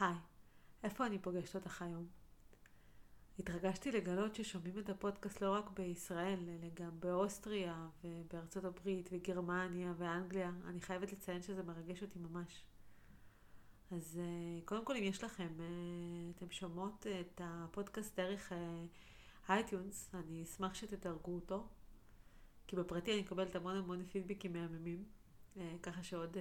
היי, 0.00 0.14
איפה 0.82 1.06
אני 1.06 1.18
פוגשת 1.18 1.54
אותך 1.54 1.82
היום? 1.82 2.06
התרגשתי 3.38 3.92
לגלות 3.92 4.34
ששומעים 4.34 4.78
את 4.78 4.88
הפודקאסט 4.88 5.40
לא 5.40 5.54
רק 5.54 5.70
בישראל, 5.70 6.38
אלא 6.48 6.68
גם 6.74 7.00
באוסטריה 7.00 7.88
ובארצות 8.04 8.64
הברית 8.64 9.08
וגרמניה 9.12 9.92
ואנגליה. 9.98 10.52
אני 10.64 10.80
חייבת 10.80 11.12
לציין 11.12 11.42
שזה 11.42 11.62
מרגש 11.62 12.02
אותי 12.02 12.18
ממש. 12.18 12.64
אז 13.90 14.20
אה, 14.22 14.60
קודם 14.64 14.84
כל, 14.84 14.96
אם 14.96 15.02
יש 15.02 15.24
לכם, 15.24 15.48
אה, 15.60 15.66
אתם 16.36 16.50
שומעות 16.50 17.06
את 17.20 17.40
הפודקאסט 17.44 18.16
דרך 18.16 18.52
iTunes, 19.48 20.10
אה, 20.14 20.20
אני 20.20 20.42
אשמח 20.42 20.74
שתדרגו 20.74 21.34
אותו, 21.34 21.68
כי 22.66 22.76
בפרטי 22.76 23.12
אני 23.12 23.20
מקבלת 23.20 23.56
המון 23.56 23.76
המון 23.76 24.04
פידבקים 24.04 24.52
מהממים, 24.52 25.04
ככה 25.82 26.02
שעוד 26.02 26.36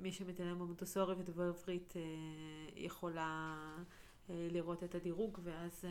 מי 0.00 0.12
שמתעניין 0.12 0.58
במונטסורי 0.58 1.14
ודובר 1.14 1.48
עברית 1.48 1.94
יכולה 2.74 3.56
לראות 4.28 4.84
את 4.84 4.94
הדירוג 4.94 5.38
ואז 5.42 5.84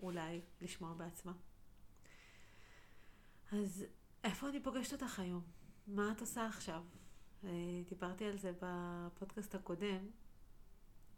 אולי 0.00 0.40
לשמוע 0.60 0.94
בעצמה. 0.94 1.32
אז 3.52 3.84
איפה 4.24 4.48
אני 4.48 4.62
פוגשת 4.62 4.92
אותך 4.92 5.20
היום? 5.20 5.42
מה 5.86 6.12
את 6.12 6.20
עושה 6.20 6.46
עכשיו? 6.46 6.82
אה, 7.44 7.50
דיברתי 7.88 8.24
על 8.24 8.38
זה 8.38 8.52
בפודקאסט 8.60 9.54
הקודם, 9.54 10.06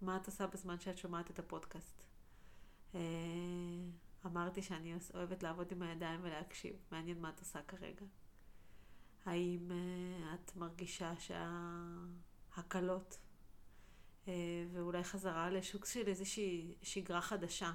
מה 0.02 0.16
את 0.16 0.27
עושה 0.27 0.47
בזמן 0.47 0.80
שאת 0.80 0.98
שומעת 0.98 1.30
את 1.30 1.39
הפודקאסט. 1.39 2.02
אה, 2.95 3.00
אמרתי 4.27 4.62
שאני 4.62 4.95
אוהבת 5.14 5.42
לעבוד 5.42 5.73
עם 5.73 5.83
הידיים 5.83 6.20
ולהקשיב, 6.23 6.77
מעניין 6.91 7.20
מה 7.20 7.30
את 7.30 7.41
עושה 7.41 7.62
כרגע. 7.62 8.05
האם 9.24 9.70
אה, 9.70 10.34
את 10.34 10.56
מרגישה 10.56 11.12
שההקלות 12.55 13.19
ואולי 14.73 15.05
חזרה 15.05 15.50
לשוק 15.50 15.87
של 15.87 16.06
איזושהי 16.06 16.74
שגרה 16.83 17.20
חדשה 17.20 17.73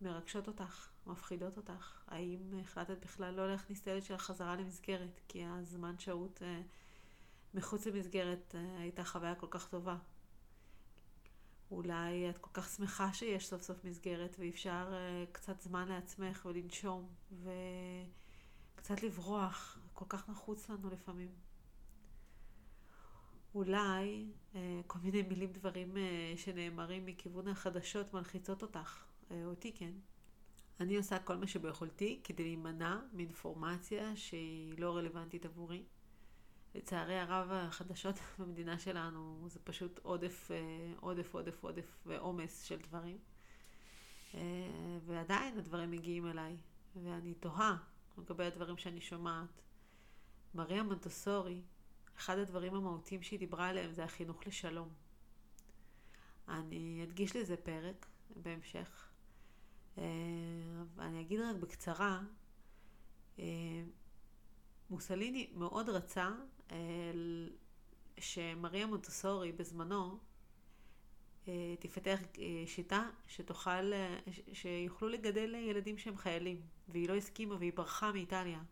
מרגשות 0.00 0.48
אותך, 0.48 0.88
מפחידות 1.06 1.56
אותך? 1.56 2.02
האם 2.06 2.60
החלטת 2.60 3.04
בכלל 3.04 3.34
לא 3.34 3.50
להכניס 3.50 3.82
את 3.82 3.86
הילד 3.86 4.02
של 4.02 4.14
החזרה 4.14 4.56
למסגרת, 4.56 5.20
כי 5.28 5.44
הזמן 5.44 5.98
שהות 5.98 6.42
מחוץ 7.54 7.86
למסגרת 7.86 8.54
אה, 8.54 8.78
הייתה 8.78 9.04
חוויה 9.04 9.34
כל 9.34 9.46
כך 9.50 9.68
טובה. 9.68 9.96
אולי 11.70 12.30
את 12.30 12.38
כל 12.38 12.50
כך 12.52 12.68
שמחה 12.68 13.12
שיש 13.12 13.48
סוף 13.48 13.62
סוף 13.62 13.84
מסגרת 13.84 14.36
ואפשר 14.38 14.92
קצת 15.32 15.60
זמן 15.60 15.88
לעצמך 15.88 16.46
ולנשום 16.46 17.08
וקצת 18.74 19.02
לברוח, 19.02 19.78
כל 19.94 20.04
כך 20.08 20.28
נחוץ 20.28 20.68
לנו 20.70 20.90
לפעמים. 20.90 21.28
אולי 23.54 24.26
uh, 24.52 24.56
כל 24.86 24.98
מיני 24.98 25.22
מילים 25.22 25.52
דברים 25.52 25.94
uh, 25.96 26.38
שנאמרים 26.38 27.06
מכיוון 27.06 27.48
החדשות 27.48 28.14
מלחיצות 28.14 28.62
אותך, 28.62 29.04
uh, 29.28 29.32
אותי 29.44 29.72
כן. 29.72 29.92
אני 30.80 30.96
עושה 30.96 31.18
כל 31.18 31.36
מה 31.36 31.46
שביכולתי 31.46 32.20
כדי 32.24 32.42
להימנע 32.42 33.00
מאינפורמציה 33.12 34.16
שהיא 34.16 34.78
לא 34.78 34.96
רלוונטית 34.96 35.44
עבורי. 35.44 35.84
לצערי 36.74 37.18
הרב 37.18 37.48
החדשות 37.52 38.14
במדינה 38.38 38.78
שלנו 38.78 39.46
זה 39.48 39.58
פשוט 39.64 40.00
עודף, 40.02 40.50
אה, 40.50 40.92
עודף, 41.00 41.34
עודף, 41.34 41.64
עודף 41.64 41.98
ועומס 42.06 42.62
של 42.62 42.78
דברים. 42.80 43.18
אה, 44.34 44.40
ועדיין 45.06 45.58
הדברים 45.58 45.90
מגיעים 45.90 46.26
אליי, 46.26 46.56
ואני 47.02 47.34
תוהה 47.34 47.76
לגבי 48.18 48.44
הדברים 48.44 48.76
שאני 48.76 49.00
שומעת. 49.00 49.62
מריה 50.54 50.82
מונטוסורי, 50.82 51.60
אחד 52.16 52.38
הדברים 52.38 52.74
המהותיים 52.74 53.22
שהיא 53.22 53.38
דיברה 53.38 53.68
עליהם 53.68 53.92
זה 53.92 54.04
החינוך 54.04 54.46
לשלום. 54.46 54.88
אני 56.48 57.00
אדגיש 57.04 57.36
לזה 57.36 57.56
פרק 57.56 58.06
בהמשך. 58.36 59.08
אה, 59.98 60.04
אני 60.98 61.20
אגיד 61.20 61.40
רק 61.40 61.56
בקצרה, 61.56 62.22
מוסליני 64.90 65.50
מאוד 65.54 65.88
רצה 65.88 66.30
שמריה 68.18 68.86
מונטסורי 68.86 69.52
בזמנו 69.52 70.18
אה, 71.48 71.74
תפתח 71.80 72.18
אה, 72.38 72.64
שיטה 72.66 73.10
שתוכל, 73.28 73.92
אה, 73.92 74.18
שיוכלו 74.52 75.08
לגדל 75.08 75.54
ילדים 75.54 75.98
שהם 75.98 76.16
חיילים, 76.16 76.60
והיא 76.88 77.08
לא 77.08 77.14
הסכימה 77.14 77.54
והיא 77.54 77.72
ברחה 77.74 78.12
מאיטליה. 78.12 78.62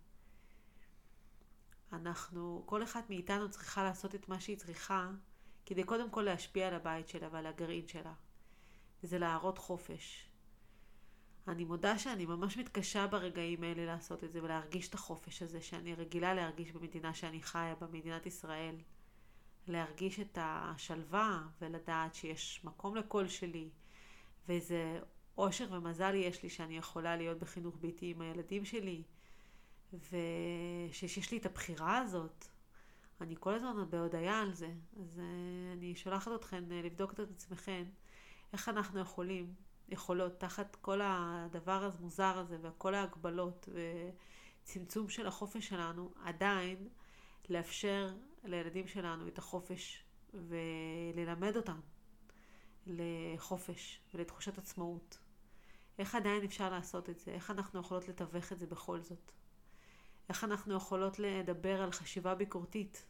אנחנו, 1.93 2.63
כל 2.67 2.83
אחת 2.83 3.11
מאיתנו 3.11 3.51
צריכה 3.51 3.83
לעשות 3.83 4.15
את 4.15 4.29
מה 4.29 4.41
שהיא 4.41 4.57
צריכה 4.57 5.11
כדי 5.67 5.85
קודם 5.85 6.11
כל 6.11 6.23
להשפיע 6.23 6.69
על 6.69 6.75
הבית 6.75 7.09
שלה 7.09 7.29
ועל 7.33 7.47
הגרעין 7.47 7.89
שלה. 7.89 8.13
וזה 9.03 9.19
להראות 9.19 9.59
חופש. 9.59 10.29
אני 11.49 11.65
מודה 11.65 11.99
שאני 11.99 12.27
ממש 12.27 12.57
מתקשה 12.57 13.07
ברגעים 13.07 13.63
האלה 13.63 13.87
לעשות 13.87 14.25
את 14.25 14.33
זה 14.33 14.43
ולהרגיש 14.43 14.89
את 14.89 14.95
החופש 14.95 15.43
הזה 15.43 15.61
שאני 15.61 15.95
רגילה 15.95 16.35
להרגיש 16.35 16.73
במדינה 16.73 17.15
שאני 17.15 17.43
חיה, 17.43 17.75
במדינת 17.75 18.27
ישראל. 18.27 18.77
להרגיש 19.69 20.21
את 20.21 20.39
השלווה 20.41 21.43
ולדעת 21.61 22.15
שיש 22.15 22.61
מקום 22.65 22.97
לקול 22.97 23.29
שלי 23.29 23.71
ואיזה 24.49 25.01
אושר 25.39 25.67
ומזל 25.71 26.15
יש 26.15 26.43
לי 26.43 26.51
שאני 26.51 26.77
יכולה 26.77 27.17
להיות 27.17 27.39
בחינוך 27.39 27.77
ביתי 27.81 28.11
עם 28.11 28.21
הילדים 28.21 28.65
שלי 28.65 29.03
ושיש 29.93 31.31
לי 31.31 31.39
את 31.39 31.47
הבחירה 31.47 31.99
הזאת. 31.99 32.45
אני 33.21 33.35
כל 33.41 33.55
הזמן 33.55 33.91
בהודיה 33.91 34.41
על 34.41 34.55
זה, 34.55 34.71
אז 35.01 35.19
uh, 35.19 35.23
אני 35.73 35.95
שולחת 35.95 36.33
אתכן 36.35 36.65
uh, 36.69 36.87
לבדוק 36.87 37.13
את 37.13 37.21
עצמכן 37.21 37.85
איך 38.53 38.69
אנחנו 38.69 39.01
יכולים 39.01 39.55
יכולות 39.89 40.41
תחת 40.41 40.77
כל 40.81 41.01
הדבר 41.05 41.91
המוזר 41.99 42.39
הזה 42.39 42.59
וכל 42.63 42.95
ההגבלות 42.95 43.69
וצמצום 44.63 45.09
של 45.09 45.27
החופש 45.27 45.69
שלנו, 45.69 46.13
עדיין 46.25 46.89
לאפשר 47.49 48.15
לילדים 48.45 48.89
שלנו 48.89 49.29
את 49.29 49.39
החופש 49.39 50.05
וללמד 50.35 51.57
אותם 51.57 51.81
לחופש 52.87 54.01
ולתחושת 54.15 54.59
עצמאות. 54.59 55.19
איך 55.99 56.15
עדיין 56.15 56.45
אפשר 56.45 56.71
לעשות 56.71 57.11
את 57.11 57.19
זה? 57.19 57.31
איך 57.31 57.51
אנחנו 57.51 57.81
יכולות 57.81 58.09
לתווך 58.09 58.53
את 58.53 58.59
זה 58.59 58.67
בכל 58.67 59.01
זאת? 59.01 59.33
איך 60.29 60.45
אנחנו 60.45 60.75
יכולות 60.75 61.19
לדבר 61.19 61.83
על 61.83 61.93
חשיבה 61.93 62.35
ביקורתית 62.35 63.07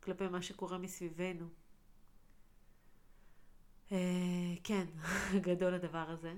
כלפי 0.00 0.28
מה 0.28 0.42
שקורה 0.42 0.78
מסביבנו? 0.78 1.46
אה, 3.92 4.54
כן, 4.64 4.84
גדול 5.46 5.74
הדבר 5.74 6.10
הזה. 6.10 6.32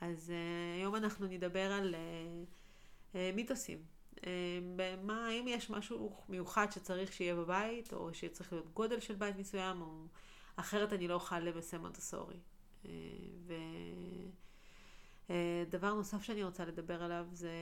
אז 0.00 0.30
אה, 0.30 0.80
היום 0.80 0.96
אנחנו 0.96 1.26
נדבר 1.26 1.72
על 1.72 1.94
אה, 3.14 3.30
מיתוסים. 3.34 3.78
מה, 5.02 5.26
האם 5.26 5.48
יש 5.48 5.70
משהו 5.70 6.16
מיוחד 6.28 6.66
שצריך 6.72 7.12
שיהיה 7.12 7.34
בבית, 7.34 7.92
או 7.92 8.14
שצריך 8.14 8.52
להיות 8.52 8.74
גודל 8.74 9.00
של 9.00 9.14
בית 9.14 9.36
מסוים, 9.36 9.82
או 9.82 10.06
אחרת 10.56 10.92
אני 10.92 11.08
לא 11.08 11.14
אוכל 11.14 11.38
לבשם 11.38 11.80
מונטסורי. 11.80 12.40
ודבר 15.30 15.94
נוסף 15.94 16.22
שאני 16.22 16.44
רוצה 16.44 16.64
לדבר 16.64 17.02
עליו 17.02 17.26
זה 17.32 17.52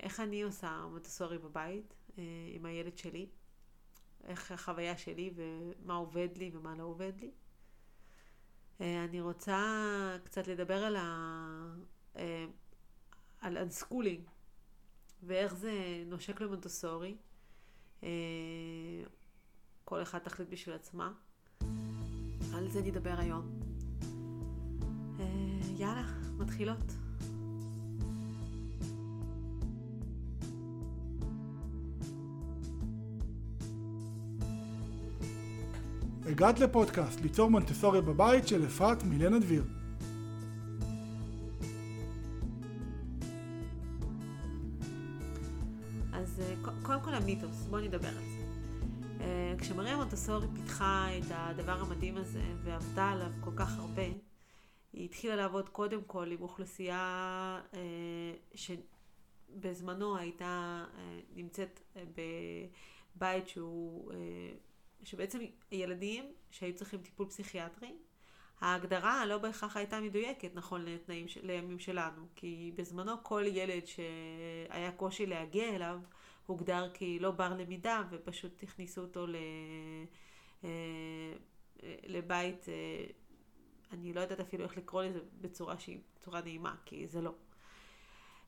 איך 0.00 0.20
אני 0.20 0.42
עושה 0.42 0.86
מונטסורי 0.90 1.38
בבית 1.38 1.94
עם 2.54 2.66
הילד 2.66 2.98
שלי, 2.98 3.26
איך 4.24 4.52
החוויה 4.52 4.96
שלי 4.96 5.34
ומה 5.34 5.94
עובד 5.94 6.28
לי 6.36 6.50
ומה 6.54 6.74
לא 6.74 6.82
עובד 6.82 7.12
לי. 7.20 7.30
אה, 8.80 9.04
אני 9.04 9.20
רוצה 9.20 9.58
קצת 10.24 10.48
לדבר 10.48 10.84
על, 10.84 10.96
ה... 10.96 11.04
אה, 12.16 12.46
על 13.40 13.58
unschooling 13.58 14.30
ואיך 15.22 15.54
זה 15.54 15.72
נושק 16.06 16.40
למונטסורי. 16.40 17.16
אה, 18.02 18.08
כל 19.84 20.02
אחד 20.02 20.18
תחליט 20.18 20.48
בשביל 20.48 20.74
עצמה. 20.74 21.12
על 22.54 22.68
זה 22.68 22.82
נדבר 22.82 23.14
היום. 23.18 23.61
יאללה, 25.78 26.04
מתחילות. 26.38 26.94
הגעת 36.26 36.60
לפודקאסט 36.60 37.20
ליצור 37.20 37.50
מונטסורי 37.50 38.00
בבית 38.00 38.48
של 38.48 38.66
אפרת 38.66 39.02
מילנה 39.02 39.38
דביר. 39.38 39.64
אז 46.12 46.40
אה, 46.40 46.54
קודם 46.82 47.00
כל 47.00 47.14
המיתוס, 47.14 47.66
בואו 47.70 47.80
נדבר 47.80 48.08
על 48.08 48.14
זה. 48.14 48.44
אה, 49.20 49.54
כשמריה 49.58 49.96
מונטסורי 49.96 50.46
פיתחה 50.54 51.06
את 51.18 51.24
הדבר 51.30 51.80
המדהים 51.80 52.16
הזה 52.16 52.42
ועבדה 52.64 53.10
עליו 53.10 53.30
כל 53.40 53.50
כך 53.56 53.78
הרבה, 53.78 54.02
היא 54.92 55.04
התחילה 55.04 55.36
לעבוד 55.36 55.68
קודם 55.68 56.04
כל 56.04 56.30
עם 56.30 56.42
אוכלוסייה 56.42 57.60
אה, 57.74 58.34
שבזמנו 58.54 60.16
הייתה 60.16 60.84
נמצאת 61.34 61.80
בבית 63.16 63.48
שהוא 63.48 64.12
שבעצם 65.04 65.38
ילדים 65.72 66.32
שהיו 66.50 66.74
צריכים 66.74 67.02
טיפול 67.02 67.26
פסיכיאטרי, 67.26 67.92
ההגדרה 68.60 69.26
לא 69.26 69.38
בהכרח 69.38 69.76
הייתה 69.76 70.00
מדויקת 70.00 70.50
נכון 70.54 70.84
לתנאים, 70.84 71.26
לימים 71.42 71.78
שלנו, 71.78 72.26
כי 72.36 72.72
בזמנו 72.74 73.12
כל 73.22 73.44
ילד 73.46 73.82
שהיה 73.86 74.92
קושי 74.96 75.26
להגיע 75.26 75.76
אליו 75.76 76.00
הוגדר 76.46 76.90
כלא 76.94 77.30
בר 77.30 77.54
למידה 77.58 78.02
ופשוט 78.10 78.62
הכניסו 78.62 79.00
אותו 79.00 79.26
ל... 79.26 79.36
אה, 80.64 80.68
לבית, 82.06 82.68
אה, 82.68 83.06
אני 83.92 84.12
לא 84.12 84.20
יודעת 84.20 84.40
אפילו 84.40 84.64
איך 84.64 84.76
לקרוא 84.76 85.02
לזה 85.02 85.20
בצורה 85.40 85.78
שהיא 85.78 85.98
צורה 86.18 86.40
נעימה, 86.40 86.74
כי 86.84 87.06
זה 87.08 87.20
לא. 87.20 87.34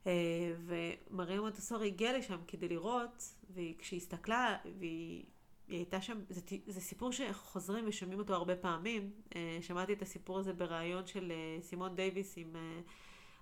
אה, 0.07 0.53
ומריה 0.65 1.41
מונטסורי 1.41 1.87
הגיעה 1.87 2.17
לשם 2.17 2.39
כדי 2.47 2.69
לראות, 2.69 3.35
וכשהיא 3.53 3.97
הסתכלה, 3.97 4.57
והיא 4.79 5.25
היא 5.67 5.77
הייתה 5.77 6.01
שם, 6.01 6.19
זה, 6.29 6.41
זה 6.67 6.81
סיפור 6.81 7.11
שחוזרים 7.11 7.85
ושומעים 7.87 8.19
אותו 8.19 8.33
הרבה 8.33 8.55
פעמים. 8.55 9.11
אה, 9.35 9.57
שמעתי 9.61 9.93
את 9.93 10.01
הסיפור 10.01 10.39
הזה 10.39 10.53
בריאיון 10.53 11.07
של 11.07 11.31
אה, 11.31 11.61
סימון 11.61 11.95
דייוויס 11.95 12.33
עם 12.37 12.55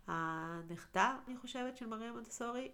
הנכדה, 0.07 1.17
אני 1.27 1.37
חושבת, 1.37 1.77
של 1.77 1.85
מריה 1.85 2.11
מונטסורי, 2.11 2.71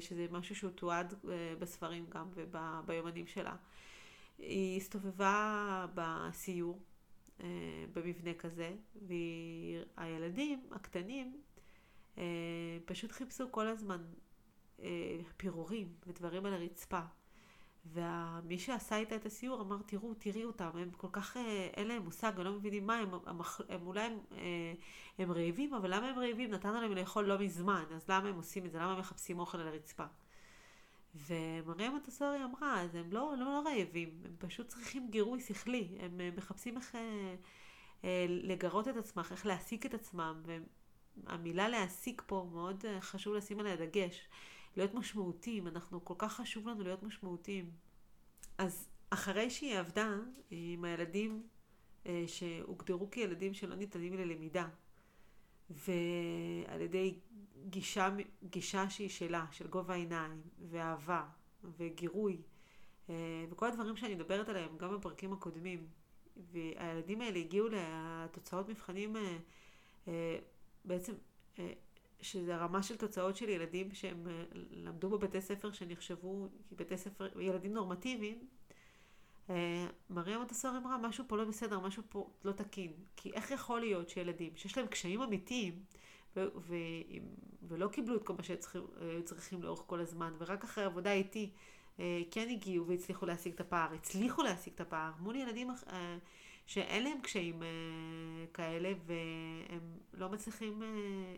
שזה 0.00 0.26
משהו 0.30 0.56
שהוא 0.56 0.70
תועד 0.70 1.14
בספרים 1.58 2.06
גם 2.08 2.28
וביומנים 2.34 3.26
שלה. 3.26 3.56
היא 4.38 4.76
הסתובבה 4.76 5.86
בסיור 5.94 6.78
במבנה 7.92 8.34
כזה, 8.34 8.74
והילדים 9.96 10.60
הקטנים 10.70 11.42
אה, 12.18 12.78
פשוט 12.84 13.12
חיפשו 13.12 13.52
כל 13.52 13.66
הזמן 13.66 14.02
אה, 14.82 15.18
פירורים 15.36 15.94
ודברים 16.06 16.46
על 16.46 16.52
הרצפה. 16.52 17.00
ומי 17.86 18.58
שעשה 18.58 18.96
איתה 18.96 19.16
את 19.16 19.26
הסיור 19.26 19.60
אמר, 19.60 19.76
תראו, 19.86 20.14
תראי 20.14 20.44
אותם, 20.44 20.70
הם 20.74 20.90
כל 20.90 21.08
כך, 21.12 21.36
אה, 21.36 21.68
אין 21.76 21.88
להם 21.88 22.02
מושג, 22.02 22.32
הם 22.36 22.44
לא 22.44 22.52
מבינים 22.52 22.86
מה, 22.86 22.98
הם, 22.98 23.14
הם, 23.26 23.40
הם 23.68 23.86
אולי 23.86 24.02
הם, 24.02 24.18
הם 25.18 25.32
רעבים, 25.32 25.74
אבל 25.74 25.94
למה 25.94 26.08
הם 26.08 26.18
רעבים? 26.18 26.50
נתנו 26.50 26.80
להם 26.80 26.92
לאכול 26.92 27.24
לא 27.24 27.38
מזמן, 27.38 27.84
אז 27.94 28.08
למה 28.08 28.28
הם 28.28 28.36
עושים 28.36 28.66
את 28.66 28.72
זה? 28.72 28.78
למה 28.78 28.92
הם 28.92 28.98
מחפשים 28.98 29.38
אוכל 29.38 29.58
על 29.58 29.68
הרצפה? 29.68 30.04
ומריה 31.14 31.90
מטסורי 31.90 32.44
אמרה, 32.44 32.80
אז 32.80 32.94
הם 32.94 33.12
לא, 33.12 33.34
לא, 33.38 33.44
לא 33.44 33.62
רעבים, 33.66 34.20
הם 34.24 34.34
פשוט 34.38 34.68
צריכים 34.68 35.10
גירוי 35.10 35.40
שכלי, 35.40 35.88
הם 36.00 36.20
מחפשים 36.36 36.76
איך 36.76 36.96
לגרות 38.28 38.88
את 38.88 38.96
עצמם, 38.96 39.22
איך 39.30 39.46
להעסיק 39.46 39.86
את 39.86 39.94
עצמם, 39.94 40.42
והם 40.44 40.64
המילה 41.26 41.68
להעסיק 41.68 42.22
פה 42.26 42.48
מאוד 42.52 42.84
אה, 42.86 43.00
חשוב 43.00 43.34
לשים 43.34 43.60
עליה 43.60 43.76
דגש. 43.76 44.28
להיות 44.76 44.94
משמעותיים, 44.94 45.68
אנחנו 45.68 46.04
כל 46.04 46.14
כך 46.18 46.32
חשוב 46.32 46.68
לנו 46.68 46.82
להיות 46.82 47.02
משמעותיים. 47.02 47.70
אז 48.58 48.88
אחרי 49.10 49.50
שהיא 49.50 49.78
עבדה 49.78 50.16
עם 50.50 50.84
הילדים 50.84 51.42
אה, 52.06 52.24
שהוגדרו 52.26 53.10
כילדים 53.10 53.54
שלא 53.54 53.76
ניתנים 53.76 54.14
ללמידה, 54.14 54.68
ועל 55.72 56.80
ידי 56.80 57.18
גישה, 57.68 58.08
גישה 58.42 58.90
שהיא 58.90 59.08
שלה, 59.08 59.46
של 59.50 59.66
גובה 59.66 59.94
העיניים, 59.94 60.42
ואהבה, 60.70 61.24
וגירוי, 61.76 62.42
אה, 63.10 63.14
וכל 63.50 63.66
הדברים 63.66 63.96
שאני 63.96 64.14
מדברת 64.14 64.48
עליהם 64.48 64.78
גם 64.78 64.96
בפרקים 64.96 65.32
הקודמים, 65.32 65.86
והילדים 66.36 67.20
האלה 67.20 67.38
הגיעו 67.38 67.68
לתוצאות 67.68 68.68
מבחנים 68.68 69.16
בעצם, 70.84 71.12
אה, 71.58 71.72
שזה 72.20 72.56
רמה 72.56 72.82
של 72.82 72.96
תוצאות 72.96 73.36
של 73.36 73.48
ילדים 73.48 73.94
שהם 73.94 74.28
אה, 74.28 74.44
למדו 74.70 75.10
בבתי 75.10 75.40
ספר 75.40 75.72
שנחשבו 75.72 76.48
בתי 76.72 76.96
ספר, 76.96 77.40
ילדים 77.40 77.72
נורמטיביים, 77.72 78.38
אה, 78.38 78.71
מריה 80.10 80.38
מונטסורי 80.38 80.78
אמרה, 80.78 80.98
משהו 80.98 81.24
פה 81.28 81.36
לא 81.36 81.44
בסדר, 81.44 81.80
משהו 81.80 82.02
פה 82.08 82.30
לא 82.44 82.52
תקין. 82.52 82.92
כי 83.16 83.32
איך 83.32 83.50
יכול 83.50 83.80
להיות 83.80 84.08
שילדים 84.08 84.52
שיש 84.56 84.78
להם 84.78 84.86
קשיים 84.86 85.22
אמיתיים, 85.22 85.82
ו- 86.36 86.46
ו- 86.56 86.74
ולא 87.68 87.88
קיבלו 87.88 88.16
את 88.16 88.22
כל 88.22 88.34
מה 88.36 88.42
שהיו 88.42 88.58
צריכים 89.24 89.62
לאורך 89.62 89.82
כל 89.86 90.00
הזמן, 90.00 90.34
ורק 90.38 90.64
אחרי 90.64 90.84
עבודה 90.84 91.12
איתי 91.12 91.50
כן 92.30 92.48
הגיעו 92.50 92.86
והצליחו 92.86 93.26
להשיג 93.26 93.54
את 93.54 93.60
הפער, 93.60 93.92
הצליחו 93.92 94.42
להשיג 94.42 94.72
את 94.74 94.80
הפער 94.80 95.12
מול 95.20 95.36
ילדים 95.36 95.70
שאין 96.66 97.04
להם 97.04 97.20
קשיים 97.20 97.62
אה, 97.62 97.68
כאלה 98.54 98.92
והם 99.06 99.98
לא 100.12 100.28
מצליחים 100.28 100.82
אה, 100.82 100.88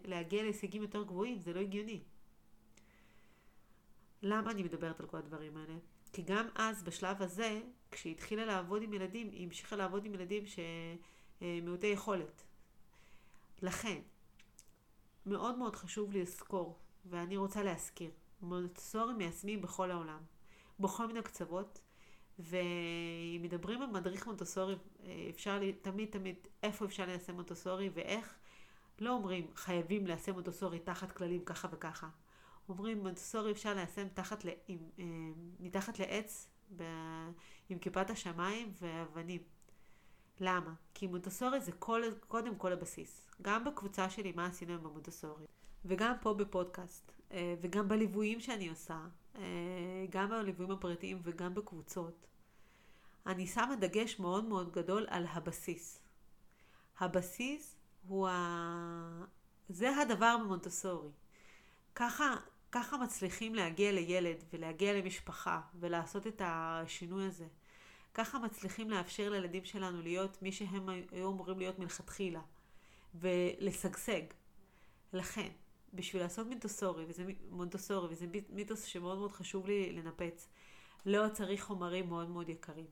להגיע 0.04 0.42
להישגים 0.42 0.82
יותר 0.82 1.02
גבוהים, 1.02 1.40
זה 1.40 1.52
לא 1.52 1.60
הגיוני. 1.60 2.02
למה 4.22 4.50
אני 4.50 4.62
מדברת 4.62 5.00
על 5.00 5.06
כל 5.06 5.16
הדברים 5.16 5.56
האלה? 5.56 5.74
כי 6.12 6.22
גם 6.22 6.46
אז, 6.54 6.82
בשלב 6.82 7.22
הזה, 7.22 7.60
כשהיא 7.90 8.12
התחילה 8.12 8.44
לעבוד 8.44 8.82
עם 8.82 8.94
ילדים, 8.94 9.30
היא 9.30 9.46
המשיכה 9.46 9.76
לעבוד 9.76 10.04
עם 10.04 10.14
ילדים 10.14 10.44
שמעוטי 10.46 11.86
יכולת. 11.86 12.42
לכן, 13.62 14.00
מאוד 15.26 15.58
מאוד 15.58 15.76
חשוב 15.76 16.12
לזכור, 16.12 16.78
ואני 17.06 17.36
רוצה 17.36 17.62
להזכיר, 17.62 18.10
מונטסורים 18.42 19.18
מיישמים 19.18 19.62
בכל 19.62 19.90
העולם, 19.90 20.20
בכל 20.80 21.06
מיני 21.06 21.22
קצוות, 21.22 21.80
ואם 22.38 23.42
מדברים 23.42 23.82
על 23.82 23.90
מדריך 23.90 24.26
מונטסורי, 24.26 24.74
אפשר 25.30 25.58
לי, 25.58 25.72
תמיד 25.72 26.08
תמיד 26.10 26.36
איפה 26.62 26.84
אפשר 26.84 27.06
ליישם 27.06 27.34
מונטסורי 27.34 27.90
ואיך. 27.94 28.34
לא 28.98 29.10
אומרים 29.10 29.46
חייבים 29.54 30.06
ליישם 30.06 30.32
מונטסורי 30.32 30.78
תחת 30.78 31.12
כללים 31.12 31.44
ככה 31.44 31.68
וככה. 31.72 32.08
אומרים 32.68 32.98
מונטסורי 32.98 33.52
אפשר 33.52 33.74
ליישם 33.74 34.08
תחת, 34.14 34.44
אה, 34.46 34.74
מתחת 35.60 35.98
לעץ 35.98 36.48
ב, 36.76 36.82
עם 37.68 37.78
כיפת 37.78 38.10
השמיים 38.10 38.72
ואבנים. 38.80 39.42
למה? 40.40 40.74
כי 40.94 41.06
מונטסורי 41.06 41.60
זה 41.60 41.72
כל, 41.72 42.02
קודם 42.28 42.56
כל 42.56 42.72
הבסיס. 42.72 43.30
גם 43.42 43.64
בקבוצה 43.64 44.10
שלי 44.10 44.32
מה 44.32 44.46
עשינו 44.46 44.72
עם 44.72 44.86
המונטסורי, 44.86 45.46
וגם 45.84 46.14
פה 46.20 46.34
בפודקאסט, 46.34 47.12
אה, 47.32 47.54
וגם 47.60 47.88
בליוויים 47.88 48.40
שאני 48.40 48.68
עושה, 48.68 49.06
אה, 49.36 49.42
גם 50.10 50.28
בליוויים 50.28 50.70
הפרטיים 50.70 51.20
וגם 51.22 51.54
בקבוצות, 51.54 52.26
אני 53.26 53.46
שמה 53.46 53.76
דגש 53.76 54.18
מאוד 54.18 54.44
מאוד 54.44 54.72
גדול 54.72 55.06
על 55.08 55.26
הבסיס. 55.30 56.00
הבסיס 56.98 57.76
הוא 58.08 58.28
ה... 58.28 59.24
זה 59.68 59.96
הדבר 59.96 60.36
במונטסורי. 60.40 61.10
ככה, 61.94 62.36
ככה 62.74 62.96
מצליחים 62.96 63.54
להגיע 63.54 63.92
לילד 63.92 64.44
ולהגיע 64.52 64.92
למשפחה 64.92 65.60
ולעשות 65.80 66.26
את 66.26 66.42
השינוי 66.44 67.26
הזה. 67.26 67.46
ככה 68.14 68.38
מצליחים 68.38 68.90
לאפשר 68.90 69.30
לילדים 69.30 69.64
שלנו 69.64 70.02
להיות 70.02 70.42
מי 70.42 70.52
שהם 70.52 70.88
היו 70.88 71.30
אמורים 71.30 71.58
להיות 71.58 71.78
מלכתחילה 71.78 72.40
ולשגשג. 73.14 74.22
לכן, 75.12 75.48
בשביל 75.92 76.22
לעשות 76.22 76.46
מונטסורי, 76.46 77.04
וזה 77.08 77.24
מונטסורי, 77.50 78.08
וזה 78.10 78.26
מיתוס 78.48 78.84
שמאוד 78.84 79.18
מאוד 79.18 79.32
חשוב 79.32 79.66
לי 79.66 79.92
לנפץ, 79.92 80.48
לא 81.06 81.28
צריך 81.32 81.64
חומרים 81.64 82.08
מאוד 82.08 82.28
מאוד 82.28 82.48
יקרים. 82.48 82.86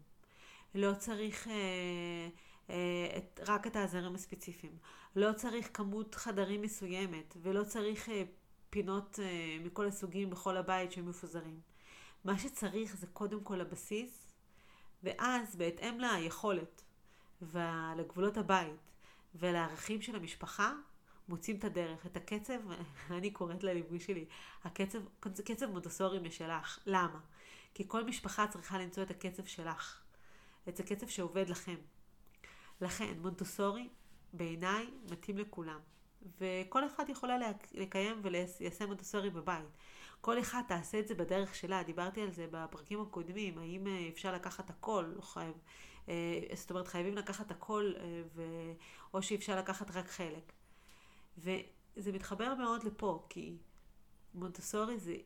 לא 0.75 0.95
צריך 0.95 1.49
אה, 1.49 2.29
אה, 2.71 3.17
את, 3.17 3.41
רק 3.49 3.67
את 3.67 3.77
העזרים 3.77 4.15
הספציפיים. 4.15 4.77
לא 5.17 5.33
צריך 5.33 5.71
כמות 5.75 6.15
חדרים 6.15 6.63
מסוימת, 6.63 7.37
ולא 7.43 7.65
צריך 7.65 8.09
אה, 8.09 8.23
פינות 8.73 9.19
אה, 9.23 9.59
מכל 9.65 9.87
הסוגים 9.87 10.31
בכל 10.31 10.57
הבית 10.57 10.93
שהם 10.93 11.09
מפוזרים. 11.09 11.61
מה 12.25 12.39
שצריך 12.39 12.97
זה 12.97 13.07
קודם 13.07 13.45
כל 13.45 13.61
הבסיס, 13.61 14.33
ואז 15.03 15.57
בהתאם 15.57 16.01
ליכולת 16.01 16.83
ולגבולות 17.43 18.37
הבית 18.37 18.91
ולערכים 19.35 20.03
של 20.03 20.17
המשפחה, 20.17 20.73
מוצאים 21.29 21.57
את 21.57 21.65
הדרך, 21.65 22.07
את 22.07 22.17
הקצב, 22.17 22.59
אני 23.17 23.31
קוראת 23.31 23.63
לליווי 23.65 24.01
שלי, 24.01 24.25
הקצב, 24.65 24.99
קצב 25.21 25.67
מונטסורי 25.67 26.19
משלך. 26.19 26.79
למה? 26.87 27.21
כי 27.75 27.85
כל 27.89 28.05
משפחה 28.05 28.47
צריכה 28.47 28.79
למצוא 28.79 29.03
את 29.03 29.11
הקצב 29.11 29.45
שלך, 29.45 30.03
את 30.69 30.81
הקצב 30.81 31.07
שעובד 31.07 31.49
לכם. 31.49 31.77
לכן, 32.81 33.15
מונטסורי 33.19 33.89
בעיניי 34.33 34.91
מתאים 35.11 35.39
לכולם, 35.39 35.81
וכל 36.41 36.87
אחד 36.87 37.09
יכולה 37.09 37.37
לקיים 37.75 38.21
וליישם 38.23 38.87
מונטסורי 38.87 39.31
בבית. 39.31 39.69
כל 40.21 40.39
אחד 40.41 40.63
תעשה 40.69 40.99
את 40.99 41.09
זה 41.09 41.15
בדרך 41.15 41.55
שלה, 41.55 41.83
דיברתי 41.83 42.23
על 42.23 42.31
זה 42.31 42.47
בפרקים 42.51 43.01
הקודמים, 43.01 43.59
האם 43.59 43.87
אה, 43.87 44.09
אפשר 44.09 44.35
לקחת 44.35 44.71
הכל, 44.71 45.13
לא 45.17 45.23
חייב, 45.23 45.55
אה, 46.09 46.41
זאת 46.55 46.71
אומרת 46.71 46.89
חייבים 46.89 47.15
לקחת 47.15 47.51
הכל, 47.51 47.93
אה, 47.97 48.23
ו... 48.35 48.43
או 49.15 49.23
שאפשר 49.23 49.59
לקחת 49.59 49.91
רק 49.97 50.09
חלק. 50.11 50.53
וזה 51.39 52.13
מתחבר 52.13 52.55
מאוד 52.55 52.85
לפה, 52.85 53.27
כי 53.29 53.57
מונטסורי 54.35 54.99
זה 54.99 55.17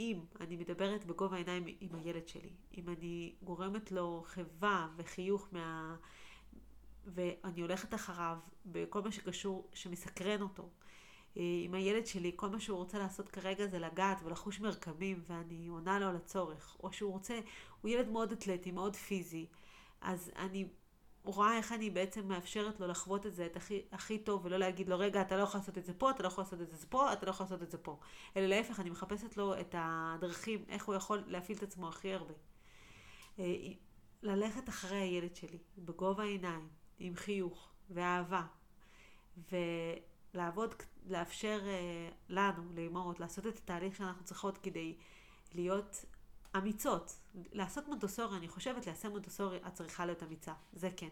אם 0.00 0.20
אני 0.40 0.56
מדברת 0.56 1.04
בגובה 1.04 1.36
העיניים 1.36 1.64
עם 1.80 1.94
הילד 1.94 2.28
שלי, 2.28 2.52
אם 2.76 2.88
אני 2.88 3.34
גורמת 3.42 3.92
לו 3.92 4.22
חיבה 4.26 4.88
וחיוך 4.96 5.48
מה... 5.52 5.96
ואני 7.06 7.60
הולכת 7.60 7.94
אחריו 7.94 8.38
בכל 8.66 9.02
מה 9.02 9.12
שקשור, 9.12 9.68
שמסקרן 9.74 10.42
אותו. 10.42 10.68
עם 11.36 11.74
הילד 11.74 12.06
שלי, 12.06 12.32
כל 12.36 12.48
מה 12.48 12.60
שהוא 12.60 12.78
רוצה 12.78 12.98
לעשות 12.98 13.28
כרגע 13.28 13.66
זה 13.66 13.78
לגעת 13.78 14.22
ולחוש 14.24 14.60
מרקמים, 14.60 15.22
ואני 15.26 15.68
עונה 15.68 15.98
לו 15.98 16.06
על 16.06 16.16
הצורך. 16.16 16.76
או 16.82 16.92
שהוא 16.92 17.12
רוצה, 17.12 17.40
הוא 17.80 17.90
ילד 17.90 18.08
מאוד 18.08 18.32
אתלטי, 18.32 18.70
מאוד 18.70 18.96
פיזי, 18.96 19.46
אז 20.00 20.30
אני 20.36 20.68
רואה 21.24 21.56
איך 21.56 21.72
אני 21.72 21.90
בעצם 21.90 22.28
מאפשרת 22.28 22.80
לו 22.80 22.86
לחוות 22.86 23.26
את 23.26 23.34
זה 23.34 23.46
את 23.46 23.56
הכי, 23.56 23.82
הכי 23.92 24.18
טוב, 24.18 24.44
ולא 24.44 24.56
להגיד 24.56 24.88
לו, 24.88 24.98
רגע, 24.98 25.20
אתה 25.20 25.36
לא 25.36 25.42
יכול 25.42 25.60
לעשות 25.60 25.78
את 25.78 25.84
זה 25.84 25.94
פה, 25.94 26.10
אתה 26.10 26.22
לא 26.22 26.28
יכול 26.28 26.44
לעשות 26.44 26.60
את 26.60 26.70
זה 26.70 26.86
פה, 26.86 27.12
אתה 27.12 27.26
לא 27.26 27.30
יכול 27.30 27.44
לעשות 27.44 27.62
את 27.62 27.70
זה 27.70 27.78
פה. 27.78 27.98
אלא 28.36 28.46
להפך, 28.46 28.80
אני 28.80 28.90
מחפשת 28.90 29.36
לו 29.36 29.60
את 29.60 29.74
הדרכים, 29.78 30.64
איך 30.68 30.84
הוא 30.84 30.94
יכול 30.94 31.22
להפעיל 31.26 31.58
את 31.58 31.62
עצמו 31.62 31.88
הכי 31.88 32.14
הרבה. 32.14 32.34
אה, 33.38 33.44
ללכת 34.22 34.68
אחרי 34.68 34.96
הילד 34.96 35.36
שלי, 35.36 35.58
בגובה 35.78 36.22
העיניים, 36.22 36.68
עם 36.98 37.16
חיוך 37.16 37.68
ואהבה, 37.90 38.42
ולעבוד, 39.52 40.74
לאפשר 41.06 41.60
אה, 41.66 42.08
לנו, 42.28 42.62
לאמהות, 42.74 43.20
לעשות 43.20 43.46
את 43.46 43.58
התהליך 43.58 43.96
שאנחנו 43.96 44.24
צריכות 44.24 44.58
כדי 44.58 44.96
להיות 45.54 46.04
אמיצות. 46.56 47.16
לעשות 47.52 47.88
מונטוסורי, 47.88 48.36
אני 48.36 48.48
חושבת, 48.48 48.86
ליישם 48.86 49.10
מונטוסורי, 49.10 49.58
את 49.66 49.74
צריכה 49.74 50.06
להיות 50.06 50.22
אמיצה. 50.22 50.52
זה 50.72 50.88
כן. 50.96 51.08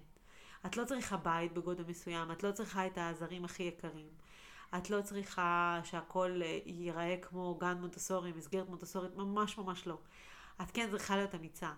את 0.67 0.77
לא 0.77 0.85
צריכה 0.85 1.17
בית 1.17 1.53
בגודל 1.53 1.85
מסוים, 1.85 2.33
את 2.33 2.43
לא 2.43 2.53
צריכה 2.53 2.87
את 2.87 2.99
העזרים 2.99 3.45
הכי 3.45 3.63
יקרים. 3.63 4.09
את 4.79 4.91
לא 4.91 5.03
צריכה 5.03 5.81
שהכל 5.85 6.41
אה, 6.43 6.59
ייראה 6.67 7.17
כמו 7.23 7.55
גן 7.61 7.77
מונטסורי, 7.81 8.33
מסגרת 8.33 8.69
מונטסורית, 8.69 9.17
ממש 9.17 9.59
ממש 9.59 9.87
לא. 9.87 9.99
את 10.63 10.71
כן 10.71 10.89
צריכה 10.91 11.17
להיות 11.17 11.35
אמיצה. 11.35 11.73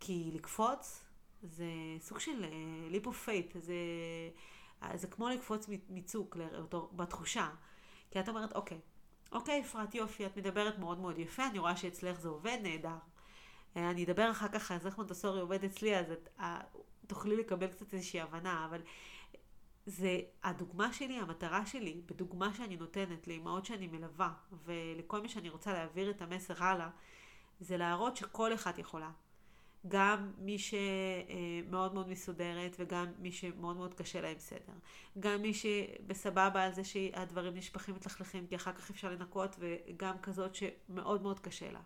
כי 0.00 0.30
לקפוץ 0.34 1.03
זה 1.44 1.64
סוג 2.00 2.18
של 2.18 2.44
leap 2.90 3.06
of 3.06 3.24
faith, 3.24 3.56
זה, 4.94 5.06
כמו 5.10 5.28
לקפוץ 5.28 5.68
מצוק 5.88 6.36
בתחושה. 6.92 7.50
כי 8.10 8.20
את 8.20 8.28
אומרת, 8.28 8.52
אוקיי, 8.52 8.80
אוקיי, 9.32 9.60
אפרת, 9.60 9.94
יופי, 9.94 10.26
את 10.26 10.36
מדברת 10.36 10.78
מאוד 10.78 10.98
מאוד 10.98 11.18
יפה, 11.18 11.46
אני 11.46 11.58
רואה 11.58 11.76
שאצלך 11.76 12.20
זה 12.20 12.28
עובד, 12.28 12.58
נהדר. 12.62 12.96
אה, 13.76 13.90
אני 13.90 14.04
אדבר 14.04 14.30
אחר 14.30 14.48
כך 14.48 14.70
על 14.70 14.78
איך 14.86 14.98
מונטסורי 14.98 15.40
עובד 15.40 15.64
אצלי, 15.64 15.96
אז 15.96 16.10
את, 16.10 16.28
אה, 16.40 16.60
תוכלי 17.06 17.36
לקבל 17.36 17.66
קצת 17.66 17.94
איזושהי 17.94 18.20
הבנה, 18.20 18.66
אבל 18.70 18.80
זה 19.86 20.20
הדוגמה 20.42 20.92
שלי, 20.92 21.18
המטרה 21.18 21.66
שלי, 21.66 22.00
בדוגמה 22.06 22.54
שאני 22.54 22.76
נותנת 22.76 23.28
לאמהות 23.28 23.64
שאני 23.66 23.86
מלווה, 23.86 24.32
ולכל 24.64 25.20
מי 25.20 25.28
שאני 25.28 25.48
רוצה 25.48 25.72
להעביר 25.72 26.10
את 26.10 26.22
המסר 26.22 26.64
הלאה, 26.64 26.90
זה 27.60 27.76
להראות 27.76 28.16
שכל 28.16 28.54
אחת 28.54 28.78
יכולה. 28.78 29.10
גם 29.88 30.32
מי 30.38 30.56
שמאוד 30.58 31.94
מאוד 31.94 32.08
מסודרת 32.08 32.76
וגם 32.78 33.06
מי 33.18 33.32
שמאוד 33.32 33.76
מאוד 33.76 33.94
קשה 33.94 34.20
להם 34.20 34.38
סדר. 34.38 34.72
גם 35.20 35.42
מי 35.42 35.54
שבסבבה 35.54 36.62
על 36.64 36.72
זה 36.74 36.84
שהדברים 36.84 37.54
נשפכים 37.54 37.94
מתלכלכים 37.94 38.46
כי 38.46 38.56
אחר 38.56 38.72
כך 38.72 38.90
אפשר 38.90 39.10
לנקות 39.10 39.56
וגם 39.58 40.18
כזאת 40.18 40.54
שמאוד 40.54 41.22
מאוד 41.22 41.40
קשה 41.40 41.70
לה. 41.70 41.80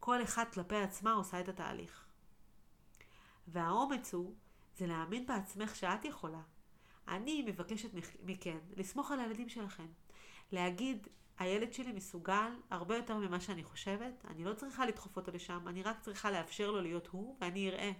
כל 0.00 0.22
אחת 0.22 0.54
כלפי 0.54 0.76
עצמה 0.76 1.12
עושה 1.12 1.40
את 1.40 1.48
התהליך. 1.48 2.04
והאומץ 3.48 4.14
הוא, 4.14 4.34
זה 4.76 4.86
להאמין 4.86 5.26
בעצמך 5.26 5.76
שאת 5.76 6.04
יכולה. 6.04 6.40
אני 7.08 7.42
מבקשת 7.42 7.90
מכן 8.22 8.58
לסמוך 8.76 9.10
על 9.10 9.20
הילדים 9.20 9.48
שלכם. 9.48 9.86
להגיד, 10.52 11.08
הילד 11.38 11.72
שלי 11.72 11.92
מסוגל 11.92 12.50
הרבה 12.70 12.96
יותר 12.96 13.16
ממה 13.16 13.40
שאני 13.40 13.64
חושבת, 13.64 14.24
אני 14.28 14.44
לא 14.44 14.54
צריכה 14.54 14.86
לדחוף 14.86 15.16
אותו 15.16 15.32
לשם, 15.32 15.68
אני 15.68 15.82
רק 15.82 16.00
צריכה 16.00 16.30
לאפשר 16.30 16.70
לו 16.70 16.80
להיות 16.80 17.06
הוא, 17.06 17.36
ואני 17.40 17.70
אראה 17.70 17.92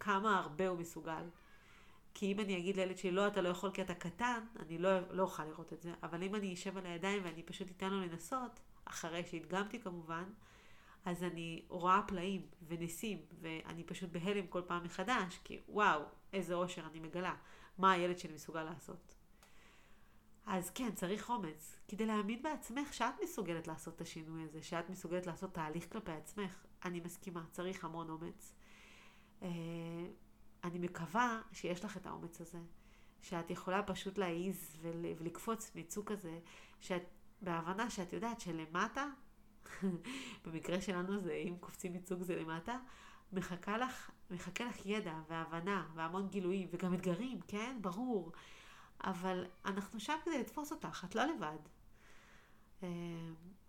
כמה 0.00 0.38
הרבה 0.38 0.68
הוא 0.68 0.78
מסוגל. 0.78 1.24
כי 2.14 2.32
אם 2.32 2.40
אני 2.40 2.58
אגיד 2.58 2.76
לילד 2.76 2.98
שלי, 2.98 3.10
לא, 3.10 3.26
אתה 3.26 3.42
לא 3.42 3.48
יכול 3.48 3.70
כי 3.70 3.82
אתה 3.82 3.94
קטן, 3.94 4.44
אני 4.58 4.78
לא, 4.78 4.90
לא 5.10 5.22
אוכל 5.22 5.44
לראות 5.44 5.72
את 5.72 5.82
זה. 5.82 5.92
אבל 6.02 6.22
אם 6.22 6.34
אני 6.34 6.54
אשב 6.54 6.78
על 6.78 6.86
הידיים 6.86 7.24
ואני 7.24 7.42
פשוט 7.42 7.70
אתן 7.70 7.90
לו 7.90 8.00
לנסות, 8.00 8.60
אחרי 8.84 9.24
שהדגמתי 9.24 9.80
כמובן, 9.80 10.24
אז 11.04 11.22
אני 11.22 11.64
רואה 11.68 12.00
פלאים 12.06 12.46
וניסים, 12.68 13.18
ואני 13.40 13.84
פשוט 13.84 14.10
בהלם 14.10 14.46
כל 14.46 14.62
פעם 14.66 14.84
מחדש, 14.84 15.40
כי 15.44 15.60
וואו, 15.68 16.00
איזה 16.32 16.54
אושר 16.54 16.82
אני 16.90 17.00
מגלה, 17.00 17.34
מה 17.78 17.92
הילד 17.92 18.18
שלי 18.18 18.34
מסוגל 18.34 18.62
לעשות. 18.64 19.21
אז 20.46 20.70
כן, 20.70 20.94
צריך 20.94 21.30
אומץ. 21.30 21.78
כדי 21.88 22.06
להאמין 22.06 22.42
בעצמך 22.42 22.94
שאת 22.94 23.14
מסוגלת 23.22 23.66
לעשות 23.66 23.96
את 23.96 24.00
השינוי 24.00 24.42
הזה, 24.44 24.62
שאת 24.62 24.90
מסוגלת 24.90 25.26
לעשות 25.26 25.54
תהליך 25.54 25.92
כלפי 25.92 26.12
עצמך, 26.12 26.64
אני 26.84 27.00
מסכימה, 27.00 27.44
צריך 27.50 27.84
המון 27.84 28.10
אומץ. 28.10 28.52
אה, 29.42 29.48
אני 30.64 30.78
מקווה 30.78 31.40
שיש 31.52 31.84
לך 31.84 31.96
את 31.96 32.06
האומץ 32.06 32.40
הזה, 32.40 32.58
שאת 33.22 33.50
יכולה 33.50 33.82
פשוט 33.82 34.18
להעיז 34.18 34.76
ולקפוץ 34.80 35.70
מצוק 35.74 36.12
כזה, 36.12 36.38
שאת, 36.80 37.02
בהבנה 37.42 37.90
שאת 37.90 38.12
יודעת 38.12 38.40
שלמטה, 38.40 39.06
במקרה 40.44 40.80
שלנו 40.80 41.20
זה 41.20 41.32
אם 41.32 41.56
קופצים 41.60 41.92
מצוק 41.92 42.22
זה 42.22 42.36
למטה, 42.36 42.78
מחכה 43.32 43.78
לך, 43.78 44.10
מחכה 44.30 44.64
לך 44.64 44.86
ידע 44.86 45.14
והבנה 45.28 45.88
והמון 45.94 46.28
גילויים 46.28 46.68
וגם 46.72 46.94
אתגרים, 46.94 47.40
כן? 47.40 47.78
ברור. 47.80 48.32
אבל 49.04 49.44
אנחנו 49.64 50.00
שם 50.00 50.16
כדי 50.24 50.38
לתפוס 50.38 50.72
אותך, 50.72 51.04
את 51.08 51.14
לא 51.14 51.24
לבד. 51.24 51.58
אה, 52.82 52.88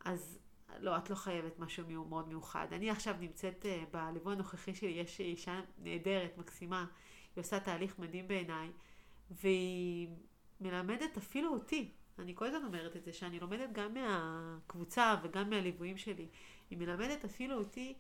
אז 0.06 0.40
לא, 0.80 0.98
את 0.98 1.10
לא 1.10 1.16
חייבת 1.16 1.60
משהו 1.60 2.06
מאוד 2.06 2.28
מיוחד. 2.28 2.68
אני 2.72 2.90
עכשיו 2.90 3.16
נמצאת 3.20 3.66
אה, 3.66 3.84
בליווי 3.92 4.34
הנוכחי 4.34 4.76
שלי, 4.76 4.90
יש 4.90 5.20
אישה 5.20 5.62
נהדרת, 5.78 6.38
מקסימה, 6.38 6.86
היא 7.36 7.42
עושה 7.42 7.60
תהליך 7.60 8.00
מדהים 8.00 8.28
בעיניי, 8.28 8.72
והיא 9.32 10.08
מלמדת 10.62 11.18
אפילו 11.18 11.54
אותי, 11.54 11.92
אני 12.20 12.36
כל 12.36 12.46
הזמן 12.46 12.66
אומרת 12.66 12.96
את 12.96 13.04
זה, 13.04 13.14
שאני 13.14 13.40
לומדת 13.40 13.70
גם 13.72 13.94
מהקבוצה 13.94 15.16
וגם 15.24 15.50
מהליוויים 15.50 15.98
שלי. 15.98 16.28
היא 16.70 16.78
מלמדת 16.78 17.26
אפילו 17.26 17.58
אותי 17.58 17.98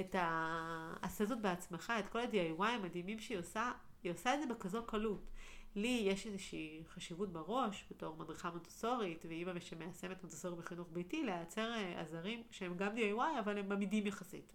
את 0.00 0.16
העשה 0.18 1.24
זאת 1.24 1.40
בעצמך, 1.40 1.92
את 1.98 2.08
כל 2.08 2.18
ה-DIY 2.18 2.64
המדהימים 2.64 3.18
שהיא 3.18 3.38
עושה, 3.38 3.72
היא 4.02 4.12
עושה 4.12 4.34
את 4.34 4.40
זה 4.40 4.54
בכזו 4.54 4.86
קלות. 4.86 5.30
לי 5.76 6.02
יש 6.06 6.26
איזושהי 6.26 6.82
חשיבות 6.88 7.32
בראש, 7.32 7.84
בתור 7.90 8.16
מדריכה 8.16 8.50
מונטסורית, 8.50 9.24
ואימא 9.28 9.60
שמיישמת 9.60 10.22
מונטסורי 10.22 10.56
בחינוך 10.56 10.88
ביתי, 10.92 11.24
לייצר 11.24 11.72
אה, 11.72 12.00
עזרים 12.00 12.42
שהם 12.50 12.76
גם 12.76 12.96
DIY, 12.96 13.40
אבל 13.40 13.58
הם 13.58 13.72
עמידים 13.72 14.06
יחסית. 14.06 14.52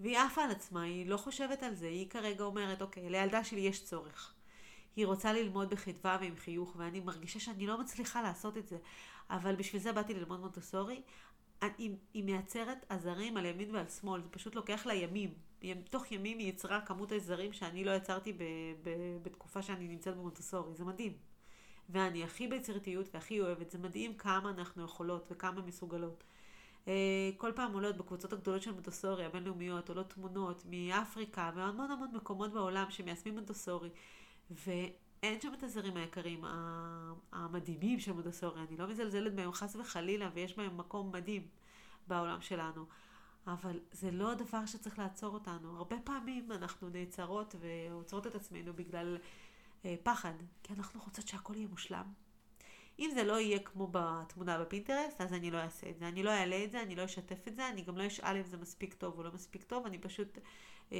והיא 0.00 0.18
עפה 0.18 0.44
על 0.44 0.50
עצמה, 0.50 0.82
היא 0.82 1.06
לא 1.06 1.16
חושבת 1.16 1.62
על 1.62 1.74
זה, 1.74 1.86
היא 1.86 2.10
כרגע 2.10 2.44
אומרת, 2.44 2.82
אוקיי, 2.82 3.10
לילדה 3.10 3.44
שלי 3.44 3.60
יש 3.60 3.84
צורך. 3.84 4.34
היא 4.96 5.06
רוצה 5.06 5.32
ללמוד 5.32 5.70
בחדווה 5.70 6.18
ועם 6.20 6.36
חיוך, 6.36 6.74
ואני 6.76 7.00
מרגישה 7.00 7.40
שאני 7.40 7.66
לא 7.66 7.80
מצליחה 7.80 8.22
לעשות 8.22 8.56
את 8.56 8.68
זה. 8.68 8.78
אבל 9.30 9.56
בשביל 9.56 9.82
זה 9.82 9.92
באתי 9.92 10.14
ללמוד 10.14 10.40
מונטסורי. 10.40 11.02
היא, 11.60 11.96
היא 12.14 12.24
מייצרת 12.24 12.86
עזרים 12.88 13.36
על 13.36 13.46
ימין 13.46 13.74
ועל 13.74 13.88
שמאל, 13.88 14.22
זה 14.22 14.28
פשוט 14.28 14.54
לוקח 14.54 14.86
לה 14.86 14.94
ימים. 14.94 15.34
תוך 15.90 16.12
ימים 16.12 16.38
היא 16.38 16.48
יצרה 16.48 16.80
כמות 16.80 17.12
עזרים 17.12 17.52
שאני 17.52 17.84
לא 17.84 17.90
יצרתי 17.90 18.32
ב, 18.32 18.42
ב, 18.82 18.90
בתקופה 19.22 19.62
שאני 19.62 19.88
נמצאת 19.88 20.16
במונטסורי, 20.16 20.74
זה 20.74 20.84
מדהים. 20.84 21.12
ואני 21.88 22.24
הכי 22.24 22.48
ביצירתיות 22.48 23.08
והכי 23.14 23.40
אוהבת, 23.40 23.70
זה 23.70 23.78
מדהים 23.78 24.14
כמה 24.14 24.50
אנחנו 24.50 24.84
יכולות 24.84 25.28
וכמה 25.30 25.62
מסוגלות. 25.62 26.24
אה, 26.88 27.30
כל 27.36 27.52
פעם 27.56 27.72
עולות 27.72 27.96
בקבוצות 27.96 28.32
הגדולות 28.32 28.62
של 28.62 28.72
מונטסורי, 28.72 29.24
הבינלאומיות, 29.24 29.88
עולות 29.88 30.10
תמונות 30.10 30.62
מאפריקה 30.70 31.50
והמון 31.54 31.90
המון 31.90 32.10
מקומות 32.14 32.52
בעולם 32.52 32.90
שמיישמים 32.90 33.34
מונטסורי. 33.34 33.90
ואין 34.50 35.40
שם 35.40 35.54
את 35.54 35.62
הזרים 35.62 35.96
היקרים 35.96 36.44
המדהימים 37.32 38.00
של 38.00 38.12
מונטסורי, 38.12 38.60
אני 38.68 38.76
לא 38.76 38.86
מזלזלת 38.86 39.34
בהם 39.34 39.52
חס 39.52 39.76
וחלילה, 39.76 40.30
ויש 40.34 40.56
בהם 40.56 40.76
מקום 40.76 41.12
מדהים 41.12 41.46
בעולם 42.06 42.40
שלנו. 42.40 42.84
אבל 43.46 43.80
זה 43.92 44.10
לא 44.10 44.32
הדבר 44.32 44.66
שצריך 44.66 44.98
לעצור 44.98 45.34
אותנו. 45.34 45.76
הרבה 45.76 45.96
פעמים 46.04 46.52
אנחנו 46.52 46.88
נעצרות 46.88 47.54
ועוצרות 47.60 48.26
את 48.26 48.34
עצמנו 48.34 48.72
בגלל 48.72 49.18
אה, 49.84 49.94
פחד, 50.02 50.34
כי 50.62 50.72
אנחנו 50.72 51.00
רוצות 51.04 51.28
שהכל 51.28 51.56
יהיה 51.56 51.68
מושלם. 51.68 52.12
אם 52.98 53.10
זה 53.14 53.24
לא 53.24 53.40
יהיה 53.40 53.58
כמו 53.58 53.88
בתמונה 53.92 54.58
בפינטרסט, 54.60 55.20
אז 55.20 55.32
אני 55.32 55.50
לא 55.50 55.58
אעשה 55.58 55.90
את 55.90 55.98
זה. 55.98 56.08
אני 56.08 56.22
לא 56.22 56.30
אעלה 56.30 56.64
את 56.64 56.70
זה, 56.70 56.82
אני 56.82 56.96
לא 56.96 57.04
אשתף 57.04 57.48
את 57.48 57.56
זה, 57.56 57.68
אני 57.68 57.82
גם 57.82 57.98
לא 57.98 58.06
אשאל 58.06 58.36
אם 58.36 58.46
זה 58.46 58.56
מספיק 58.56 58.94
טוב 58.94 59.18
או 59.18 59.22
לא 59.22 59.32
מספיק 59.32 59.64
טוב, 59.64 59.86
אני 59.86 59.98
פשוט 59.98 60.38
אה, 60.92 60.98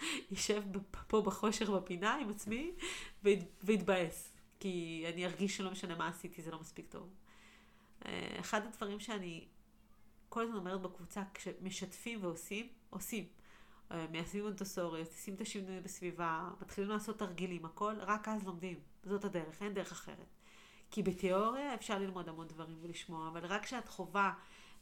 יישב 0.30 0.62
פה 1.06 1.22
בחושך 1.22 1.68
בפינה 1.68 2.14
עם 2.14 2.30
עצמי 2.30 2.72
ואתבאס. 3.62 4.36
כי 4.60 5.04
אני 5.12 5.26
ארגיש 5.26 5.56
שלא 5.56 5.70
משנה 5.70 5.94
מה 5.94 6.08
עשיתי, 6.08 6.42
זה 6.42 6.50
לא 6.50 6.60
מספיק 6.60 6.86
טוב. 6.86 7.08
אה, 8.06 8.36
אחד 8.40 8.66
הדברים 8.66 9.00
שאני 9.00 9.44
כל 10.30 10.42
הזמן 10.42 10.56
אומרת 10.56 10.80
בקבוצה, 10.82 11.22
כשמשתפים 11.34 12.24
ועושים, 12.24 12.68
עושים. 12.90 13.24
אה, 13.92 14.06
מיישמים 14.10 14.44
מונטסורי, 14.44 15.00
עושים 15.00 15.34
את 15.34 15.40
השינוי 15.40 15.80
בסביבה, 15.80 16.50
מתחילים 16.60 16.90
לעשות 16.90 17.18
תרגילים, 17.18 17.64
הכל, 17.64 17.94
רק 17.98 18.28
אז 18.28 18.44
לומדים. 18.44 18.80
זאת 19.04 19.24
הדרך, 19.24 19.62
אין 19.62 19.74
דרך 19.74 19.92
אחרת. 19.92 20.26
כי 20.90 21.02
בתיאוריה 21.02 21.74
אפשר 21.74 21.98
ללמוד 21.98 22.28
המון 22.28 22.48
דברים 22.48 22.76
ולשמוע, 22.80 23.28
אבל 23.28 23.46
רק 23.46 23.64
כשאת 23.64 23.88
חווה 23.88 24.32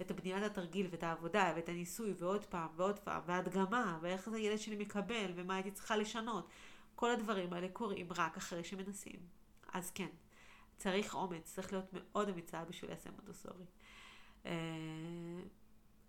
את 0.01 0.11
הבניית 0.11 0.43
התרגיל 0.43 0.87
ואת 0.91 1.03
העבודה 1.03 1.53
ואת 1.57 1.69
הניסוי 1.69 2.15
ועוד 2.19 2.45
פעם 2.45 2.69
ועוד 2.77 2.99
פעם 2.99 3.23
והדגמה 3.27 3.99
ואיך 4.03 4.31
זה 4.31 4.39
ילד 4.39 4.59
שלי 4.59 4.77
מקבל 4.77 5.33
ומה 5.35 5.55
הייתי 5.55 5.71
צריכה 5.71 5.97
לשנות, 5.97 6.49
כל 6.95 7.11
הדברים 7.11 7.53
האלה 7.53 7.69
קורים 7.73 8.09
רק 8.17 8.37
אחרי 8.37 8.65
שמנסים. 8.65 9.21
אז 9.73 9.91
כן, 9.91 10.09
צריך 10.77 11.15
אומץ, 11.15 11.55
צריך 11.55 11.73
להיות 11.73 11.87
מאוד 11.93 12.29
אמיצה 12.29 12.65
בשביל 12.65 12.91
ליישם 12.91 13.11
מונטסורי. 13.13 13.65
אה, 14.47 14.53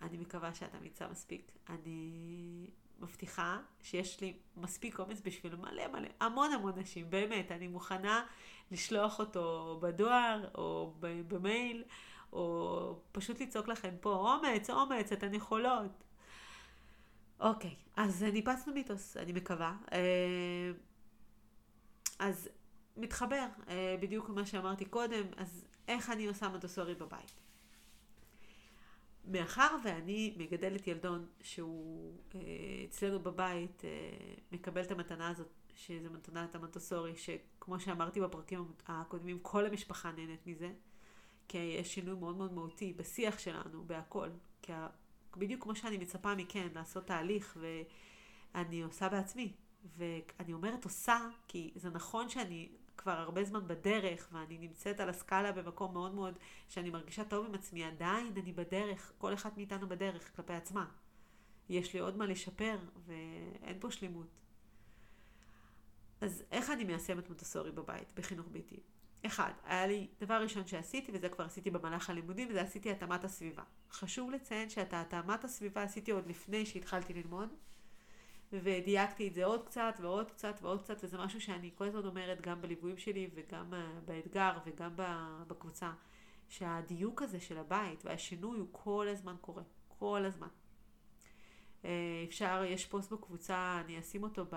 אני 0.01 0.17
מקווה 0.17 0.53
שאת 0.53 0.75
אמיצה 0.75 1.07
מספיק. 1.07 1.51
אני 1.69 2.67
מבטיחה 2.99 3.59
שיש 3.81 4.21
לי 4.21 4.33
מספיק 4.57 4.99
אומץ 4.99 5.21
בשביל 5.23 5.55
מלא 5.55 5.87
מלא, 5.87 6.07
המון 6.19 6.53
המון 6.53 6.79
נשים, 6.79 7.09
באמת, 7.09 7.51
אני 7.51 7.67
מוכנה 7.67 8.25
לשלוח 8.71 9.19
אותו 9.19 9.77
בדואר 9.81 10.47
או 10.55 10.93
במייל, 11.27 11.83
או 12.33 12.99
פשוט 13.11 13.41
לצעוק 13.41 13.67
לכם 13.67 13.95
פה, 14.01 14.13
אומץ, 14.13 14.69
אומץ, 14.69 15.11
אתן 15.11 15.33
יכולות. 15.33 16.03
אוקיי, 17.39 17.75
אז 17.95 18.23
ניפצנו 18.23 18.73
מיתוס, 18.73 19.17
אני 19.17 19.33
מקווה. 19.33 19.75
אה, 19.91 20.71
אז 22.19 22.49
מתחבר, 22.97 23.45
אה, 23.67 23.95
בדיוק 23.99 24.29
מה 24.29 24.45
שאמרתי 24.45 24.85
קודם, 24.85 25.23
אז 25.37 25.65
איך 25.87 26.09
אני 26.09 26.27
עושה 26.27 26.49
מטוסורי 26.49 26.95
בבית? 26.95 27.48
מאחר 29.29 29.75
ואני 29.83 30.35
מגדלת 30.37 30.87
ילדון 30.87 31.25
שהוא 31.41 32.17
אה, 32.35 32.41
אצלנו 32.89 33.19
בבית 33.19 33.81
מקבל 34.51 34.81
את 34.81 34.91
המתנה 34.91 35.29
הזאת, 35.29 35.47
שזה 35.75 36.09
מתנת 36.09 36.55
המטוסורי, 36.55 37.13
שכמו 37.15 37.79
שאמרתי 37.79 38.21
בפרקים 38.21 38.71
הקודמים, 38.87 39.39
כל 39.41 39.65
המשפחה 39.65 40.11
נהנית 40.11 40.47
מזה, 40.47 40.71
כי 41.47 41.57
יש 41.57 41.93
שינוי 41.93 42.15
מאוד 42.15 42.37
מאוד 42.37 42.53
מהותי 42.53 42.93
בשיח 42.93 43.39
שלנו, 43.39 43.83
בהכל. 43.87 44.29
כי 44.61 44.71
בדיוק 45.37 45.63
כמו 45.63 45.75
שאני 45.75 45.97
מצפה 45.97 46.35
מכן 46.35 46.67
לעשות 46.75 47.05
תהליך, 47.05 47.57
ואני 48.53 48.81
עושה 48.81 49.09
בעצמי. 49.09 49.53
ואני 49.97 50.53
אומרת 50.53 50.83
עושה, 50.83 51.29
כי 51.47 51.71
זה 51.75 51.89
נכון 51.89 52.29
שאני 52.29 52.69
כבר 52.99 53.11
הרבה 53.11 53.43
זמן 53.43 53.67
בדרך, 53.67 54.27
ואני 54.31 54.57
נמצאת 54.57 54.99
על 54.99 55.09
הסקאלה 55.09 55.51
במקום 55.51 55.93
מאוד 55.93 56.13
מאוד, 56.13 56.37
שאני 56.69 56.89
מרגישה 56.89 57.23
טוב 57.23 57.45
עם 57.45 57.55
עצמי, 57.55 57.83
עדיין 57.83 58.33
אני 58.37 58.53
בדרך, 58.53 59.11
כל 59.17 59.33
אחד 59.33 59.49
מאיתנו 59.57 59.89
בדרך 59.89 60.35
כלפי 60.35 60.53
עצמה. 60.53 60.85
יש 61.69 61.93
לי 61.93 61.99
עוד 61.99 62.17
מה 62.17 62.25
לשפר, 62.25 62.77
ואין 63.05 63.77
פה 63.79 63.91
שלמות. 63.91 64.27
אז 66.21 66.43
איך 66.51 66.69
אני 66.69 66.83
מיישמת 66.83 67.29
מוטסורי 67.29 67.71
בבית, 67.71 68.11
בחינוך 68.15 68.47
ביתי? 68.51 68.79
אחד, 69.25 69.51
היה 69.63 69.87
לי 69.87 70.07
דבר 70.19 70.41
ראשון 70.41 70.67
שעשיתי, 70.67 71.11
וזה 71.15 71.29
כבר 71.29 71.45
עשיתי 71.45 71.69
במהלך 71.69 72.09
הלימודים, 72.09 72.47
וזה 72.49 72.61
עשיתי 72.61 72.91
התאמת 72.91 73.23
הסביבה. 73.23 73.63
חשוב 73.91 74.31
לציין 74.31 74.69
שאת 74.69 74.93
התאמת 74.93 75.43
הסביבה 75.43 75.83
עשיתי 75.83 76.11
עוד 76.11 76.27
לפני 76.27 76.65
שהתחלתי 76.65 77.13
ללמוד, 77.13 77.49
ודייקתי 78.53 79.27
את 79.27 79.33
זה 79.33 79.45
עוד 79.45 79.65
קצת 79.65 79.93
ועוד 80.01 80.31
קצת 80.31 80.59
ועוד 80.61 80.81
קצת, 80.81 81.03
וזה 81.03 81.17
משהו 81.17 81.41
שאני 81.41 81.71
כל 81.75 81.85
הזמן 81.85 82.05
אומרת 82.05 82.41
גם 82.41 82.61
בליוויים 82.61 82.97
שלי 82.97 83.29
וגם 83.35 83.73
אה, 83.73 83.99
באתגר 84.05 84.57
וגם 84.65 84.91
בקבוצה, 85.47 85.91
שהדיוק 86.49 87.21
הזה 87.21 87.39
של 87.39 87.57
הבית 87.57 88.05
והשינוי 88.05 88.59
הוא 88.59 88.67
כל 88.71 89.07
הזמן 89.09 89.35
קורה, 89.41 89.63
כל 89.87 90.25
הזמן. 90.25 90.47
אה, 91.85 92.23
אפשר, 92.27 92.63
יש 92.65 92.85
פוסט 92.85 93.11
בקבוצה, 93.11 93.81
אני 93.85 93.99
אשים 93.99 94.23
אותו 94.23 94.45
ב... 94.45 94.55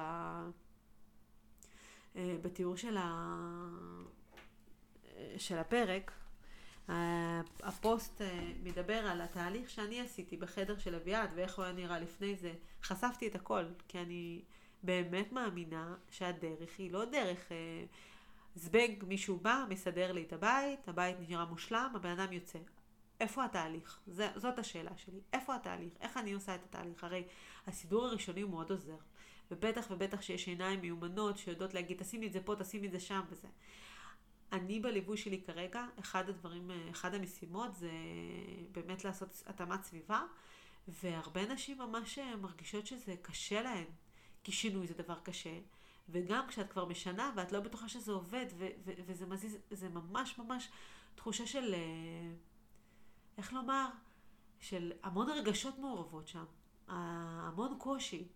אה, 2.17 2.37
בתיאור 2.43 2.77
של, 2.77 2.97
ה... 2.97 3.39
של 5.37 5.59
הפרק, 5.59 6.13
הפוסט 7.63 8.23
אה, 8.23 8.53
מדבר 8.63 9.07
על 9.07 9.21
התהליך 9.21 9.71
שאני 9.71 10.01
עשיתי 10.01 10.37
בחדר 10.37 10.79
של 10.79 10.95
אביעד 10.95 11.31
ואיך 11.35 11.57
הוא 11.57 11.65
היה 11.65 11.75
נראה 11.75 11.99
לפני 11.99 12.37
זה. 12.37 12.53
חשפתי 12.83 13.27
את 13.27 13.35
הכל, 13.35 13.65
כי 13.89 13.99
אני 13.99 14.43
באמת 14.83 15.33
מאמינה 15.33 15.95
שהדרך 16.11 16.79
היא 16.79 16.93
לא 16.93 17.05
דרך 17.05 17.53
אה, 17.53 17.85
זבנג, 18.55 19.05
מישהו 19.05 19.37
בא, 19.37 19.65
מסדר 19.69 20.13
לי 20.13 20.23
את 20.23 20.33
הבית, 20.33 20.89
הבית 20.89 21.17
נראה 21.29 21.45
מושלם, 21.45 21.93
הבן 21.95 22.11
אדם 22.11 22.33
יוצא. 22.33 22.59
איפה 23.21 23.45
התהליך? 23.45 24.01
זאת 24.37 24.59
השאלה 24.59 24.97
שלי. 24.97 25.21
איפה 25.33 25.55
התהליך? 25.55 25.93
איך 26.01 26.17
אני 26.17 26.33
עושה 26.33 26.55
את 26.55 26.61
התהליך? 26.65 27.05
הרי 27.05 27.25
הסידור 27.67 28.05
הראשוני 28.05 28.41
הוא 28.41 28.51
מאוד 28.51 28.71
עוזר. 28.71 28.97
ובטח 29.51 29.87
ובטח 29.91 30.23
שיש 30.23 30.49
עיניים 30.49 30.81
מיומנות 30.81 31.39
שיודעות 31.39 31.75
להגיד, 31.75 31.99
תשימי 31.99 32.27
את 32.27 32.33
זה 32.33 32.41
פה, 32.41 32.55
תשימי 32.59 32.87
את 32.87 32.93
זה 32.93 33.01
שם 33.01 33.21
וזה. 33.31 33.49
אני 34.53 34.81
בליווי 34.81 35.17
שלי 35.17 35.43
כרגע, 35.43 35.87
אחד 36.01 36.29
הדברים, 36.29 36.71
אחד 36.91 37.15
המשימות 37.15 37.75
זה 37.75 37.91
באמת 38.73 39.05
לעשות 39.05 39.43
התאמת 39.47 39.83
סביבה, 39.85 40.23
והרבה 40.89 41.47
נשים 41.55 41.79
ממש 41.79 42.19
מרגישות 42.19 42.87
שזה 42.87 43.15
קשה 43.23 43.63
להן, 43.63 43.85
כי 44.45 44.53
שינוי 44.53 44.87
זה 44.87 44.95
דבר 44.95 45.19
קשה, 45.23 45.59
וגם 46.09 46.49
כשאת 46.49 46.73
כבר 46.73 46.85
משנה 46.85 47.33
ואת 47.37 47.53
לא 47.53 47.61
בטוחה 47.61 47.89
שזה 47.89 48.13
עובד, 48.13 48.47
ו- 48.59 48.67
ו- 48.85 48.93
וזה 49.07 49.27
מזיז, 49.27 49.59
זה 49.71 49.89
ממש 49.89 50.39
ממש 50.39 50.69
תחושה 51.15 51.47
של, 51.47 51.75
אה, 51.75 52.35
איך 53.39 53.53
לומר, 53.53 53.89
של 54.61 54.93
המון 55.03 55.29
רגשות 55.31 55.79
מעורבות 55.79 56.29
שם, 56.29 56.45
המון 56.89 57.77
קושי. 57.79 58.29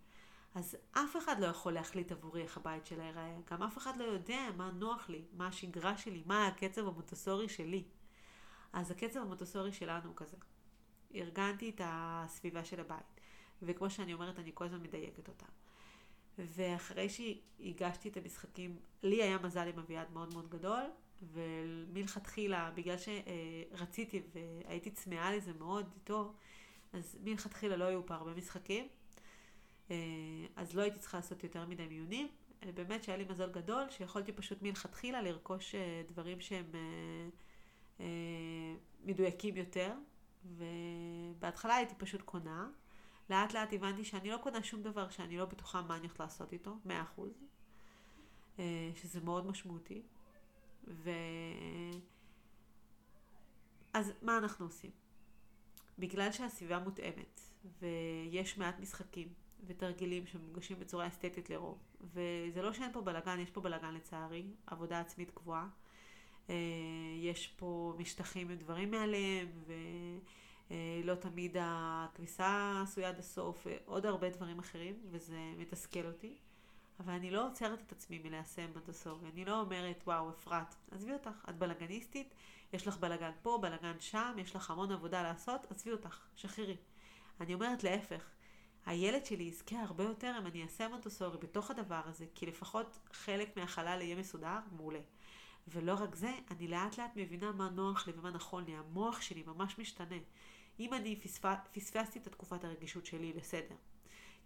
אז 0.56 0.76
אף 0.92 1.16
אחד 1.16 1.40
לא 1.40 1.46
יכול 1.46 1.72
להחליט 1.72 2.12
עבורי 2.12 2.42
איך 2.42 2.56
הבית 2.56 2.86
שלה 2.86 3.04
ייראה. 3.04 3.36
גם 3.50 3.62
אף 3.62 3.78
אחד 3.78 3.96
לא 3.96 4.04
יודע 4.04 4.48
מה 4.56 4.70
נוח 4.70 5.08
לי, 5.08 5.24
מה 5.32 5.46
השגרה 5.46 5.98
שלי, 5.98 6.22
מה 6.26 6.46
הקצב 6.46 6.88
המוטוסורי 6.88 7.48
שלי. 7.48 7.84
אז 8.72 8.90
הקצב 8.90 9.20
המוטוסורי 9.20 9.72
שלנו 9.72 10.08
הוא 10.08 10.16
כזה. 10.16 10.36
ארגנתי 11.14 11.70
את 11.70 11.80
הסביבה 11.84 12.64
של 12.64 12.80
הבית. 12.80 13.20
וכמו 13.62 13.90
שאני 13.90 14.14
אומרת, 14.14 14.38
אני 14.38 14.50
כל 14.54 14.64
הזמן 14.64 14.82
מדייקת 14.82 15.28
אותה. 15.28 15.46
ואחרי 16.38 17.08
שהגשתי 17.08 18.08
את 18.08 18.16
המשחקים, 18.16 18.78
לי 19.02 19.22
היה 19.22 19.38
מזל 19.38 19.68
עם 19.68 19.78
אביעד 19.78 20.12
מאוד 20.12 20.34
מאוד 20.34 20.48
גדול, 20.48 20.84
ומלכתחילה, 21.22 22.70
בגלל 22.74 22.96
שרציתי 22.98 24.22
והייתי 24.32 24.90
צמאה 24.90 25.36
לזה 25.36 25.52
מאוד 25.52 25.90
איתו, 25.94 26.32
אז 26.92 27.18
מלכתחילה 27.24 27.76
לא 27.76 27.84
היו 27.84 28.06
פה 28.06 28.14
הרבה 28.14 28.34
משחקים. 28.34 28.88
אה, 29.90 29.96
אז 30.56 30.74
לא 30.74 30.82
הייתי 30.82 30.98
צריכה 30.98 31.18
לעשות 31.18 31.44
יותר 31.44 31.66
מדי 31.66 31.86
מיונים. 31.86 32.28
אה, 32.62 32.72
באמת 32.72 33.04
שהיה 33.04 33.18
לי 33.18 33.24
מזל 33.24 33.52
גדול, 33.52 33.90
שיכולתי 33.90 34.32
פשוט 34.32 34.62
מלכתחילה 34.62 35.22
לרכוש 35.22 35.74
אה, 35.74 36.02
דברים 36.08 36.40
שהם 36.40 36.66
מדויקים 39.04 39.56
יותר, 39.56 39.92
ובהתחלה 40.44 41.74
הייתי 41.74 41.94
פשוט 41.98 42.22
קונה. 42.22 42.68
לאט 43.30 43.54
לאט 43.54 43.72
הבנתי 43.72 44.04
שאני 44.04 44.30
לא 44.30 44.36
קונה 44.36 44.62
שום 44.62 44.82
דבר 44.82 45.08
שאני 45.10 45.38
לא 45.38 45.44
בטוחה 45.44 45.82
מה 45.82 45.96
אני 45.96 46.02
הולכת 46.02 46.20
לעשות 46.20 46.52
איתו, 46.52 46.76
מאה 46.84 47.02
אחוז, 47.02 47.44
שזה 48.94 49.20
מאוד 49.20 49.46
משמעותי. 49.46 50.02
ו... 50.88 51.10
אז 53.92 54.12
מה 54.22 54.38
אנחנו 54.38 54.66
עושים? 54.66 54.90
בגלל 55.98 56.32
שהסביבה 56.32 56.78
מותאמת 56.78 57.40
ויש 57.80 58.58
מעט 58.58 58.80
משחקים 58.80 59.28
ותרגילים 59.66 60.26
שמוגשים 60.26 60.80
בצורה 60.80 61.06
אסתטית 61.06 61.50
לרוב. 61.50 61.78
וזה 62.00 62.62
לא 62.62 62.72
שאין 62.72 62.92
פה 62.92 63.00
בלאגן, 63.00 63.40
יש 63.40 63.50
פה 63.50 63.60
בלאגן 63.60 63.94
לצערי, 63.94 64.46
עבודה 64.66 65.00
עצמית 65.00 65.30
קבועה. 65.30 65.68
אה, 66.50 66.54
יש 67.20 67.46
פה 67.46 67.94
משטחים 67.98 68.46
ודברים 68.50 68.90
מעליהם, 68.90 69.48
ולא 70.70 71.14
תמיד 71.14 71.56
הכביסה 71.60 72.80
עשויה 72.82 73.08
עד 73.08 73.18
הסוף, 73.18 73.66
ועוד 73.66 74.06
הרבה 74.06 74.30
דברים 74.30 74.58
אחרים, 74.58 74.94
וזה 75.10 75.38
מתסכל 75.58 76.06
אותי. 76.06 76.36
אבל 77.00 77.12
אני 77.12 77.30
לא 77.30 77.46
עוצרת 77.46 77.80
את 77.86 77.92
עצמי 77.92 78.18
מליישם 78.18 78.70
מונטסורי. 78.72 79.28
אני 79.32 79.44
לא 79.44 79.60
אומרת, 79.60 80.02
וואו, 80.06 80.30
אפרת, 80.30 80.74
עזבי 80.90 81.12
אותך, 81.12 81.44
את 81.50 81.58
בלאגניסטית, 81.58 82.34
יש 82.72 82.86
לך 82.86 82.98
בלאגן 82.98 83.30
פה, 83.42 83.58
בלאגן 83.62 84.00
שם, 84.00 84.34
יש 84.38 84.56
לך 84.56 84.70
המון 84.70 84.92
עבודה 84.92 85.22
לעשות, 85.22 85.66
עזבי 85.70 85.92
אותך, 85.92 86.26
שחררי. 86.36 86.76
אני 87.40 87.54
אומרת 87.54 87.84
להפך, 87.84 88.30
הילד 88.86 89.26
שלי 89.26 89.44
יזכה 89.44 89.82
הרבה 89.82 90.04
יותר 90.04 90.34
אם 90.38 90.46
אני 90.46 90.62
אעשה 90.62 90.88
מונטוסורי 90.88 91.38
בתוך 91.38 91.70
הדבר 91.70 92.00
הזה, 92.04 92.26
כי 92.34 92.46
לפחות 92.46 92.98
חלק 93.12 93.56
מהחלל 93.56 94.00
יהיה 94.02 94.16
מסודר, 94.16 94.58
מעולה. 94.72 95.00
ולא 95.68 95.94
רק 96.00 96.14
זה, 96.14 96.32
אני 96.50 96.68
לאט 96.68 96.98
לאט 96.98 97.10
מבינה 97.16 97.52
מה 97.52 97.70
נוח 97.70 98.06
לי 98.06 98.12
ומה 98.16 98.30
נכון 98.30 98.64
לי. 98.64 98.76
המוח 98.76 99.20
שלי 99.20 99.42
ממש 99.46 99.78
משתנה. 99.78 100.16
אם 100.80 100.94
אני 100.94 101.20
פספסתי 101.72 102.18
את 102.18 102.26
התקופת 102.26 102.64
הרגישות 102.64 103.06
שלי, 103.06 103.32
בסדר. 103.32 103.74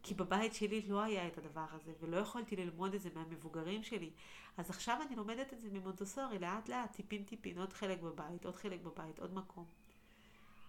כי 0.03 0.15
בבית 0.15 0.55
שלי 0.55 0.83
לא 0.89 1.03
היה 1.03 1.27
את 1.27 1.39
הדבר 1.39 1.67
הזה, 1.73 1.93
ולא 2.01 2.17
יכולתי 2.17 2.57
ללמוד 2.57 2.95
את 2.95 3.03
זה 3.03 3.09
מהמבוגרים 3.15 3.83
שלי. 3.83 4.11
אז 4.57 4.71
עכשיו 4.71 4.99
אני 5.07 5.17
לומדת 5.17 5.53
את 5.53 5.61
זה 5.61 5.69
ממונטוסורי, 5.73 6.39
לאט 6.39 6.69
לאט, 6.69 6.93
טיפין 6.93 7.25
טיפין, 7.25 7.59
עוד 7.59 7.73
חלק 7.73 8.01
בבית, 8.01 8.45
עוד 8.45 8.57
חלק 8.57 8.81
בבית, 8.81 9.19
עוד 9.19 9.35
מקום. 9.35 9.65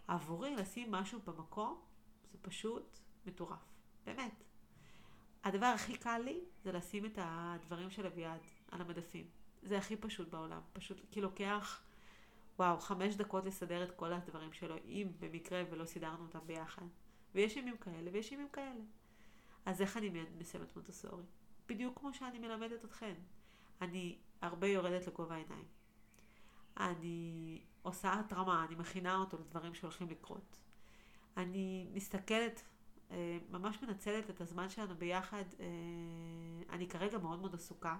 עבורי 0.07 0.55
לשים 0.55 0.91
משהו 0.91 1.19
במקום, 1.25 1.81
זה 2.31 2.37
פשוט 2.41 3.00
מטורף. 3.25 3.59
באמת. 4.05 4.43
הדבר 5.43 5.65
הכי 5.65 5.97
קל 5.97 6.17
לי 6.17 6.39
זה 6.63 6.71
לשים 6.71 7.05
את 7.05 7.17
הדברים 7.21 7.89
של 7.89 8.05
אביעד 8.05 8.41
על 8.71 8.81
המדפים. 8.81 9.25
זה 9.63 9.77
הכי 9.77 9.95
פשוט 9.95 10.29
בעולם. 10.29 10.61
פשוט 10.73 11.01
כי 11.11 11.21
לוקח, 11.21 11.81
וואו, 12.59 12.79
חמש 12.79 13.15
דקות 13.15 13.45
לסדר 13.45 13.83
את 13.83 13.91
כל 13.91 14.13
הדברים 14.13 14.53
שלו, 14.53 14.75
אם 14.85 15.07
במקרה 15.19 15.63
ולא 15.71 15.85
סידרנו 15.85 16.23
אותם 16.23 16.39
ביחד. 16.45 16.85
ויש 17.35 17.55
ימים 17.55 17.77
כאלה 17.77 18.11
ויש 18.13 18.31
ימים 18.31 18.49
כאלה. 18.53 18.81
אז 19.65 19.81
איך 19.81 19.97
אני 19.97 20.25
מסיימת 20.37 20.75
מונטסורי? 20.75 21.23
בדיוק 21.67 21.99
כמו 21.99 22.13
שאני 22.13 22.39
מלמדת 22.39 22.85
אתכן. 22.85 23.13
אני 23.81 24.17
הרבה 24.41 24.67
יורדת 24.67 25.07
לגובה 25.07 25.35
העיניים. 25.35 25.65
אני 26.77 27.61
עושה 27.81 28.13
התרמה, 28.19 28.65
אני 28.67 28.75
מכינה 28.75 29.15
אותו 29.15 29.37
לדברים 29.37 29.73
שהולכים 29.73 30.09
לקרות. 30.09 30.57
אני 31.37 31.87
מסתכלת 31.93 32.63
ממש 33.49 33.83
מנצלת 33.83 34.29
את 34.29 34.41
הזמן 34.41 34.69
שלנו 34.69 34.95
ביחד. 34.95 35.43
אה, 35.59 35.65
אני 36.69 36.87
כרגע 36.87 37.17
מאוד 37.17 37.39
מאוד 37.39 37.55
עסוקה. 37.55 37.97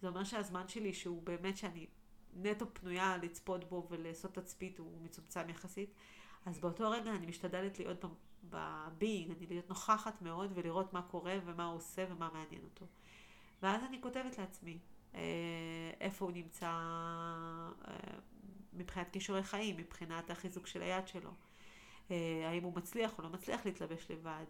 זה 0.00 0.08
אומר 0.08 0.24
שהזמן 0.24 0.68
שלי, 0.68 0.94
שהוא 0.94 1.22
באמת 1.22 1.56
שאני 1.56 1.86
נטו 2.34 2.66
פנויה 2.72 3.16
לצפות 3.16 3.64
בו 3.68 3.86
ולעשות 3.90 4.34
תצפית, 4.34 4.78
הוא 4.78 5.00
מצומצם 5.02 5.48
יחסית. 5.48 5.94
אז 6.46 6.58
באותו 6.58 6.90
רגע 6.90 7.14
אני 7.14 7.26
משתדלת 7.26 7.78
להיות 7.78 8.04
בביינג, 8.44 9.30
אני 9.30 9.46
להיות 9.46 9.68
נוכחת 9.68 10.22
מאוד 10.22 10.50
ולראות 10.54 10.92
מה 10.92 11.02
קורה 11.02 11.38
ומה 11.44 11.64
הוא 11.64 11.76
עושה 11.76 12.04
ומה 12.10 12.30
מעניין 12.32 12.64
אותו. 12.64 12.86
ואז 13.62 13.84
אני 13.84 14.00
כותבת 14.02 14.38
לעצמי 14.38 14.78
אה, 15.14 15.20
איפה 16.00 16.24
הוא 16.24 16.32
נמצא 16.32 16.72
מבחינת 18.72 19.10
כישורי 19.10 19.42
חיים, 19.42 19.76
מבחינת 19.76 20.30
החיזוק 20.30 20.66
של 20.66 20.82
היד 20.82 21.08
שלו. 21.08 21.30
אה, 22.10 22.48
האם 22.48 22.64
הוא 22.64 22.72
מצליח 22.76 23.18
או 23.18 23.22
לא 23.22 23.30
מצליח 23.30 23.66
להתלבש 23.66 24.10
לבד, 24.10 24.44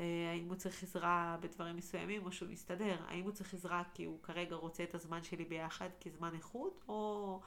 אה, 0.00 0.30
האם 0.32 0.48
הוא 0.48 0.56
צריך 0.56 0.82
עזרה 0.82 1.36
בדברים 1.40 1.76
מסוימים 1.76 2.26
או 2.26 2.32
שהוא 2.32 2.48
מסתדר, 2.48 2.96
האם 3.08 3.24
הוא 3.24 3.32
צריך 3.32 3.54
עזרה 3.54 3.82
כי 3.94 4.04
הוא 4.04 4.22
כרגע 4.22 4.56
רוצה 4.56 4.84
את 4.84 4.94
הזמן 4.94 5.22
שלי 5.22 5.44
ביחד 5.44 5.88
כזמן 6.00 6.34
איכות, 6.34 6.84
או 6.88 7.40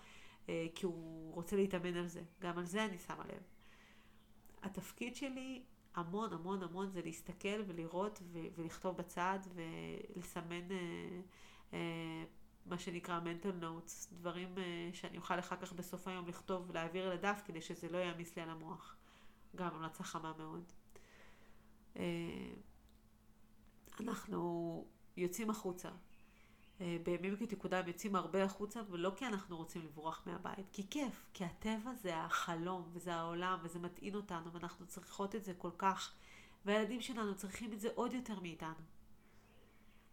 אה, 0.49 0.67
כי 0.75 0.85
הוא 0.85 1.33
רוצה 1.33 1.55
להתאמן 1.55 1.95
על 1.95 2.07
זה. 2.07 2.21
גם 2.41 2.57
על 2.57 2.65
זה 2.65 2.85
אני 2.85 2.97
שמה 2.99 3.23
לב. 3.23 3.43
התפקיד 4.63 5.15
שלי 5.15 5.63
המון 5.95 6.33
המון 6.33 6.63
המון 6.63 6.89
זה 6.89 7.01
להסתכל 7.01 7.61
ולראות 7.67 8.21
ולכתוב 8.55 8.97
בצד 8.97 9.39
ולסמן 9.53 10.67
uh, 10.67 11.71
uh, 11.71 11.75
מה 12.65 12.77
שנקרא 12.77 13.19
mental 13.19 13.63
notes, 13.63 14.13
דברים 14.13 14.55
שאני 14.93 15.17
אוכל 15.17 15.39
אחר 15.39 15.55
כך 15.55 15.73
בסוף 15.73 16.07
היום 16.07 16.27
לכתוב 16.27 16.69
ולהעביר 16.69 17.13
לדף 17.13 17.41
כדי 17.45 17.61
שזה 17.61 17.89
לא 17.89 17.97
יעמיס 17.97 18.35
לי 18.35 18.41
על 18.41 18.49
המוח. 18.49 18.95
גם 19.55 19.75
המלצה 19.75 20.03
חמה 20.03 20.33
מאוד. 20.37 20.63
אה, 21.97 22.03
אנחנו 23.99 24.85
יוצאים 25.17 25.49
החוצה. 25.49 25.89
אה, 26.81 26.97
בימים 27.03 27.35
כתיקודם 27.35 27.87
יוצאים 27.87 28.15
הרבה 28.15 28.43
החוצה, 28.43 28.81
ולא 28.89 29.11
כי 29.15 29.25
אנחנו 29.27 29.57
רוצים 29.57 29.81
לברוח 29.85 30.23
מהבית, 30.25 30.69
כי 30.71 30.89
כיף, 30.89 31.25
כי 31.33 31.45
הטבע 31.45 31.93
זה 31.93 32.17
החלום, 32.17 32.89
וזה 32.93 33.15
העולם, 33.15 33.59
וזה 33.63 33.79
מטעין 33.79 34.15
אותנו, 34.15 34.53
ואנחנו 34.53 34.87
צריכות 34.87 35.35
את 35.35 35.43
זה 35.43 35.53
כל 35.53 35.71
כך, 35.77 36.13
והילדים 36.65 37.01
שלנו 37.01 37.35
צריכים 37.35 37.73
את 37.73 37.79
זה 37.79 37.89
עוד 37.95 38.13
יותר 38.13 38.39
מאיתנו. 38.39 38.83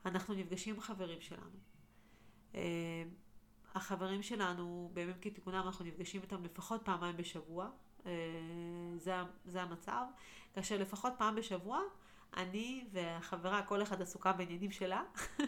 אנחנו 0.05 0.35
נפגשים 0.35 0.75
עם 0.75 0.81
חברים 0.81 1.21
שלנו. 1.21 1.59
אה, 2.55 3.05
החברים 3.75 4.23
שלנו, 4.23 4.91
בימים 4.95 5.17
כתיקונם 5.21 5.63
אנחנו 5.67 5.85
נפגשים 5.85 6.23
איתם 6.23 6.45
לפחות 6.45 6.85
פעמיים 6.85 7.17
בשבוע, 7.17 7.71
זה, 8.97 9.15
זה 9.45 9.63
המצב, 9.63 10.05
כאשר 10.55 10.79
לפחות 10.79 11.13
פעם 11.19 11.35
בשבוע 11.35 11.81
אני 12.37 12.85
והחברה, 12.93 13.63
כל 13.63 13.83
אחד 13.83 14.03
עסוקה 14.03 14.33
בעניינים 14.33 14.71
שלה, 14.71 15.03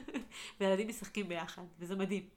והילדים 0.61 0.89
משחקים 0.89 1.29
ביחד, 1.29 1.63
וזה 1.79 1.97
מדהים. 1.97 2.29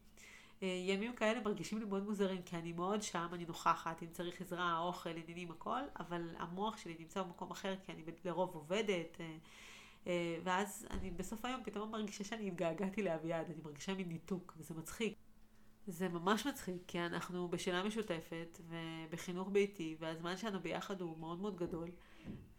אה, 0.63 0.67
ימים 0.67 1.15
כאלה 1.15 1.39
מרגישים 1.39 1.79
לי 1.79 1.85
מאוד 1.85 2.03
מוזרים, 2.03 2.41
כי 2.41 2.55
אני 2.55 2.71
מאוד 2.71 3.01
שם, 3.01 3.27
אני 3.33 3.45
נוכחת, 3.45 4.03
אם 4.03 4.07
צריך 4.11 4.41
עזרה, 4.41 4.79
אוכל, 4.79 5.09
עניינים, 5.09 5.51
הכל, 5.51 5.81
אבל 5.99 6.35
המוח 6.37 6.77
שלי 6.77 6.95
נמצא 6.99 7.23
במקום 7.23 7.51
אחר, 7.51 7.75
כי 7.85 7.91
אני 7.91 8.03
לרוב 8.25 8.55
עובדת, 8.55 9.17
אה, 10.07 10.37
ואז 10.43 10.87
אני 10.91 11.11
בסוף 11.11 11.45
היום 11.45 11.63
פתאום 11.63 11.91
מרגישה 11.91 12.23
שאני 12.23 12.47
התגעגעתי 12.47 13.03
לאביעד, 13.03 13.45
אני 13.45 13.61
מרגישה 13.63 13.93
מין 13.93 14.09
ניתוק, 14.09 14.53
וזה 14.57 14.73
מצחיק. 14.73 15.24
זה 15.87 16.09
ממש 16.09 16.47
מצחיק, 16.47 16.81
כי 16.87 16.99
אנחנו 16.99 17.47
בשינה 17.47 17.83
משותפת 17.83 18.59
ובחינוך 18.69 19.49
ביתי, 19.51 19.95
והזמן 19.99 20.37
שלנו 20.37 20.59
ביחד 20.59 21.01
הוא 21.01 21.17
מאוד 21.17 21.39
מאוד 21.39 21.57
גדול, 21.57 21.89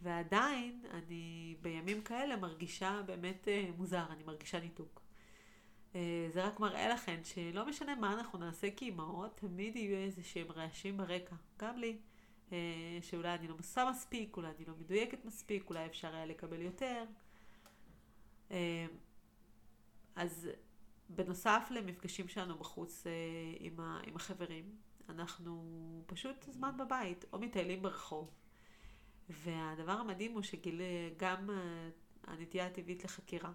ועדיין 0.03 0.85
אני 0.91 1.57
בימים 1.63 2.03
כאלה 2.03 2.37
מרגישה 2.37 3.03
באמת 3.07 3.49
אה, 3.49 3.69
מוזר, 3.77 4.05
אני 4.11 4.23
מרגישה 4.23 4.61
ניתוק. 4.61 5.01
אה, 5.95 6.29
זה 6.33 6.45
רק 6.45 6.61
מראה 6.61 6.89
לכם 6.89 7.21
שלא 7.25 7.67
משנה 7.67 7.95
מה 7.95 8.13
אנחנו 8.13 8.39
נעשה 8.39 8.71
כאימהות, 8.71 9.37
תמיד 9.37 9.77
יהיו 9.77 9.97
איזה 9.97 10.23
שהם 10.23 10.53
רעשים 10.53 10.97
ברקע, 10.97 11.37
גם 11.59 11.79
לי. 11.79 11.97
אה, 12.53 12.99
שאולי 13.03 13.35
אני 13.35 13.49
לא 13.49 13.55
עושה 13.59 13.91
מספיק, 13.91 14.37
אולי 14.37 14.49
אני 14.57 14.65
לא 14.69 14.75
מדויקת 14.81 15.25
מספיק, 15.25 15.69
אולי 15.69 15.87
אפשר 15.87 16.15
היה 16.15 16.27
לקבל 16.27 16.63
יותר. 16.63 17.05
אז 20.17 20.51
בנוסף 21.09 21.69
למפגשים 21.71 22.29
שלנו 22.29 22.59
בחוץ 22.59 23.07
אה, 23.07 23.13
עם, 23.59 23.81
ה, 23.81 24.01
עם 24.07 24.17
החברים, 24.17 24.77
אנחנו 25.09 25.63
פשוט 26.07 26.43
זמן 26.43 26.77
בבית, 26.79 27.25
או 27.33 27.39
מטיילים 27.39 27.83
ברחוב. 27.83 28.31
והדבר 29.29 29.93
המדהים 29.93 30.33
הוא 30.33 30.43
שגם 30.43 31.51
אה, 31.51 31.89
הנטייה 32.25 32.67
הטבעית 32.67 33.05
לחקירה, 33.05 33.53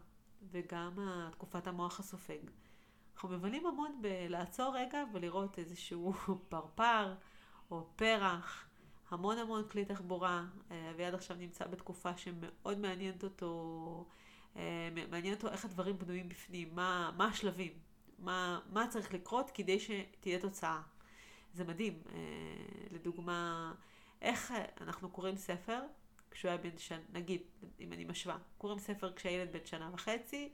וגם 0.52 0.92
תקופת 1.32 1.68
המוח 1.68 2.00
הסופג. 2.00 2.40
אנחנו 3.14 3.30
מבלים 3.30 3.66
המון 3.66 4.02
בלעצור 4.02 4.76
רגע 4.78 5.04
ולראות 5.14 5.60
איזשהו 5.60 6.14
פרפר 6.50 7.16
או 7.72 7.88
פרח, 7.96 8.68
המון 9.12 9.38
המון 9.38 9.70
כלי 9.70 9.86
תחבורה. 9.86 10.46
אה, 10.72 10.92
אביעד 10.92 11.14
עכשיו 11.14 11.38
נמצא 11.38 11.68
בתקופה 11.68 12.18
שמאוד 12.18 12.80
מעניינת 12.80 13.24
אותו 13.24 14.06
אה, 14.08 14.14
מעניין 15.10 15.34
אותו 15.34 15.48
איך 15.48 15.66
הדברים 15.66 16.00
בנויים 16.00 16.30
בפנים, 16.30 16.76
מה, 16.76 17.12
מה 17.18 17.26
השלבים, 17.26 17.72
מה, 18.20 18.60
מה 18.70 18.88
צריך 18.88 19.14
לקרות 19.14 19.52
כדי 19.54 19.80
שתהיה 19.80 20.40
תוצאה. 20.40 20.82
זה 21.54 21.64
מדהים. 21.64 22.02
אה, 22.14 22.20
לדוגמה, 22.92 23.74
איך 24.22 24.54
אנחנו 24.82 25.10
קוראים 25.10 25.38
ספר 25.38 25.80
כשהוא 26.32 26.50
היה 26.50 26.58
בן 26.58 26.78
שנה, 26.78 27.00
נגיד, 27.14 27.42
אם 27.80 27.94
אני 27.94 28.06
משווה, 28.06 28.38
קוראים 28.58 28.80
ספר 28.80 29.14
כשהילד 29.14 29.52
בן 29.52 29.66
שנה 29.66 29.90
וחצי, 29.94 30.50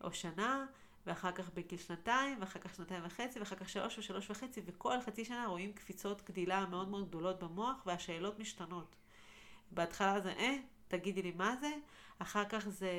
או 0.00 0.12
שנה, 0.12 0.66
ואחר 1.06 1.32
כך 1.32 1.50
בגיל 1.54 1.78
שנתיים, 1.78 2.38
ואחר 2.40 2.60
כך 2.60 2.74
שנתיים 2.74 3.02
וחצי, 3.06 3.38
ואחר 3.38 3.56
כך 3.56 3.68
שלוש 3.68 3.98
ושלוש 3.98 4.30
וחצי, 4.30 4.60
וכל 4.66 5.00
חצי 5.06 5.24
שנה 5.24 5.46
רואים 5.46 5.72
קפיצות 5.72 6.30
גדילה 6.30 6.66
מאוד 6.66 6.88
מאוד 6.88 7.08
גדולות 7.08 7.42
במוח, 7.42 7.82
והשאלות 7.86 8.38
משתנות. 8.38 8.96
בהתחלה 9.70 10.20
זה, 10.20 10.32
אה, 10.32 10.56
תגידי 10.88 11.22
לי 11.22 11.32
מה 11.32 11.56
זה, 11.56 11.70
אחר 12.18 12.44
כך 12.48 12.68
זה 12.68 12.90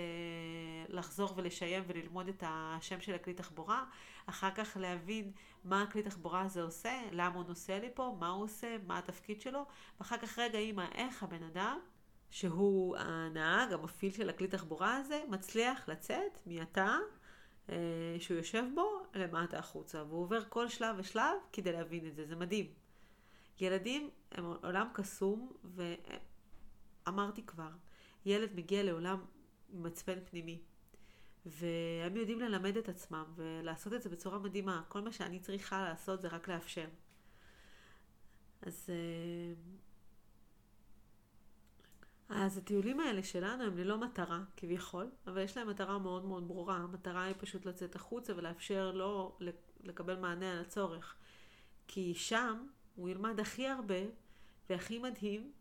לחזור 0.90 1.34
ולשיים 1.36 1.84
וללמוד 1.88 2.28
את 2.28 2.44
השם 2.48 3.02
של 3.02 3.14
הכלי 3.14 3.34
תחבורה, 3.34 3.86
אחר 4.26 4.52
כך 4.52 4.78
להבין 4.80 5.32
מה 5.64 5.82
הכלי 5.82 6.04
תחבורה 6.04 6.42
הזה 6.42 6.64
עושה, 6.64 7.02
למה 7.12 7.36
הוא 7.36 7.44
נוסע 7.48 7.80
לי 7.80 7.90
פה, 7.94 8.16
מה 8.20 8.28
הוא 8.28 8.44
עושה, 8.44 8.78
מה 8.88 8.98
התפקיד 8.98 9.42
שלו, 9.42 9.66
ואחר 10.00 10.18
כך 10.18 10.40
רגע 10.40 10.60
אימא, 10.60 10.86
איך 10.96 11.24
הבן 11.24 11.44
אדם, 11.44 11.80
שהוא 12.30 12.98
הנהג, 12.98 13.74
המפעיל 13.74 14.12
של 14.12 14.30
הכלי 14.30 14.48
תחבורה 14.48 14.98
הזה, 14.98 15.24
מצליח 15.30 15.90
לצאת 15.90 16.40
מהתא 16.46 16.96
אה, 17.70 17.76
שהוא 18.20 18.38
יושב 18.38 18.64
בו 18.76 19.04
למטה 19.14 19.58
החוצה, 19.58 20.04
והוא 20.04 20.22
עובר 20.22 20.44
כל 20.50 20.70
שלב 20.70 20.96
ושלב 21.00 21.34
כדי 21.54 21.72
להבין 21.72 22.08
את 22.08 22.16
זה, 22.16 22.26
זה 22.26 22.36
מדהים. 22.36 22.66
ילדים 23.60 24.10
הם 24.32 24.46
עולם 24.46 24.88
קסום, 24.94 25.52
ואמרתי 27.06 27.46
כבר, 27.46 27.70
ילד 28.28 28.56
מגיע 28.56 28.84
לעולם 28.84 29.26
עם 29.74 29.84
מצפן 29.84 30.20
פנימי. 30.30 30.62
והם 31.46 32.16
יודעים 32.18 32.40
ללמד 32.40 32.78
את 32.78 32.90
עצמם 32.90 33.26
ולעשות 33.36 33.94
את 33.94 34.02
זה 34.02 34.10
בצורה 34.10 34.40
מדהימה. 34.40 34.84
כל 34.88 35.02
מה 35.02 35.12
שאני 35.12 35.40
צריכה 35.40 35.84
לעשות 35.84 36.22
זה 36.22 36.28
רק 36.28 36.48
לאפשר. 36.48 36.88
אז, 38.62 38.90
אה, 38.90 39.54
אז 42.30 42.58
הטיולים 42.58 43.00
האלה 43.00 43.24
שלנו 43.24 43.64
הם 43.64 43.78
ללא 43.78 43.98
מטרה 43.98 44.44
כביכול, 44.58 45.12
אבל 45.28 45.42
יש 45.42 45.58
להם 45.58 45.70
מטרה 45.70 46.00
מאוד 46.00 46.26
מאוד 46.26 46.48
ברורה. 46.48 46.76
המטרה 46.76 47.24
היא 47.24 47.36
פשוט 47.38 47.66
לצאת 47.66 47.96
החוצה 47.96 48.34
ולאפשר 48.36 48.92
לו 48.92 49.38
לקבל 49.84 50.20
מענה 50.20 50.52
על 50.52 50.60
הצורך. 50.60 51.16
כי 51.88 52.16
שם 52.16 52.68
הוא 52.96 53.10
ילמד 53.10 53.40
הכי 53.40 53.68
הרבה 53.68 54.00
והכי 54.70 55.00
מדהים, 55.00 55.52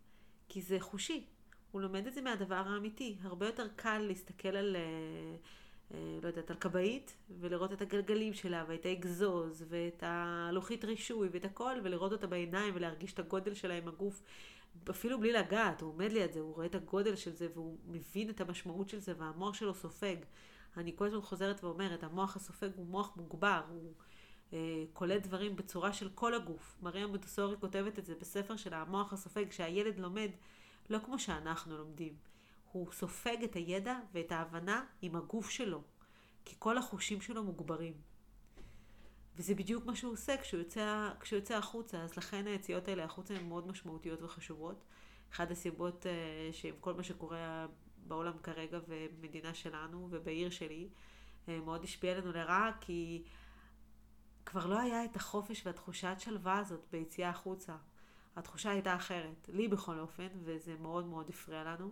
כי 0.49 0.63
זה 0.63 0.81
חושי. 0.81 1.27
הוא 1.77 1.83
לומד 1.83 2.07
את 2.07 2.15
זה 2.15 2.21
מהדבר 2.21 2.63
האמיתי. 2.67 3.17
הרבה 3.23 3.47
יותר 3.47 3.67
קל 3.77 3.99
להסתכל 3.99 4.49
על, 4.49 4.77
אה, 4.77 4.81
אה, 5.95 6.19
לא 6.23 6.29
יודעת, 6.29 6.51
על 6.51 6.57
כבאית, 6.57 7.17
ולראות 7.41 7.73
את 7.73 7.83
הגלגלים 7.83 8.35
שלה, 8.35 8.65
ואת 8.69 8.87
האגזוז, 8.87 9.65
ואת 9.69 10.03
הלוחית 10.07 10.85
רישוי, 10.85 11.29
ואת 11.33 11.45
הכל, 11.45 11.77
ולראות 11.83 12.13
אותה 12.13 12.27
בעיניים, 12.27 12.75
ולהרגיש 12.77 13.13
את 13.13 13.19
הגודל 13.19 13.55
שלה 13.55 13.75
עם 13.75 13.89
הגוף, 13.89 14.23
אפילו 14.91 15.21
בלי 15.21 15.33
לגעת, 15.33 15.81
הוא 15.81 15.93
עומד 15.93 16.13
ליד 16.13 16.33
זה, 16.33 16.41
הוא 16.41 16.55
רואה 16.55 16.67
את 16.67 16.75
הגודל 16.75 17.17
של 17.17 17.33
זה, 17.33 17.49
והוא 17.55 17.79
מבין 17.89 18.31
את 18.31 18.41
המשמעות 18.41 18.89
של 18.89 18.99
זה, 18.99 19.13
והמוח 19.19 19.55
שלו 19.55 19.75
סופג. 19.75 20.17
אני 20.77 20.93
כל 20.97 21.07
הזמן 21.07 21.21
חוזרת 21.21 21.65
ואומרת, 21.65 22.03
המוח 22.03 22.37
הסופג 22.37 22.71
הוא 22.77 22.87
מוח 22.87 23.17
מוגבר, 23.17 23.63
הוא... 23.69 23.93
אה, 24.53 24.85
קולט 24.93 25.23
דברים 25.23 25.57
בצורה 25.57 25.93
של 25.93 26.09
כל 26.15 26.35
הגוף. 26.35 26.77
מריה 26.83 27.07
מוטסורי 27.07 27.57
כותבת 27.61 27.99
את 27.99 28.07
זה 28.07 28.15
בספר 28.21 28.57
של 28.57 28.75
המוח 28.75 29.13
הסופג, 29.13 29.51
שהילד 29.51 29.99
לומד 29.99 30.31
לא 30.91 30.99
כמו 30.99 31.19
שאנחנו 31.19 31.79
לומדים. 31.79 32.17
הוא 32.73 32.93
סופג 32.93 33.37
את 33.45 33.55
הידע 33.55 33.99
ואת 34.13 34.33
ההבנה 34.33 34.85
עם 35.03 35.17
הגוף 35.17 35.51
שלו, 35.51 35.83
כי 36.45 36.57
כל 36.59 36.79
החושים 36.79 37.21
שלו 37.21 37.45
מוגברים. 37.45 37.95
וזה 39.37 39.55
בדיוק 39.55 39.87
מה 39.87 39.97
שהוא 39.97 40.13
עושה 40.13 40.37
כשהוא 40.37 40.59
יוצא, 40.59 41.11
כשהוא 41.21 41.37
יוצא 41.39 41.57
החוצה, 41.57 42.03
אז 42.03 42.17
לכן 42.17 42.47
היציאות 42.47 42.89
האלה 42.89 43.05
החוצה 43.05 43.35
הן 43.35 43.49
מאוד 43.49 43.67
משמעותיות 43.67 44.23
וחשובות. 44.23 44.85
אחת 45.33 45.51
הסיבות 45.51 46.07
uh, 46.07 46.55
שעם 46.55 46.75
כל 46.81 46.95
מה 46.95 47.03
שקורה 47.03 47.67
בעולם 48.07 48.39
כרגע 48.43 48.79
ובמדינה 48.89 49.55
שלנו 49.55 50.09
ובעיר 50.11 50.51
שלי. 50.51 50.89
אה, 51.49 51.61
מאוד 51.61 51.85
השפיע 51.85 52.13
עלינו 52.13 52.33
לרעה, 52.33 52.71
כי 52.81 53.23
כבר 54.47 54.67
לא 54.67 54.81
היה 54.81 55.05
את 55.05 55.17
החופש 55.17 55.67
והתחושת 55.67 56.15
שלווה 56.19 56.59
הזאת 56.59 56.81
ביציאה 56.91 57.29
החוצה. 57.29 57.77
התחושה 58.37 58.71
הייתה 58.71 58.97
אחרת, 58.97 59.49
לי 59.53 59.69
בכל 59.69 59.99
אופן, 59.99 60.29
וזה 60.45 60.75
מאוד 60.81 61.07
מאוד 61.07 61.29
הפריע 61.29 61.65
לנו. 61.65 61.91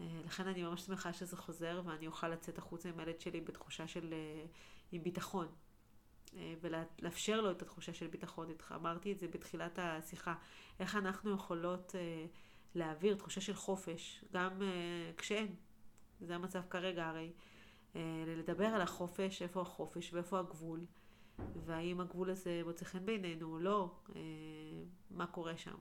אה, 0.00 0.06
לכן 0.24 0.46
אני 0.46 0.62
ממש 0.62 0.82
שמחה 0.82 1.12
שזה 1.12 1.36
חוזר, 1.36 1.82
ואני 1.84 2.06
אוכל 2.06 2.28
לצאת 2.28 2.58
החוצה 2.58 2.88
עם 2.88 3.00
הילד 3.00 3.20
שלי 3.20 3.40
בתחושה 3.40 3.88
של... 3.88 4.12
אה, 4.12 4.46
עם 4.92 5.02
ביטחון. 5.02 5.48
ולאפשר 6.60 7.40
לו 7.40 7.50
את 7.50 7.62
התחושה 7.62 7.94
של 7.94 8.06
ביטחון. 8.06 8.48
אמרתי 8.74 9.12
את 9.12 9.18
זה 9.18 9.28
בתחילת 9.28 9.78
השיחה. 9.82 10.34
איך 10.80 10.96
אנחנו 10.96 11.30
יכולות 11.30 11.94
להעביר 12.74 13.14
תחושה 13.14 13.40
של 13.40 13.54
חופש, 13.54 14.24
גם 14.32 14.62
כשאין. 15.16 15.54
זה 16.20 16.34
המצב 16.34 16.62
כרגע 16.70 17.06
הרי. 17.06 17.32
אה, 17.96 18.24
לדבר 18.26 18.66
על 18.66 18.80
החופש, 18.80 19.42
איפה 19.42 19.60
החופש 19.60 20.12
ואיפה 20.12 20.38
הגבול, 20.38 20.80
והאם 21.64 22.00
הגבול 22.00 22.30
הזה 22.30 22.62
מוצא 22.64 22.84
חן 22.84 23.06
בעינינו 23.06 23.52
או 23.52 23.58
לא, 23.58 23.90
אה, 24.16 24.20
מה 25.10 25.26
קורה 25.26 25.56
שם. 25.56 25.76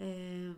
אה, 0.00 0.52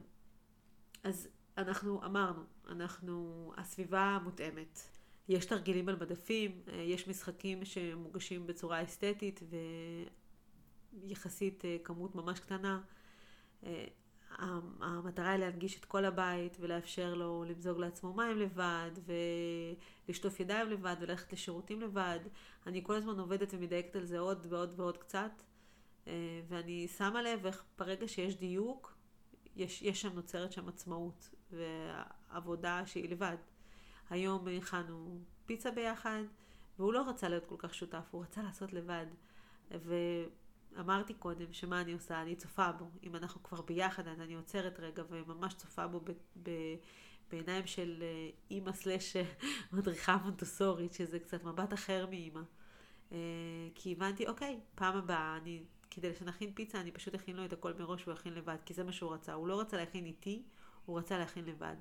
אז 1.03 1.29
אנחנו 1.57 2.05
אמרנו, 2.05 2.43
אנחנו, 2.69 3.53
הסביבה 3.57 4.19
מותאמת. 4.25 4.81
יש 5.29 5.47
תרגילים 5.47 5.89
על 5.89 5.97
מדפים, 5.97 6.63
יש 6.73 7.09
משחקים 7.09 7.65
שמוגשים 7.65 8.47
בצורה 8.47 8.83
אסתטית 8.83 9.41
ויחסית 10.93 11.65
כמות 11.85 12.15
ממש 12.15 12.41
קטנה. 12.41 12.81
המטרה 14.81 15.31
היא 15.31 15.39
להנגיש 15.39 15.79
את 15.79 15.85
כל 15.85 16.05
הבית 16.05 16.57
ולאפשר 16.61 17.15
לו 17.15 17.45
למזוג 17.49 17.79
לעצמו 17.79 18.13
מים 18.15 18.39
לבד 18.39 18.91
ולשטוף 20.07 20.41
ידיים 20.41 20.71
לבד 20.71 20.97
וללכת 21.01 21.33
לשירותים 21.33 21.81
לבד. 21.81 22.19
אני 22.67 22.85
כל 22.85 22.95
הזמן 22.95 23.19
עובדת 23.19 23.55
ומדייקת 23.55 23.97
על 23.97 24.05
זה 24.05 24.19
עוד 24.19 24.47
ועוד 24.51 24.75
ועוד 24.77 24.99
קצת 24.99 25.33
אה, 26.07 26.13
ואני 26.49 26.89
שמה 26.89 27.23
לב 27.23 27.47
איך 27.47 27.65
ברגע 27.79 28.09
שיש 28.09 28.37
דיוק 28.37 28.95
יש, 29.57 29.83
יש 29.83 30.03
שם 30.03 30.13
נוצרת 30.15 30.53
שם 30.53 30.69
עצמאות 30.69 31.31
ועבודה 31.51 32.83
שהיא 32.87 33.11
לבד. 33.11 33.37
היום 34.11 34.49
הכנו 34.49 35.21
פיצה 35.47 35.71
ביחד 35.71 36.23
והוא 36.79 36.93
לא 36.93 37.09
רצה 37.09 37.29
להיות 37.29 37.45
כל 37.47 37.57
כך 37.59 37.75
שותף, 37.75 38.09
הוא 38.11 38.23
רצה 38.23 38.43
לעשות 38.43 38.73
לבד. 38.73 39.07
ו... 39.71 39.95
אמרתי 40.79 41.15
קודם 41.15 41.53
שמה 41.53 41.81
אני 41.81 41.93
עושה, 41.93 42.23
אני 42.23 42.37
צופה 42.37 42.73
בו. 42.73 42.91
אם 43.03 43.17
אנחנו 43.17 43.43
כבר 43.43 43.63
ביחד, 43.63 44.09
אז 44.09 44.21
אני 44.21 44.35
עוצרת 44.35 44.81
רגע 44.81 45.03
וממש 45.11 45.55
צופה 45.55 45.87
בו 45.87 46.01
ב, 46.01 46.11
ב, 46.43 46.51
בעיניים 47.31 47.67
של 47.67 48.03
אה, 48.03 48.31
אימא 48.51 48.73
סלש 48.73 49.17
אה, 49.17 49.23
מדריכה 49.73 50.17
מונטוסורית, 50.17 50.93
שזה 50.93 51.19
קצת 51.19 51.45
מבט 51.45 51.73
אחר 51.73 52.07
מאימא. 52.07 52.41
אה, 53.13 53.19
כי 53.75 53.93
הבנתי, 53.93 54.27
אוקיי, 54.27 54.61
פעם 54.75 54.97
הבאה, 54.97 55.37
אני, 55.37 55.63
כדי 55.91 56.15
שנכין 56.15 56.53
פיצה, 56.55 56.81
אני 56.81 56.91
פשוט 56.91 57.15
אכין 57.15 57.37
לו 57.37 57.45
את 57.45 57.53
הכל 57.53 57.73
מראש 57.79 58.09
והוא 58.09 58.19
יכין 58.19 58.35
לבד, 58.35 58.57
כי 58.65 58.75
זה 58.75 58.85
מה 58.85 58.93
שהוא 58.93 59.15
רצה. 59.15 59.33
הוא 59.33 59.49
לא 59.49 59.61
רצה 59.61 59.77
להכין 59.77 60.07
איתי, 60.07 60.43
הוא 60.87 60.99
רצה 60.99 61.19
להכין 61.19 61.45
לבד. 61.45 61.77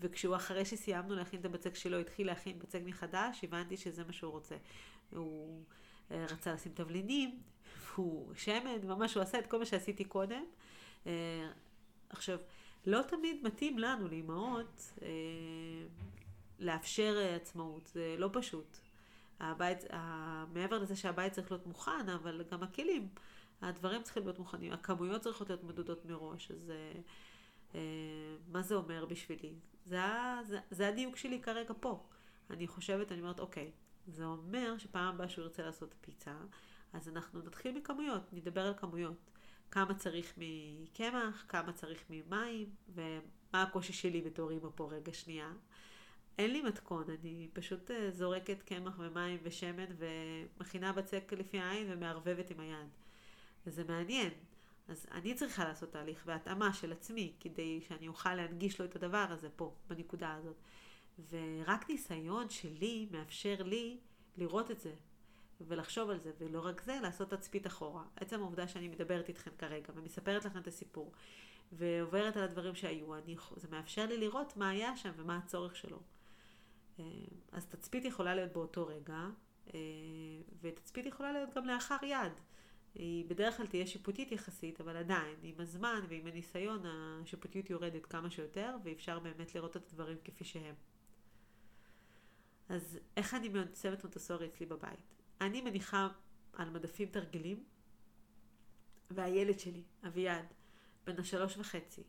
וכשהוא 0.00 0.36
אחרי 0.36 0.64
שסיימנו 0.64 1.14
להכין 1.14 1.40
את 1.40 1.44
הבצק 1.44 1.74
שלו, 1.74 1.98
התחיל 1.98 2.26
להכין 2.26 2.58
בצק 2.58 2.80
מחדש, 2.84 3.44
הבנתי 3.44 3.76
שזה 3.76 4.04
מה 4.04 4.12
שהוא 4.12 4.32
רוצה. 4.32 4.56
הוא 5.10 5.64
רצה 6.10 6.52
לשים 6.52 6.72
תבלינים, 6.74 7.40
הוא 7.94 8.34
שמן, 8.34 8.86
ממש 8.86 9.14
הוא 9.14 9.22
עשה 9.22 9.38
את 9.38 9.46
כל 9.46 9.58
מה 9.58 9.64
שעשיתי 9.64 10.04
קודם. 10.04 10.44
אה, 11.06 11.50
עכשיו, 12.08 12.38
לא 12.86 13.02
תמיד 13.02 13.40
מתאים 13.42 13.78
לנו, 13.78 14.08
לאימהות, 14.08 14.92
אה, 15.02 15.08
לאפשר 16.58 17.18
עצמאות, 17.36 17.86
זה 17.86 18.14
לא 18.18 18.30
פשוט. 18.32 18.76
הבית, 19.40 19.84
מעבר 20.54 20.78
לזה 20.78 20.96
שהבית 20.96 21.32
צריך 21.32 21.52
להיות 21.52 21.66
מוכן, 21.66 22.08
אבל 22.08 22.42
גם 22.50 22.62
הכלים, 22.62 23.08
הדברים 23.62 24.02
צריכים 24.02 24.22
להיות 24.22 24.38
מוכנים, 24.38 24.72
הכמויות 24.72 25.22
צריכות 25.22 25.48
להיות 25.48 25.64
מדודות 25.64 26.04
מראש, 26.04 26.50
אז 26.50 26.72
אה, 27.74 27.80
מה 28.52 28.62
זה 28.62 28.74
אומר 28.74 29.04
בשבילי? 29.04 29.54
זה, 29.84 30.00
זה, 30.46 30.58
זה 30.70 30.88
הדיוק 30.88 31.16
שלי 31.16 31.42
כרגע 31.42 31.74
פה. 31.80 32.02
אני 32.50 32.66
חושבת, 32.66 33.12
אני 33.12 33.20
אומרת, 33.20 33.40
אוקיי, 33.40 33.70
זה 34.06 34.24
אומר 34.24 34.78
שפעם 34.78 35.14
הבאה 35.14 35.28
שהוא 35.28 35.42
ירצה 35.44 35.62
לעשות 35.62 35.94
פיצה, 36.00 36.34
אז 36.94 37.08
אנחנו 37.08 37.42
נתחיל 37.42 37.76
מכמויות, 37.78 38.32
נדבר 38.32 38.66
על 38.66 38.74
כמויות. 38.76 39.30
כמה 39.70 39.94
צריך 39.94 40.34
מקמח, 40.36 41.44
כמה 41.48 41.72
צריך 41.72 42.04
ממים, 42.10 42.70
ומה 42.88 43.62
הקושי 43.62 43.92
שלי 43.92 44.22
בתור 44.22 44.50
אימא 44.50 44.68
פה 44.74 44.88
רגע 44.92 45.12
שנייה. 45.12 45.52
אין 46.38 46.50
לי 46.50 46.62
מתכון, 46.62 47.04
אני 47.10 47.48
פשוט 47.52 47.90
אה, 47.90 48.10
זורקת 48.10 48.62
קמח 48.62 48.98
ומים 48.98 49.38
ושמן 49.42 49.84
ומכינה 49.96 50.92
בצק 50.92 51.32
לפי 51.32 51.58
העין 51.58 51.86
ומערבבת 51.90 52.50
עם 52.50 52.60
היד. 52.60 52.88
וזה 53.66 53.84
מעניין. 53.84 54.30
אז 54.88 55.06
אני 55.10 55.34
צריכה 55.34 55.64
לעשות 55.64 55.92
תהליך 55.92 56.22
והתאמה 56.26 56.72
של 56.72 56.92
עצמי 56.92 57.32
כדי 57.40 57.80
שאני 57.88 58.08
אוכל 58.08 58.34
להנגיש 58.34 58.80
לו 58.80 58.84
את 58.84 58.96
הדבר 58.96 59.26
הזה 59.30 59.48
פה, 59.56 59.74
בנקודה 59.88 60.34
הזאת. 60.34 60.56
ורק 61.30 61.90
ניסיון 61.90 62.50
שלי 62.50 63.08
מאפשר 63.10 63.62
לי 63.62 63.98
לראות 64.36 64.70
את 64.70 64.80
זה 64.80 64.94
ולחשוב 65.68 66.10
על 66.10 66.18
זה, 66.18 66.32
ולא 66.38 66.66
רק 66.66 66.82
זה, 66.82 66.98
לעשות 67.02 67.30
תצפית 67.30 67.66
אחורה. 67.66 68.04
עצם 68.16 68.40
העובדה 68.40 68.68
שאני 68.68 68.88
מדברת 68.88 69.28
איתכם 69.28 69.50
כרגע 69.58 69.88
ומספרת 69.94 70.44
לכם 70.44 70.58
את 70.58 70.66
הסיפור, 70.66 71.12
ועוברת 71.72 72.36
על 72.36 72.42
הדברים 72.42 72.74
שהיו, 72.74 73.14
אני, 73.14 73.36
זה 73.56 73.68
מאפשר 73.70 74.06
לי 74.06 74.16
לראות 74.18 74.56
מה 74.56 74.68
היה 74.68 74.96
שם 74.96 75.10
ומה 75.16 75.36
הצורך 75.36 75.76
שלו. 75.76 75.98
אה, 76.98 77.04
אז 77.52 77.66
תצפית 77.66 78.04
יכולה 78.04 78.34
להיות 78.34 78.52
באותו 78.52 78.86
רגע, 78.86 79.26
אה, 79.74 79.80
ותצפית 80.60 81.06
יכולה 81.06 81.32
להיות 81.32 81.54
גם 81.54 81.66
לאחר 81.66 81.96
יד. 82.02 82.32
היא 82.94 83.24
בדרך 83.28 83.56
כלל 83.56 83.66
תהיה 83.66 83.86
שיפוטית 83.86 84.32
יחסית, 84.32 84.80
אבל 84.80 84.96
עדיין, 84.96 85.36
עם 85.42 85.54
הזמן 85.58 86.00
ועם 86.08 86.26
הניסיון, 86.26 86.82
השיפוטיות 86.86 87.70
יורדת 87.70 88.06
כמה 88.06 88.30
שיותר, 88.30 88.76
ואפשר 88.84 89.18
באמת 89.18 89.54
לראות 89.54 89.76
את 89.76 89.86
הדברים 89.86 90.16
כפי 90.24 90.44
שהם. 90.44 90.74
אז 92.68 92.98
איך 93.16 93.34
אני 93.34 93.48
מעצבת 93.48 94.04
מונטסורי 94.04 94.46
אצלי 94.46 94.66
בבית? 94.66 95.14
אני 95.40 95.60
מניחה 95.60 96.08
על 96.52 96.70
מדפים 96.70 97.08
תרגילים, 97.08 97.64
והילד 99.10 99.60
שלי, 99.60 99.82
אביעד, 100.06 100.46
בן 101.06 101.20
השלוש 101.20 101.56
וחצי, 101.56 102.02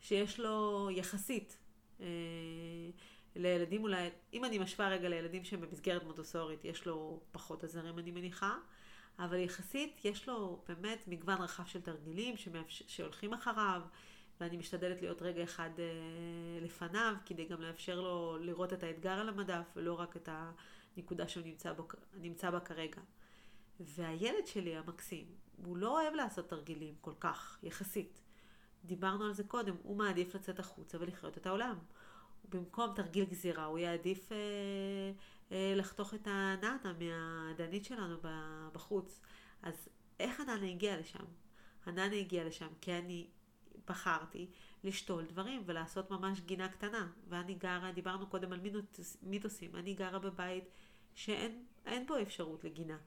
שיש 0.00 0.40
לו 0.40 0.88
יחסית 0.92 1.58
אה, 2.00 2.06
לילדים 3.36 3.82
אולי, 3.82 4.10
אם 4.32 4.44
אני 4.44 4.58
משווה 4.58 4.88
רגע 4.88 5.08
לילדים 5.08 5.44
שהם 5.44 5.60
במסגרת 5.60 6.02
מונטסורית, 6.04 6.64
יש 6.64 6.86
לו 6.86 7.20
פחות 7.32 7.64
עזרים 7.64 7.98
אני 7.98 8.10
מניחה, 8.10 8.54
אבל 9.18 9.36
יחסית 9.36 10.00
יש 10.04 10.28
לו 10.28 10.62
באמת 10.68 11.08
מגוון 11.08 11.42
רחב 11.42 11.66
של 11.66 11.80
תרגילים 11.80 12.36
שמאפש... 12.36 12.82
שהולכים 12.86 13.34
אחריו, 13.34 13.82
ואני 14.40 14.56
משתדלת 14.56 15.02
להיות 15.02 15.22
רגע 15.22 15.42
אחד 15.42 15.70
אה, 15.78 15.84
לפניו, 16.60 17.14
כדי 17.26 17.44
גם 17.44 17.62
לאפשר 17.62 18.00
לו 18.00 18.38
לראות 18.40 18.72
את 18.72 18.82
האתגר 18.82 19.10
על 19.12 19.28
המדף, 19.28 19.64
ולא 19.76 20.00
רק 20.00 20.16
את 20.16 20.28
הנקודה 20.96 21.28
שהוא 21.28 21.44
נמצא, 21.44 21.72
בו, 21.72 21.88
נמצא 22.14 22.50
בה 22.50 22.60
כרגע. 22.60 23.00
והילד 23.80 24.46
שלי 24.46 24.76
המקסים, 24.76 25.26
הוא 25.64 25.76
לא 25.76 26.00
אוהב 26.00 26.14
לעשות 26.14 26.48
תרגילים 26.48 26.94
כל 27.00 27.14
כך, 27.20 27.58
יחסית. 27.62 28.20
דיברנו 28.84 29.24
על 29.24 29.32
זה 29.32 29.44
קודם, 29.44 29.74
הוא 29.82 29.96
מעדיף 29.96 30.34
לצאת 30.34 30.58
החוצה 30.58 30.98
ולחיות 31.00 31.38
את 31.38 31.46
העולם. 31.46 31.78
במקום 32.48 32.92
תרגיל 32.94 33.24
גזירה, 33.24 33.64
הוא 33.64 33.78
יעדיף 33.78 34.32
אה, 34.32 34.36
אה, 35.52 35.74
לחתוך 35.76 36.14
את 36.14 36.26
הנאנה 36.26 36.92
מהדנית 36.98 37.84
שלנו 37.84 38.16
בחוץ. 38.72 39.20
אז 39.62 39.88
איך 40.20 40.40
הנאנה 40.40 40.66
הגיעה 40.66 40.96
לשם? 40.96 41.24
הנאנה 41.86 42.16
הגיעה 42.16 42.44
לשם 42.44 42.68
כי 42.80 42.92
אני 42.92 43.26
בחרתי 43.88 44.50
לשתול 44.84 45.24
דברים 45.24 45.62
ולעשות 45.66 46.10
ממש 46.10 46.40
גינה 46.40 46.68
קטנה. 46.68 47.08
ואני 47.28 47.54
גרה, 47.54 47.92
דיברנו 47.92 48.26
קודם 48.26 48.52
על 48.52 48.60
מיתוס, 48.60 49.16
מיתוסים, 49.22 49.76
אני 49.76 49.94
גרה 49.94 50.18
בבית 50.18 50.64
שאין 51.14 52.06
בו 52.06 52.22
אפשרות 52.22 52.64
לגינה. 52.64 52.98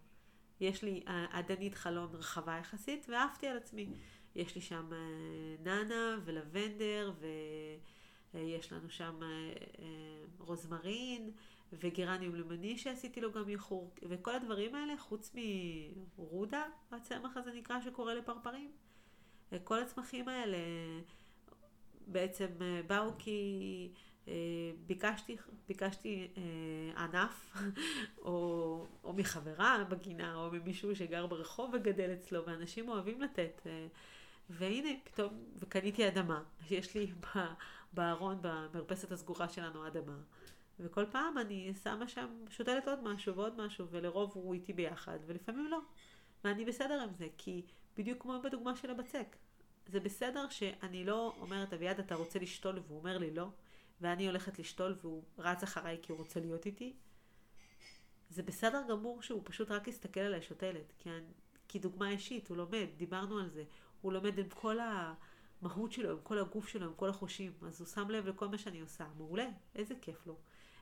יש 0.59 0.83
לי 0.83 1.03
עדנית 1.31 1.75
חלון 1.75 2.09
רחבה 2.13 2.57
יחסית 2.57 3.05
ועפתי 3.09 3.47
על 3.47 3.57
עצמי. 3.57 3.87
יש 4.35 4.55
לי 4.55 4.61
שם 4.61 4.89
אה, 4.93 5.55
נאנה 5.63 6.19
ולבנדר 6.25 7.13
ויש 8.33 8.73
לנו 8.73 8.89
שם 8.89 9.19
אה, 9.23 9.27
אה, 9.79 10.23
רוזמרין 10.39 11.31
וגרניום 11.73 12.35
למני 12.35 12.77
שעשיתי 12.77 13.21
לו 13.21 13.31
גם 13.31 13.49
איחור 13.49 13.93
וכל 14.03 14.35
הדברים 14.35 14.75
האלה 14.75 14.97
חוץ 14.97 15.35
מרודה, 16.17 16.63
הצמח 16.91 17.37
הזה 17.37 17.51
נקרא 17.53 17.81
שקורא 17.81 18.13
לפרפרים. 18.13 18.71
כל 19.63 19.81
הצמחים 19.81 20.27
האלה 20.29 20.57
בעצם 22.07 22.47
אה, 22.61 22.81
באו 22.87 23.11
כי 23.19 23.91
אה, 23.93 24.01
ביקשתי, 24.87 25.37
ביקשתי 25.67 26.27
אה, 26.37 27.03
ענף, 27.03 27.53
או, 28.25 28.85
או 29.03 29.13
מחברה 29.13 29.83
בגינה, 29.89 30.35
או 30.35 30.51
ממישהו 30.51 30.95
שגר 30.95 31.27
ברחוב 31.27 31.71
וגדל 31.73 32.13
אצלו, 32.13 32.45
ואנשים 32.45 32.89
אוהבים 32.89 33.21
לתת. 33.21 33.61
והנה, 34.49 34.89
פתאום, 35.03 35.43
וקניתי 35.55 36.07
אדמה. 36.07 36.43
יש 36.69 36.95
לי 36.95 37.11
בארון, 37.93 38.37
במרפסת 38.41 39.11
הסגורה 39.11 39.49
שלנו 39.49 39.87
אדמה. 39.87 40.17
וכל 40.79 41.05
פעם 41.11 41.37
אני 41.37 41.73
שמה 41.83 42.07
שם, 42.07 42.27
שותלת 42.49 42.87
עוד 42.87 43.03
משהו 43.03 43.35
ועוד 43.35 43.65
משהו, 43.65 43.87
ולרוב 43.89 44.31
הוא 44.33 44.53
איתי 44.53 44.73
ביחד, 44.73 45.19
ולפעמים 45.25 45.67
לא. 45.67 45.79
ואני 46.43 46.65
בסדר 46.65 47.01
עם 47.01 47.13
זה, 47.13 47.27
כי 47.37 47.65
בדיוק 47.97 48.21
כמו 48.21 48.41
בדוגמה 48.43 48.75
של 48.75 48.91
הבצק. 48.91 49.35
זה 49.87 49.99
בסדר 49.99 50.49
שאני 50.49 51.05
לא 51.05 51.35
אומרת, 51.41 51.73
אביעד, 51.73 51.99
אתה 51.99 52.15
רוצה 52.15 52.39
לשתול, 52.39 52.79
והוא 52.87 52.99
אומר 52.99 53.17
לי 53.17 53.31
לא, 53.31 53.47
ואני 54.01 54.27
הולכת 54.27 54.59
לשתול 54.59 54.95
והוא 55.01 55.23
רץ 55.37 55.63
אחריי 55.63 55.97
כי 56.01 56.11
הוא 56.11 56.19
רוצה 56.19 56.39
להיות 56.39 56.65
איתי. 56.65 56.95
זה 58.29 58.43
בסדר 58.43 58.83
גמור 58.89 59.21
שהוא 59.21 59.41
פשוט 59.45 59.71
רק 59.71 59.87
יסתכל 59.87 60.19
עליי 60.19 60.41
שותלת, 60.41 60.93
כי, 60.99 61.09
אני, 61.09 61.33
כי 61.67 61.79
דוגמה 61.79 62.09
אישית, 62.09 62.47
הוא 62.47 62.57
לומד, 62.57 62.87
דיברנו 62.97 63.39
על 63.39 63.49
זה, 63.49 63.63
הוא 64.01 64.13
לומד 64.13 64.39
עם 64.39 64.49
כל 64.49 64.77
המהות 64.79 65.91
שלו, 65.91 66.11
עם 66.11 66.17
כל 66.23 66.39
הגוף 66.39 66.67
שלו, 66.67 66.85
עם 66.85 66.93
כל 66.95 67.09
החושים, 67.09 67.53
אז 67.61 67.79
הוא 67.79 67.87
שם 67.87 68.09
לב 68.09 68.27
לכל 68.27 68.47
מה 68.47 68.57
שאני 68.57 68.81
עושה, 68.81 69.07
מעולה, 69.17 69.47
איזה 69.75 69.95
כיף 70.01 70.27
לו. 70.27 70.37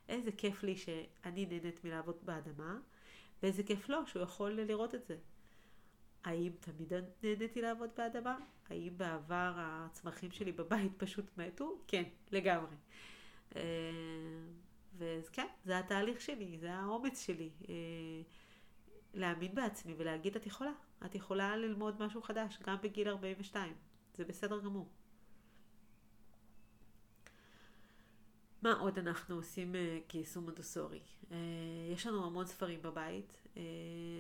איזה 0.09 0.31
כיף 0.31 0.63
לי 0.63 0.77
שאני 0.77 1.45
נהנית 1.45 1.83
מלעבוד 1.83 2.15
באדמה, 2.23 2.79
ואיזה 3.43 3.63
כיף 3.63 3.89
לו 3.89 4.07
שהוא 4.07 4.23
יכול 4.23 4.51
לראות 4.51 4.95
את 4.95 5.05
זה. 5.05 5.17
האם 6.25 6.51
תמיד 6.59 6.93
נהניתי 7.23 7.61
לעבוד 7.61 7.89
באדמה? 7.97 8.37
האם 8.69 8.93
בעבר 8.97 9.53
הצמחים 9.55 10.31
שלי 10.31 10.51
בבית 10.51 10.91
פשוט 10.97 11.37
מתו? 11.37 11.81
כן, 11.87 12.03
לגמרי. 12.31 12.75
אה, 13.55 13.61
וכן, 14.97 15.47
זה 15.65 15.79
התהליך 15.79 16.21
שלי, 16.21 16.57
זה 16.59 16.73
האומץ 16.73 17.25
שלי. 17.25 17.49
אה, 17.69 17.73
להאמין 19.13 19.55
בעצמי 19.55 19.93
ולהגיד 19.97 20.35
את 20.35 20.45
יכולה. 20.45 20.71
את 21.05 21.15
יכולה 21.15 21.57
ללמוד 21.57 22.01
משהו 22.05 22.21
חדש, 22.21 22.59
גם 22.67 22.77
בגיל 22.83 23.09
42. 23.09 23.73
זה 24.13 24.25
בסדר 24.25 24.59
גמור. 24.59 24.89
מה 28.65 28.73
עוד 28.73 28.99
אנחנו 28.99 29.35
עושים 29.35 29.73
uh, 29.73 29.77
כיישום 30.09 30.43
מונטסורי? 30.43 30.99
Uh, 31.23 31.33
יש 31.93 32.07
לנו 32.07 32.25
המון 32.25 32.45
ספרים 32.45 32.81
בבית, 32.81 33.37
uh, 33.53 33.57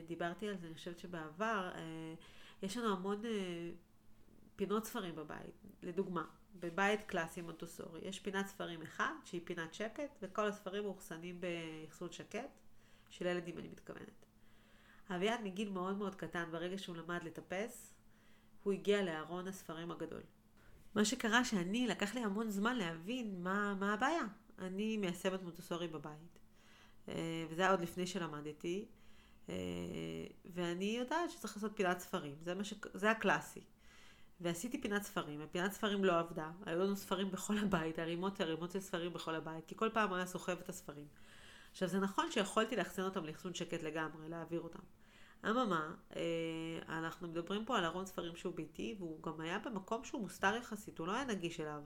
דיברתי 0.07 0.49
על 0.49 0.57
זה, 0.57 0.67
אני 0.67 0.75
חושבת 0.75 0.99
שבעבר, 0.99 1.71
יש 2.61 2.77
לנו 2.77 2.93
המון 2.93 3.21
פינות 4.55 4.85
ספרים 4.85 5.15
בבית. 5.15 5.63
לדוגמה, 5.83 6.25
בבית 6.59 7.03
קלאסי 7.03 7.41
מונטסורי, 7.41 8.01
יש 8.03 8.19
פינת 8.19 8.47
ספרים 8.47 8.81
אחד, 8.81 9.13
שהיא 9.23 9.41
פינת 9.43 9.73
שקט, 9.73 10.17
וכל 10.21 10.47
הספרים 10.47 10.83
מאוחסנים 10.83 11.41
באחסון 11.41 12.11
שקט, 12.11 12.59
של 13.09 13.25
ילדים 13.25 13.57
אני 13.57 13.67
מתכוונת. 13.67 14.25
אביעד 15.09 15.41
מגיל 15.43 15.69
מאוד 15.69 15.97
מאוד 15.97 16.15
קטן, 16.15 16.51
ברגע 16.51 16.77
שהוא 16.77 16.95
למד 16.95 17.23
לטפס, 17.23 17.95
הוא 18.63 18.73
הגיע 18.73 19.03
לארון 19.03 19.47
הספרים 19.47 19.91
הגדול. 19.91 20.21
מה 20.95 21.05
שקרה 21.05 21.45
שאני, 21.45 21.87
לקח 21.87 22.15
לי 22.15 22.21
המון 22.21 22.49
זמן 22.49 22.75
להבין 22.77 23.43
מה, 23.43 23.75
מה 23.79 23.93
הבעיה. 23.93 24.23
אני 24.59 24.97
מיישמת 24.97 25.43
מוטוסורי 25.43 25.87
בבית. 25.87 26.39
אה, 27.09 27.45
וזה 27.49 27.61
היה 27.61 27.71
עוד 27.71 27.81
לפני 27.81 28.07
שלמדתי. 28.07 28.85
אה, 29.49 29.55
ואני 30.45 30.95
יודעת 30.99 31.31
שצריך 31.31 31.55
לעשות 31.55 31.71
פינת 31.75 31.99
ספרים. 31.99 32.35
זה, 32.41 32.63
ש... 32.63 32.73
זה 32.93 33.11
הקלאסי. 33.11 33.63
ועשיתי 34.41 34.81
פינת 34.81 35.03
ספרים, 35.03 35.39
ופינת 35.43 35.71
ספרים 35.71 36.05
לא 36.05 36.19
עבדה. 36.19 36.51
היו 36.65 36.79
לנו 36.79 36.95
ספרים 36.95 37.31
בכל 37.31 37.57
הבית, 37.57 37.99
ערימות 37.99 38.41
ערימות 38.41 38.71
של 38.71 38.79
ספרים 38.79 39.13
בכל 39.13 39.35
הבית, 39.35 39.65
כי 39.65 39.75
כל 39.75 39.89
פעם 39.93 40.13
היה 40.13 40.25
סוחב 40.25 40.59
את 40.59 40.69
הספרים. 40.69 41.07
עכשיו, 41.71 41.87
זה 41.87 41.99
נכון 41.99 42.31
שיכולתי 42.31 42.75
לאחסן 42.75 43.01
אותם 43.01 43.25
לאחסון 43.25 43.53
שקט 43.53 43.83
לגמרי, 43.83 44.29
להעביר 44.29 44.61
אותם. 44.61 44.79
אממה, 45.49 45.95
אה, 46.15 46.21
אנחנו 46.87 47.27
מדברים 47.27 47.65
פה 47.65 47.77
על 47.77 47.85
ארון 47.85 48.05
ספרים 48.05 48.35
שהוא 48.35 48.55
ביתי, 48.55 48.95
והוא 48.99 49.23
גם 49.23 49.41
היה 49.41 49.59
במקום 49.59 50.03
שהוא 50.03 50.21
מוסתר 50.21 50.55
יחסית, 50.55 50.99
הוא 50.99 51.07
לא 51.07 51.11
היה 51.11 51.25
נגיש 51.25 51.59
אליו. 51.59 51.81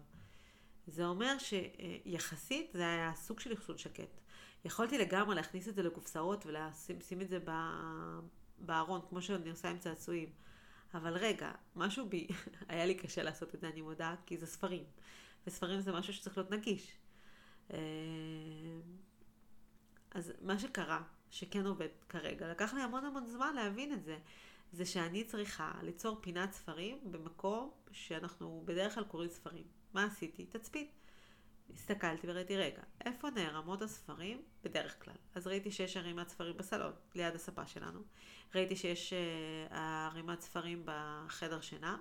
זה 0.87 1.05
אומר 1.05 1.35
שיחסית 1.37 2.71
זה 2.73 2.87
היה 2.87 3.15
סוג 3.15 3.39
של 3.39 3.53
אחסון 3.53 3.77
שקט. 3.77 4.21
יכולתי 4.65 4.97
לגמרי 4.97 5.35
להכניס 5.35 5.67
את 5.67 5.75
זה 5.75 5.83
לקופסאות 5.83 6.45
ולשים 6.45 7.21
את 7.21 7.29
זה 7.29 7.39
בארון, 8.59 9.01
כמו 9.09 9.21
שאני 9.21 9.49
עושה 9.49 9.69
עם 9.69 9.79
צעצועים. 9.79 10.29
אבל 10.93 11.17
רגע, 11.17 11.51
משהו 11.75 12.09
בי, 12.09 12.27
היה 12.69 12.85
לי 12.85 12.95
קשה 12.95 13.23
לעשות 13.23 13.55
את 13.55 13.61
זה, 13.61 13.69
אני 13.69 13.81
מודה, 13.81 14.15
כי 14.25 14.37
זה 14.37 14.47
ספרים. 14.47 14.83
וספרים 15.47 15.81
זה 15.81 15.91
משהו 15.91 16.13
שצריך 16.13 16.37
להיות 16.37 16.51
נגיש. 16.51 16.97
אה, 17.73 17.77
אז 20.11 20.33
מה 20.41 20.59
שקרה, 20.59 21.01
שכן 21.29 21.65
עובד 21.65 21.87
כרגע, 22.09 22.51
לקח 22.51 22.73
לי 22.73 22.81
המון 22.81 23.05
המון 23.05 23.25
זמן 23.25 23.55
להבין 23.55 23.93
את 23.93 24.03
זה, 24.03 24.17
זה 24.71 24.85
שאני 24.85 25.23
צריכה 25.23 25.71
ליצור 25.81 26.17
פינת 26.21 26.51
ספרים 26.53 26.99
במקום 27.11 27.71
שאנחנו 27.91 28.63
בדרך 28.65 28.95
כלל 28.95 29.03
קוראים 29.03 29.29
ספרים. 29.29 29.63
מה 29.93 30.05
עשיתי? 30.05 30.45
תצפית. 30.45 30.91
הסתכלתי 31.73 32.27
וראיתי, 32.29 32.57
רגע, 32.57 32.81
איפה 33.05 33.29
נערמות 33.29 33.81
הספרים? 33.81 34.41
בדרך 34.63 35.03
כלל. 35.03 35.15
אז 35.35 35.47
ראיתי 35.47 35.71
שיש 35.71 35.97
ערימת 35.97 36.29
ספרים 36.29 36.57
בסלון, 36.57 36.93
ליד 37.15 37.35
הספה 37.35 37.67
שלנו. 37.67 37.99
ראיתי 38.55 38.75
שיש 38.75 39.13
uh, 39.13 39.73
ערימת 39.73 40.41
ספרים 40.41 40.83
בחדר 40.85 41.61
שינה. 41.61 41.97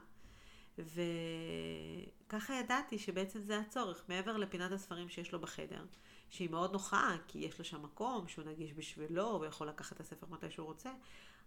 וככה 0.78 2.54
ידעתי 2.54 2.98
שבעצם 2.98 3.42
זה 3.42 3.58
הצורך, 3.58 4.04
מעבר 4.08 4.36
לפינת 4.36 4.72
הספרים 4.72 5.08
שיש 5.08 5.32
לו 5.32 5.40
בחדר, 5.40 5.84
שהיא 6.30 6.50
מאוד 6.50 6.72
נוחה, 6.72 7.16
כי 7.28 7.38
יש 7.38 7.58
לו 7.58 7.64
שם 7.64 7.82
מקום 7.82 8.28
שהוא 8.28 8.44
נגיש 8.44 8.72
בשבילו, 8.72 9.30
הוא 9.30 9.46
יכול 9.46 9.68
לקחת 9.68 9.96
את 9.96 10.00
הספר 10.00 10.26
מתי 10.30 10.50
שהוא 10.50 10.66
רוצה, 10.66 10.90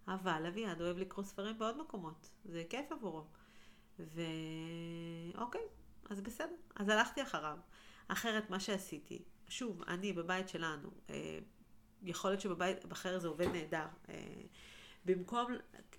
אבל 0.07 0.45
אביעד 0.47 0.81
אוהב 0.81 0.97
לקרוא 0.97 1.25
ספרים 1.25 1.59
בעוד 1.59 1.77
מקומות, 1.81 2.29
זה 2.45 2.63
כיף 2.69 2.91
עבורו. 2.91 3.25
ואוקיי, 3.99 5.61
אז 6.09 6.21
בסדר, 6.21 6.55
אז 6.75 6.89
הלכתי 6.89 7.21
אחריו. 7.21 7.57
אחרת 8.07 8.49
מה 8.49 8.59
שעשיתי, 8.59 9.21
שוב, 9.47 9.83
אני 9.87 10.13
בבית 10.13 10.49
שלנו, 10.49 10.89
אה, 11.09 11.39
יכול 12.03 12.31
להיות 12.31 12.41
שבבית 12.41 12.91
אחר 12.91 13.19
זה 13.19 13.27
עובד 13.27 13.47
נהדר. 13.47 13.85
אה, 14.09 14.41
במקום, 15.05 15.51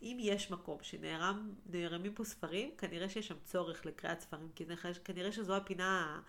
אם 0.02 0.16
יש 0.20 0.50
מקום 0.50 0.78
שנערמים 0.82 2.14
פה 2.14 2.24
ספרים, 2.24 2.70
כנראה 2.78 3.08
שיש 3.08 3.28
שם 3.28 3.38
צורך 3.44 3.86
לקריאת 3.86 4.20
ספרים, 4.20 4.48
כי 4.54 4.64
כנראה 5.04 5.32
שזו 5.32 5.56
הפינה 5.56 6.20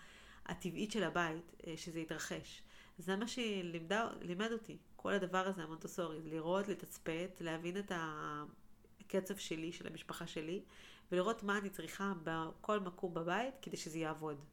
הטבעית 0.46 0.92
של 0.92 1.04
הבית, 1.04 1.56
אה, 1.68 1.74
שזה 1.78 2.00
יתרחש. 2.00 2.64
זה 2.98 3.16
מה 3.16 3.28
שלימד 3.28 4.52
אותי, 4.52 4.78
כל 4.96 5.14
הדבר 5.14 5.48
הזה, 5.48 5.64
המונטוסורי, 5.64 6.22
לראות, 6.24 6.68
לתצפת, 6.68 7.42
להבין 7.42 7.78
את 7.78 7.92
הקצב 7.96 9.38
שלי, 9.38 9.72
של 9.72 9.88
המשפחה 9.88 10.28
שלי, 10.28 10.64
ולראות 11.12 11.44
מה 11.44 11.58
אני 11.58 11.70
צריכה 11.70 12.14
בכל 12.24 12.80
מקום 12.80 13.14
בבית 13.14 13.54
כדי 13.62 13.78
שזה 13.78 14.00
יעבוד. 14.00 14.44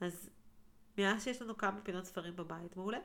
אז 0.00 0.30
מאז 0.98 1.24
שיש 1.24 1.42
לנו 1.42 1.56
כמה 1.56 1.80
פינות 1.80 2.04
ספרים 2.04 2.36
בבית, 2.36 2.76
מעולה. 2.76 2.98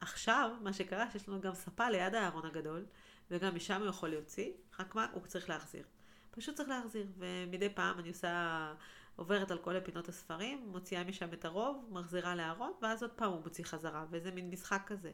עכשיו, 0.00 0.50
מה 0.62 0.72
שקרה, 0.72 1.10
שיש 1.10 1.28
לנו 1.28 1.40
גם 1.40 1.54
ספה 1.54 1.90
ליד 1.90 2.14
הארון 2.14 2.46
הגדול, 2.46 2.86
וגם 3.30 3.54
משם 3.54 3.80
הוא 3.80 3.88
יכול 3.88 4.08
להוציא, 4.08 4.52
רק 4.80 4.94
מה? 4.94 5.06
הוא 5.12 5.26
צריך 5.26 5.48
להחזיר. 5.48 5.84
פשוט 6.30 6.56
צריך 6.56 6.68
להחזיר, 6.68 7.06
ומדי 7.18 7.68
פעם 7.68 7.98
אני 7.98 8.08
עושה, 8.08 8.74
עוברת 9.16 9.50
על 9.50 9.58
כל 9.58 9.76
הפינות 9.76 10.08
הספרים, 10.08 10.68
מוציאה 10.68 11.04
משם 11.04 11.32
את 11.32 11.44
הרוב, 11.44 11.88
מחזירה 11.90 12.34
לארון, 12.34 12.72
ואז 12.82 13.02
עוד 13.02 13.12
פעם 13.12 13.32
הוא 13.32 13.40
מוציא 13.44 13.64
חזרה, 13.64 14.04
וזה 14.10 14.30
מין 14.30 14.50
משחק 14.50 14.82
כזה. 14.86 15.12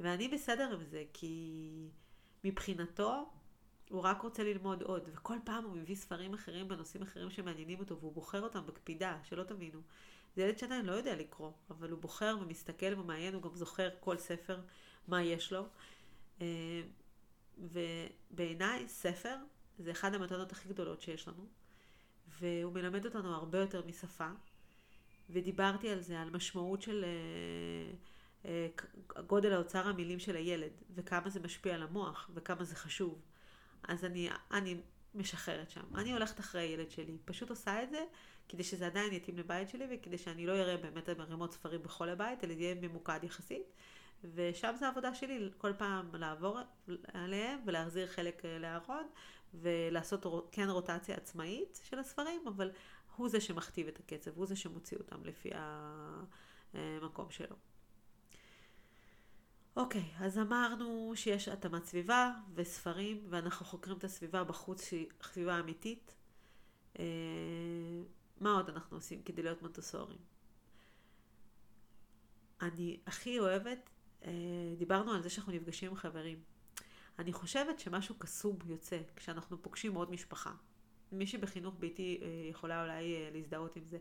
ואני 0.00 0.28
בסדר 0.28 0.74
עם 0.74 0.84
זה, 0.84 1.04
כי 1.12 1.88
מבחינתו, 2.44 3.30
הוא 3.90 4.00
רק 4.00 4.22
רוצה 4.22 4.44
ללמוד 4.44 4.82
עוד, 4.82 5.08
וכל 5.12 5.36
פעם 5.44 5.64
הוא 5.64 5.76
מביא 5.76 5.94
ספרים 5.94 6.34
אחרים 6.34 6.68
בנושאים 6.68 7.02
אחרים 7.02 7.30
שמעניינים 7.30 7.80
אותו, 7.80 7.98
והוא 7.98 8.12
בוחר 8.12 8.42
אותם 8.42 8.66
בקפידה, 8.66 9.18
שלא 9.22 9.42
תבינו. 9.42 9.80
זה 10.36 10.42
ילד 10.42 10.58
שעדיין 10.58 10.86
לא 10.86 10.92
יודע 10.92 11.16
לקרוא, 11.16 11.50
אבל 11.70 11.90
הוא 11.90 11.98
בוחר 11.98 12.36
ומסתכל 12.40 13.00
ומעיין, 13.00 13.34
הוא 13.34 13.42
גם 13.42 13.54
זוכר 13.54 13.88
כל 14.00 14.18
ספר, 14.18 14.60
מה 15.08 15.22
יש 15.22 15.52
לו. 15.52 15.66
אה, 16.40 16.82
ובעיניי 17.58 18.88
ספר 18.88 19.36
זה 19.78 19.90
אחד 19.90 20.14
המתנות 20.14 20.52
הכי 20.52 20.68
גדולות 20.68 21.00
שיש 21.00 21.28
לנו, 21.28 21.46
והוא 22.38 22.72
מלמד 22.72 23.04
אותנו 23.04 23.34
הרבה 23.34 23.58
יותר 23.58 23.82
משפה, 23.86 24.28
ודיברתי 25.30 25.90
על 25.90 26.00
זה, 26.00 26.20
על 26.20 26.30
משמעות 26.30 26.82
של 26.82 27.04
אה, 27.04 27.92
אה, 28.44 28.68
גודל 29.26 29.52
האוצר 29.52 29.88
המילים 29.88 30.18
של 30.18 30.36
הילד, 30.36 30.70
וכמה 30.94 31.30
זה 31.30 31.40
משפיע 31.40 31.74
על 31.74 31.82
המוח, 31.82 32.30
וכמה 32.34 32.64
זה 32.64 32.76
חשוב. 32.76 33.20
אז 33.82 34.04
אני, 34.04 34.28
אני 34.50 34.76
משחררת 35.14 35.70
שם. 35.70 35.94
אני 35.94 36.12
הולכת 36.12 36.40
אחרי 36.40 36.60
הילד 36.60 36.90
שלי, 36.90 37.16
פשוט 37.24 37.50
עושה 37.50 37.82
את 37.82 37.90
זה 37.90 38.04
כדי 38.48 38.62
שזה 38.62 38.86
עדיין 38.86 39.12
יתאים 39.12 39.38
לבית 39.38 39.68
שלי 39.68 39.84
וכדי 39.90 40.18
שאני 40.18 40.46
לא 40.46 40.52
אראה 40.52 40.76
באמת 40.76 41.10
מרימות 41.10 41.52
ספרים 41.52 41.82
בכל 41.82 42.08
הבית, 42.08 42.44
אלא 42.44 42.52
יהיה 42.52 42.74
ממוקד 42.74 43.18
יחסית. 43.22 43.62
ושם 44.34 44.74
זה 44.78 44.86
העבודה 44.86 45.14
שלי, 45.14 45.50
כל 45.58 45.72
פעם 45.72 46.14
לעבור 46.14 46.58
עליהם 47.12 47.60
ולהחזיר 47.66 48.06
חלק 48.06 48.44
אה, 48.44 48.58
לארון 48.58 49.06
ולעשות 49.54 50.26
כן 50.52 50.70
רוטציה 50.70 51.16
עצמאית 51.16 51.80
של 51.84 51.98
הספרים, 51.98 52.48
אבל 52.48 52.70
הוא 53.16 53.28
זה 53.28 53.40
שמכתיב 53.40 53.88
את 53.88 53.98
הקצב, 53.98 54.30
הוא 54.36 54.46
זה 54.46 54.56
שמוציא 54.56 54.98
אותם 54.98 55.24
לפי 55.24 55.50
המקום 56.74 57.30
שלו. 57.30 57.56
אוקיי, 59.76 60.04
אז 60.18 60.38
אמרנו 60.38 61.12
שיש 61.14 61.48
התאמת 61.48 61.84
סביבה 61.84 62.32
וספרים, 62.54 63.26
ואנחנו 63.28 63.66
חוקרים 63.66 63.96
את 63.96 64.04
הסביבה 64.04 64.44
בחוץ 64.44 64.84
שהיא 64.84 65.06
סביבה 65.22 65.60
אמיתית. 65.60 66.14
אה, 66.98 67.04
מה 68.40 68.52
עוד 68.52 68.68
אנחנו 68.68 68.96
עושים 68.96 69.22
כדי 69.22 69.42
להיות 69.42 69.62
מונטסורים? 69.62 70.18
אני 72.62 73.00
הכי 73.06 73.38
אוהבת, 73.38 73.90
אה, 74.24 74.30
דיברנו 74.78 75.12
על 75.12 75.22
זה 75.22 75.30
שאנחנו 75.30 75.52
נפגשים 75.52 75.90
עם 75.90 75.96
חברים. 75.96 76.42
אני 77.18 77.32
חושבת 77.32 77.78
שמשהו 77.78 78.14
קסום 78.18 78.56
יוצא 78.66 78.98
כשאנחנו 79.16 79.62
פוגשים 79.62 79.94
עוד 79.94 80.10
משפחה. 80.10 80.52
מי 81.12 81.26
שבחינוך 81.26 81.74
ביתי 81.78 82.20
אה, 82.22 82.28
יכולה 82.50 82.82
אולי 82.82 83.14
אה, 83.14 83.30
להזדהות 83.32 83.76
עם 83.76 83.86
זה. 83.86 83.98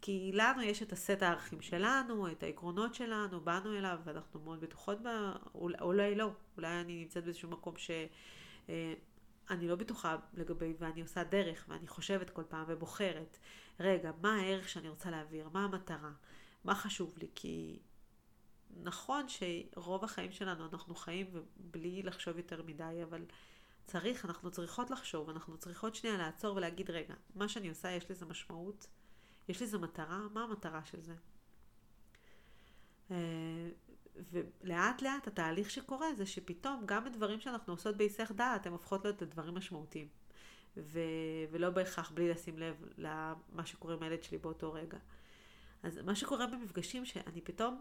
כי 0.00 0.30
לנו 0.34 0.62
יש 0.62 0.82
את 0.82 0.92
הסט 0.92 1.22
הערכים 1.22 1.60
שלנו, 1.60 2.32
את 2.32 2.42
העקרונות 2.42 2.94
שלנו, 2.94 3.40
באנו 3.40 3.78
אליו 3.78 3.98
ואנחנו 4.04 4.40
מאוד 4.40 4.60
בטוחות 4.60 5.00
בה, 5.00 5.32
אולי 5.54 6.14
לא, 6.14 6.30
אולי 6.56 6.80
אני 6.80 7.00
נמצאת 7.00 7.24
באיזשהו 7.24 7.50
מקום 7.50 7.74
שאני 7.76 9.68
לא 9.68 9.74
בטוחה 9.76 10.16
לגבי, 10.34 10.74
ואני 10.78 11.02
עושה 11.02 11.24
דרך, 11.24 11.64
ואני 11.68 11.86
חושבת 11.86 12.30
כל 12.30 12.42
פעם 12.48 12.64
ובוחרת, 12.68 13.38
רגע, 13.80 14.10
מה 14.22 14.36
הערך 14.36 14.68
שאני 14.68 14.88
רוצה 14.88 15.10
להעביר, 15.10 15.48
מה 15.48 15.64
המטרה, 15.64 16.12
מה 16.64 16.74
חשוב 16.74 17.14
לי, 17.18 17.28
כי 17.34 17.78
נכון 18.82 19.26
שרוב 19.28 20.04
החיים 20.04 20.32
שלנו 20.32 20.66
אנחנו 20.72 20.94
חיים 20.94 21.26
בלי 21.56 22.02
לחשוב 22.02 22.36
יותר 22.36 22.62
מדי, 22.62 23.00
אבל 23.02 23.24
צריך, 23.86 24.24
אנחנו 24.24 24.50
צריכות 24.50 24.90
לחשוב, 24.90 25.30
אנחנו 25.30 25.58
צריכות 25.58 25.94
שנייה 25.94 26.16
לעצור 26.16 26.56
ולהגיד, 26.56 26.90
רגע, 26.90 27.14
מה 27.34 27.48
שאני 27.48 27.68
עושה 27.68 27.90
יש 27.90 28.10
לזה 28.10 28.26
משמעות, 28.26 28.86
יש 29.48 29.62
לזה 29.62 29.78
מטרה, 29.78 30.18
מה 30.32 30.42
המטרה 30.42 30.84
של 30.84 31.02
זה? 31.02 31.14
אה, 33.10 33.68
ולאט 34.32 35.02
לאט 35.02 35.26
התהליך 35.26 35.70
שקורה 35.70 36.14
זה 36.14 36.26
שפתאום 36.26 36.82
גם 36.86 37.06
הדברים 37.06 37.40
שאנחנו 37.40 37.72
עושות 37.72 37.96
בהיסח 37.96 38.32
דעת, 38.34 38.66
הן 38.66 38.72
הופכות 38.72 39.04
להיות 39.04 39.22
הדברים 39.22 39.54
משמעותיים. 39.54 40.08
ו... 40.76 41.00
ולא 41.50 41.70
בהכרח 41.70 42.10
בלי 42.10 42.28
לשים 42.28 42.58
לב 42.58 42.84
למה 42.98 43.66
שקורה 43.66 43.94
עם 43.94 44.02
הילד 44.02 44.22
שלי 44.22 44.38
באותו 44.38 44.72
רגע. 44.72 44.98
אז 45.82 45.98
מה 45.98 46.14
שקורה 46.14 46.46
במפגשים, 46.46 47.06
שאני 47.06 47.40
פתאום 47.40 47.80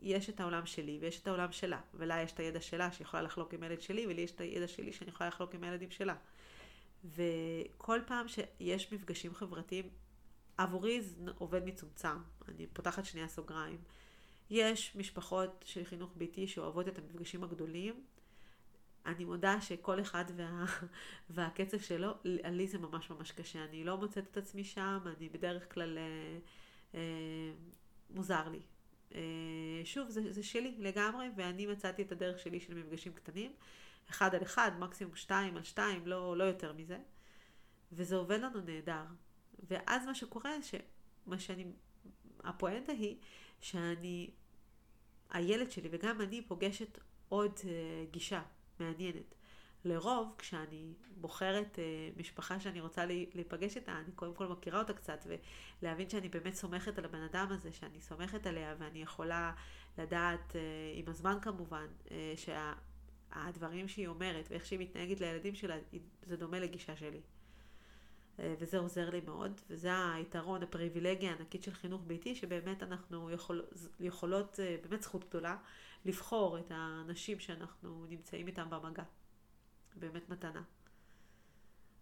יש 0.00 0.30
את 0.30 0.40
העולם 0.40 0.66
שלי 0.66 0.98
ויש 1.00 1.20
את 1.20 1.28
העולם 1.28 1.52
שלה, 1.52 1.80
ולה 1.94 2.22
יש 2.22 2.32
את 2.32 2.40
הידע 2.40 2.60
שלה 2.60 2.92
שיכולה 2.92 3.22
לחלוק 3.22 3.54
עם 3.54 3.62
הילד 3.62 3.80
שלי, 3.80 4.06
ולי 4.06 4.22
יש 4.22 4.30
את 4.30 4.40
הידע 4.40 4.68
שלי 4.68 4.92
שאני 4.92 5.10
יכולה 5.10 5.28
לחלוק 5.28 5.54
עם 5.54 5.64
הילדים 5.64 5.90
שלה. 5.90 6.14
וכל 7.04 8.00
פעם 8.06 8.28
שיש 8.28 8.92
מפגשים 8.92 9.34
חברתיים, 9.34 9.88
עבורי 10.58 11.02
זה 11.02 11.30
עובד 11.38 11.64
מצומצם. 11.64 12.18
אני 12.48 12.66
פותחת 12.66 13.04
שנייה 13.04 13.28
סוגריים. 13.28 13.78
יש 14.50 14.96
משפחות 14.96 15.64
של 15.66 15.84
חינוך 15.84 16.12
ביתי 16.16 16.48
שאוהבות 16.48 16.88
את 16.88 16.98
המפגשים 16.98 17.44
הגדולים. 17.44 18.04
אני 19.06 19.24
מודה 19.24 19.60
שכל 19.60 20.00
אחד 20.00 20.24
וה... 20.36 20.64
והקצב 21.30 21.80
שלו, 21.80 22.10
לי 22.24 22.66
זה 22.66 22.78
ממש 22.78 23.10
ממש 23.10 23.32
קשה. 23.32 23.64
אני 23.64 23.84
לא 23.84 23.96
מוצאת 23.96 24.24
את 24.30 24.36
עצמי 24.36 24.64
שם, 24.64 24.98
אני 25.16 25.28
בדרך 25.28 25.74
כלל... 25.74 25.98
אה, 25.98 26.38
אה, 26.94 27.52
מוזר 28.10 28.48
לי. 28.48 28.60
אה, 29.14 29.20
שוב, 29.84 30.10
זה, 30.10 30.32
זה 30.32 30.42
שלי 30.42 30.74
לגמרי, 30.78 31.28
ואני 31.36 31.66
מצאתי 31.66 32.02
את 32.02 32.12
הדרך 32.12 32.38
שלי 32.38 32.60
של 32.60 32.74
מפגשים 32.74 33.12
קטנים, 33.12 33.52
אחד 34.10 34.34
על 34.34 34.42
אחד, 34.42 34.70
מקסימום 34.78 35.16
שתיים 35.16 35.56
על 35.56 35.62
שתיים, 35.62 36.06
לא, 36.06 36.36
לא 36.36 36.44
יותר 36.44 36.72
מזה, 36.72 36.98
וזה 37.92 38.16
עובד 38.16 38.40
לנו 38.40 38.60
נהדר. 38.60 39.04
ואז 39.68 40.06
מה 40.06 40.14
שקורה, 40.14 40.50
שמה 40.62 41.38
שאני, 41.38 41.64
הפואנטה 42.44 42.92
היא 42.92 43.16
שאני, 43.60 44.30
הילד 45.30 45.70
שלי 45.70 45.88
וגם 45.92 46.20
אני 46.20 46.42
פוגשת 46.42 46.98
עוד 47.28 47.52
uh, 47.58 47.64
גישה 48.10 48.42
מעניינת. 48.80 49.34
לרוב, 49.86 50.34
כשאני 50.38 50.92
בוחרת 51.16 51.78
אה, 51.78 51.84
משפחה 52.16 52.60
שאני 52.60 52.80
רוצה 52.80 53.04
להיפגש 53.06 53.76
איתה, 53.76 53.92
אני 53.92 54.12
קודם 54.14 54.34
כל 54.34 54.46
מכירה 54.46 54.78
אותה 54.78 54.92
קצת, 54.92 55.26
ולהבין 55.82 56.08
שאני 56.08 56.28
באמת 56.28 56.54
סומכת 56.54 56.98
על 56.98 57.04
הבן 57.04 57.22
אדם 57.22 57.46
הזה, 57.50 57.72
שאני 57.72 58.00
סומכת 58.00 58.46
עליה, 58.46 58.74
ואני 58.78 59.02
יכולה 59.02 59.52
לדעת, 59.98 60.56
אה, 60.56 60.60
עם 60.94 61.08
הזמן 61.08 61.38
כמובן, 61.42 61.86
אה, 62.10 62.34
שהדברים 62.36 63.88
שהיא 63.88 64.08
אומרת 64.08 64.46
ואיך 64.50 64.66
שהיא 64.66 64.78
מתנהגת 64.78 65.20
לילדים 65.20 65.54
שלה, 65.54 65.76
זה 66.22 66.36
דומה 66.36 66.60
לגישה 66.60 66.96
שלי. 66.96 67.20
וזה 68.38 68.78
עוזר 68.78 69.10
לי 69.10 69.20
מאוד, 69.20 69.60
וזה 69.70 69.90
היתרון, 70.14 70.62
הפריבילגיה 70.62 71.30
הענקית 71.30 71.62
של 71.62 71.72
חינוך 71.72 72.02
ביתי, 72.06 72.34
שבאמת 72.34 72.82
אנחנו 72.82 73.30
יכול, 73.30 73.64
יכולות, 74.00 74.58
באמת 74.82 75.02
זכות 75.02 75.28
גדולה, 75.28 75.56
לבחור 76.04 76.58
את 76.58 76.70
האנשים 76.70 77.40
שאנחנו 77.40 78.06
נמצאים 78.08 78.46
איתם 78.46 78.70
במגע. 78.70 79.02
באמת 79.96 80.28
מתנה. 80.28 80.62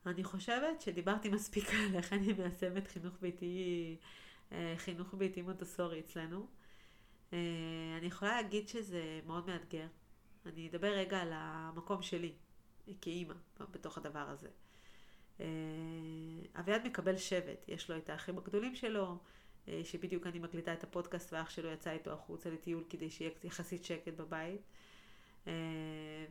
אני 0.06 0.24
חושבת 0.24 0.80
שדיברתי 0.80 1.28
מספיק 1.28 1.68
על 1.68 1.96
איך 1.96 2.12
אני 2.12 2.32
מיישמת 2.32 2.88
חינוך 2.88 3.14
ביתי, 3.20 3.96
אה, 4.52 4.74
חינוך 4.76 5.14
ביתי 5.14 5.42
מונטסורי 5.42 6.00
אצלנו. 6.00 6.46
אה, 7.32 7.38
אני 7.98 8.06
יכולה 8.06 8.42
להגיד 8.42 8.68
שזה 8.68 9.20
מאוד 9.26 9.46
מאתגר. 9.46 9.86
אני 10.46 10.68
אדבר 10.68 10.92
רגע 10.92 11.18
על 11.18 11.30
המקום 11.32 12.02
שלי, 12.02 12.32
כאימא, 13.00 13.34
בתוך 13.70 13.98
הדבר 13.98 14.28
הזה. 14.28 14.48
אה, 15.40 15.46
אביעד 16.60 16.86
מקבל 16.86 17.16
שבט, 17.16 17.64
יש 17.68 17.90
לו 17.90 17.96
את 17.96 18.10
האחים 18.10 18.38
הגדולים 18.38 18.74
שלו, 18.74 19.18
שבדיוק 19.84 20.26
אני 20.26 20.38
מקליטה 20.38 20.72
את 20.72 20.84
הפודקאסט 20.84 21.32
ואח 21.32 21.50
שלו 21.50 21.70
יצא 21.70 21.90
איתו 21.90 22.12
החוצה 22.12 22.50
לטיול 22.50 22.84
כדי 22.90 23.10
שיהיה 23.10 23.30
יחסית 23.44 23.84
שקט 23.84 24.14
בבית. 24.14 24.60
אה, 25.46 25.52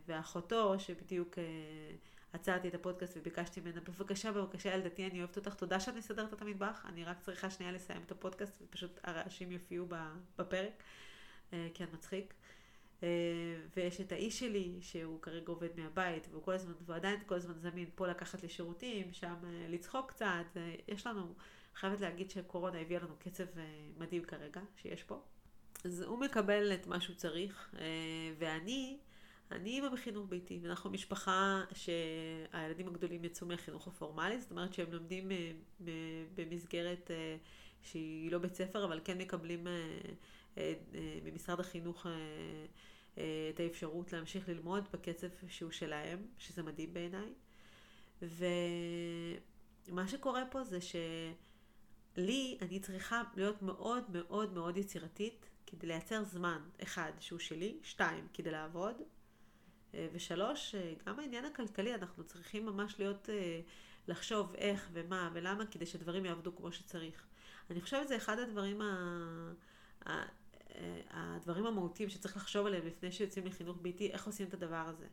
ואחותו, 0.06 0.78
שבדיוק 0.78 1.38
אה, 1.38 1.44
עצרתי 2.32 2.68
את 2.68 2.74
הפודקאסט 2.74 3.16
וביקשתי 3.16 3.60
ממנה, 3.60 3.80
בבקשה, 3.80 4.32
בבקשה, 4.32 4.74
ילדתי, 4.74 5.06
אני 5.06 5.18
אוהבת 5.18 5.36
אותך, 5.36 5.54
תודה 5.54 5.80
שאת 5.80 5.94
מסדרת 5.94 6.34
את 6.34 6.42
המטבח, 6.42 6.86
אני 6.88 7.04
רק 7.04 7.20
צריכה 7.20 7.50
שנייה 7.50 7.72
לסיים 7.72 8.02
את 8.06 8.10
הפודקאסט, 8.10 8.62
ופשוט 8.62 9.00
הרעשים 9.04 9.52
יופיעו 9.52 9.86
בפרק, 10.38 10.82
אה, 11.52 11.68
כי 11.74 11.84
את 11.84 11.92
מצחיק. 11.92 12.34
ויש 13.76 14.00
את 14.00 14.12
האיש 14.12 14.38
שלי, 14.38 14.78
שהוא 14.80 15.22
כרגע 15.22 15.46
עובד 15.46 15.68
מהבית, 15.76 16.28
והוא 16.30 16.42
כל 16.42 16.52
הזמן, 16.52 16.72
והוא 16.80 16.96
עדיין 16.96 17.20
כל 17.26 17.34
הזמן 17.34 17.58
זמין 17.58 17.88
פה 17.94 18.06
לקחת 18.06 18.42
לי 18.42 18.48
שירותים, 18.48 19.12
שם 19.12 19.34
לצחוק 19.68 20.10
קצת, 20.10 20.44
יש 20.88 21.06
לנו, 21.06 21.34
חייבת 21.74 22.00
להגיד 22.00 22.30
שקורונה 22.30 22.80
הביאה 22.80 23.00
לנו 23.00 23.14
קצב 23.18 23.44
מדהים 23.98 24.24
כרגע, 24.24 24.60
שיש 24.76 25.02
פה. 25.02 25.22
אז 25.84 26.02
הוא 26.02 26.18
מקבל 26.18 26.72
את 26.74 26.86
מה 26.86 27.00
שהוא 27.00 27.16
צריך, 27.16 27.74
אה, 27.78 27.84
ואני, 28.38 28.98
אני 29.50 29.70
אימא 29.70 29.88
בחינוך 29.88 30.26
ביתי, 30.28 30.58
ואנחנו 30.62 30.90
משפחה 30.90 31.64
שהילדים 31.72 32.88
הגדולים 32.88 33.24
יצאו 33.24 33.46
מהחינוך 33.46 33.88
הפורמלי, 33.88 34.40
זאת 34.40 34.50
אומרת 34.50 34.74
שהם 34.74 34.92
לומדים 34.92 35.30
אה, 35.30 35.52
במסגרת 36.34 37.10
אה, 37.10 37.36
שהיא 37.82 38.32
לא 38.32 38.38
בית 38.38 38.54
ספר, 38.54 38.84
אבל 38.84 39.00
כן 39.04 39.18
מקבלים 39.18 39.66
ממשרד 41.24 41.60
החינוך 41.60 42.06
את 43.50 43.60
האפשרות 43.60 44.12
להמשיך 44.12 44.48
ללמוד 44.48 44.88
בקצב 44.92 45.26
שהוא 45.48 45.70
שלהם, 45.70 46.26
שזה 46.38 46.62
מדהים 46.62 46.94
בעיניי. 46.94 47.32
ומה 48.22 50.08
שקורה 50.08 50.44
פה 50.50 50.64
זה 50.64 50.78
שלי, 50.80 52.58
אני 52.62 52.80
צריכה 52.80 53.22
להיות 53.36 53.62
מאוד 53.62 54.04
מאוד 54.10 54.52
מאוד 54.52 54.76
יצירתית 54.76 55.50
כדי 55.74 55.86
לייצר 55.86 56.24
זמן, 56.24 56.58
אחד, 56.82 57.12
שהוא 57.20 57.38
שלי, 57.38 57.78
שתיים, 57.82 58.28
כדי 58.32 58.50
לעבוד, 58.50 58.94
אה, 59.94 60.08
ושלוש, 60.12 60.74
אה, 60.74 60.94
גם 61.06 61.20
העניין 61.20 61.44
הכלכלי, 61.44 61.94
אנחנו 61.94 62.24
צריכים 62.24 62.66
ממש 62.66 62.94
להיות, 62.98 63.30
אה, 63.30 63.60
לחשוב 64.08 64.54
איך 64.54 64.88
ומה 64.92 65.30
ולמה, 65.32 65.66
כדי 65.66 65.86
שדברים 65.86 66.24
יעבדו 66.24 66.56
כמו 66.56 66.72
שצריך. 66.72 67.26
אני 67.70 67.80
חושבת 67.80 68.06
שזה 68.06 68.16
אחד 68.16 68.38
הדברים, 68.38 68.80
ה... 68.80 70.22
הדברים 71.10 71.66
המהותיים 71.66 72.08
שצריך 72.08 72.36
לחשוב 72.36 72.66
עליהם 72.66 72.86
לפני 72.86 73.12
שיוצאים 73.12 73.46
לחינוך 73.46 73.78
ביתי, 73.82 74.10
איך 74.10 74.26
עושים 74.26 74.48
את 74.48 74.54
הדבר 74.54 74.76
הזה. 74.88 75.06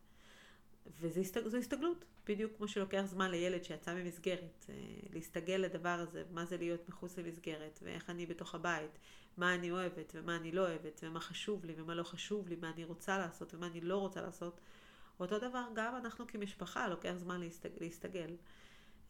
וזו 0.99 1.57
הסתגלות, 1.57 2.05
בדיוק 2.27 2.51
כמו 2.57 2.67
שלוקח 2.67 3.03
זמן 3.05 3.31
לילד 3.31 3.63
שיצא 3.63 3.93
ממסגרת, 3.93 4.65
להסתגל 5.13 5.55
לדבר 5.55 5.89
הזה, 5.89 6.23
מה 6.31 6.45
זה 6.45 6.57
להיות 6.57 6.89
מחוץ 6.89 7.17
למסגרת, 7.17 7.79
ואיך 7.83 8.09
אני 8.09 8.25
בתוך 8.25 8.55
הבית, 8.55 8.97
מה 9.37 9.55
אני 9.55 9.71
אוהבת 9.71 10.11
ומה 10.15 10.35
אני 10.35 10.51
לא 10.51 10.61
אוהבת, 10.61 11.01
ומה 11.03 11.19
חשוב 11.19 11.65
לי 11.65 11.73
ומה 11.77 11.95
לא 11.95 12.03
חשוב 12.03 12.47
לי, 12.47 12.55
מה 12.55 12.69
אני 12.69 12.83
רוצה 12.83 13.17
לעשות 13.17 13.53
ומה 13.53 13.67
אני 13.67 13.81
לא 13.81 13.97
רוצה 13.97 14.21
לעשות. 14.21 14.59
אותו 15.19 15.39
דבר 15.39 15.63
גם 15.75 15.95
אנחנו 15.95 16.27
כמשפחה, 16.27 16.87
לוקח 16.87 17.13
זמן 17.17 17.39
להסתג, 17.39 17.69
להסתגל. 17.81 18.35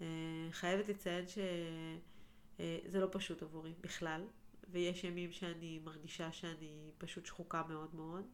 אה, 0.01 0.07
חייבת 0.51 0.89
לציין 0.89 1.25
שזה 1.27 2.99
לא 2.99 3.07
פשוט 3.11 3.43
עבורי 3.43 3.73
בכלל, 3.81 4.25
ויש 4.69 5.03
ימים 5.03 5.31
שאני 5.31 5.79
מרגישה 5.83 6.31
שאני 6.31 6.91
פשוט 6.97 7.25
שחוקה 7.25 7.63
מאוד 7.69 7.95
מאוד, 7.95 8.25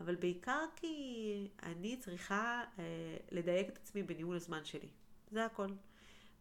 אבל 0.00 0.14
בעיקר 0.16 0.64
כי 0.76 1.48
אני 1.62 1.96
צריכה 1.96 2.64
אה, 2.78 3.16
לדייק 3.30 3.68
את 3.68 3.76
עצמי 3.76 4.02
בניהול 4.02 4.36
הזמן 4.36 4.64
שלי. 4.64 4.88
זה 5.30 5.44
הכל. 5.44 5.68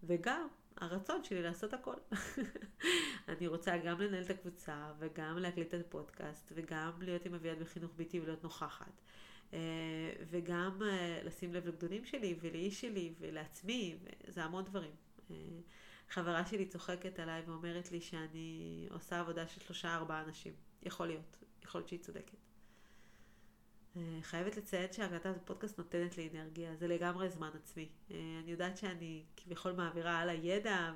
וגם 0.04 0.48
הרצון 0.78 1.24
שלי 1.24 1.42
לעשות 1.42 1.74
הכל. 1.74 1.96
אני 3.30 3.48
רוצה 3.48 3.78
גם 3.78 4.02
לנהל 4.02 4.24
את 4.24 4.30
הקבוצה, 4.30 4.92
וגם 5.00 5.38
להקליט 5.38 5.74
את 5.74 5.86
הפודקאסט, 5.86 6.52
וגם 6.56 6.92
להיות 7.02 7.26
עם 7.26 7.34
אביעד 7.34 7.60
בחינוך 7.60 7.92
ביתי 7.96 8.20
ולהיות 8.20 8.44
נוכחת. 8.44 9.02
אה, 9.54 9.60
וגם 10.30 10.82
אה, 10.84 11.22
לשים 11.24 11.54
לב 11.54 11.68
לגדולים 11.68 12.06
שלי, 12.06 12.36
ולאיש 12.42 12.82
שלי, 12.82 13.14
ולעצמי, 13.20 13.98
וזה 14.28 14.44
המון 14.44 14.64
דברים. 14.64 14.92
אה, 15.32 15.36
חברה 16.10 16.46
שלי 16.46 16.66
צוחקת 16.66 17.20
עליי 17.20 17.42
ואומרת 17.46 17.92
לי 17.92 18.02
שאני 18.02 18.88
עושה 18.92 19.20
עבודה 19.20 19.48
של 19.48 19.62
שלושה 19.62 19.96
ארבעה 19.96 20.24
אנשים. 20.24 20.54
יכול 20.84 21.08
להיות, 21.08 21.38
יכול 21.64 21.80
להיות 21.80 21.90
שהיא 21.90 22.00
צודקת. 22.00 22.49
אה, 23.98 24.20
חייבת 24.22 24.58
לציין 24.58 24.94
שהקלטת 24.94 25.36
הפודקאסט 25.36 25.78
נותנת 25.78 26.18
לי 26.18 26.30
אנרגיה, 26.34 26.76
זה 26.76 26.88
לגמרי 26.88 27.30
זמן 27.30 27.50
עצמי. 27.56 27.90
אה, 28.12 28.40
אני 28.44 28.52
יודעת 28.52 28.78
שאני 28.78 29.24
כביכול 29.38 29.72
מעבירה 29.72 30.20
על 30.20 30.30
הידע 30.30 30.94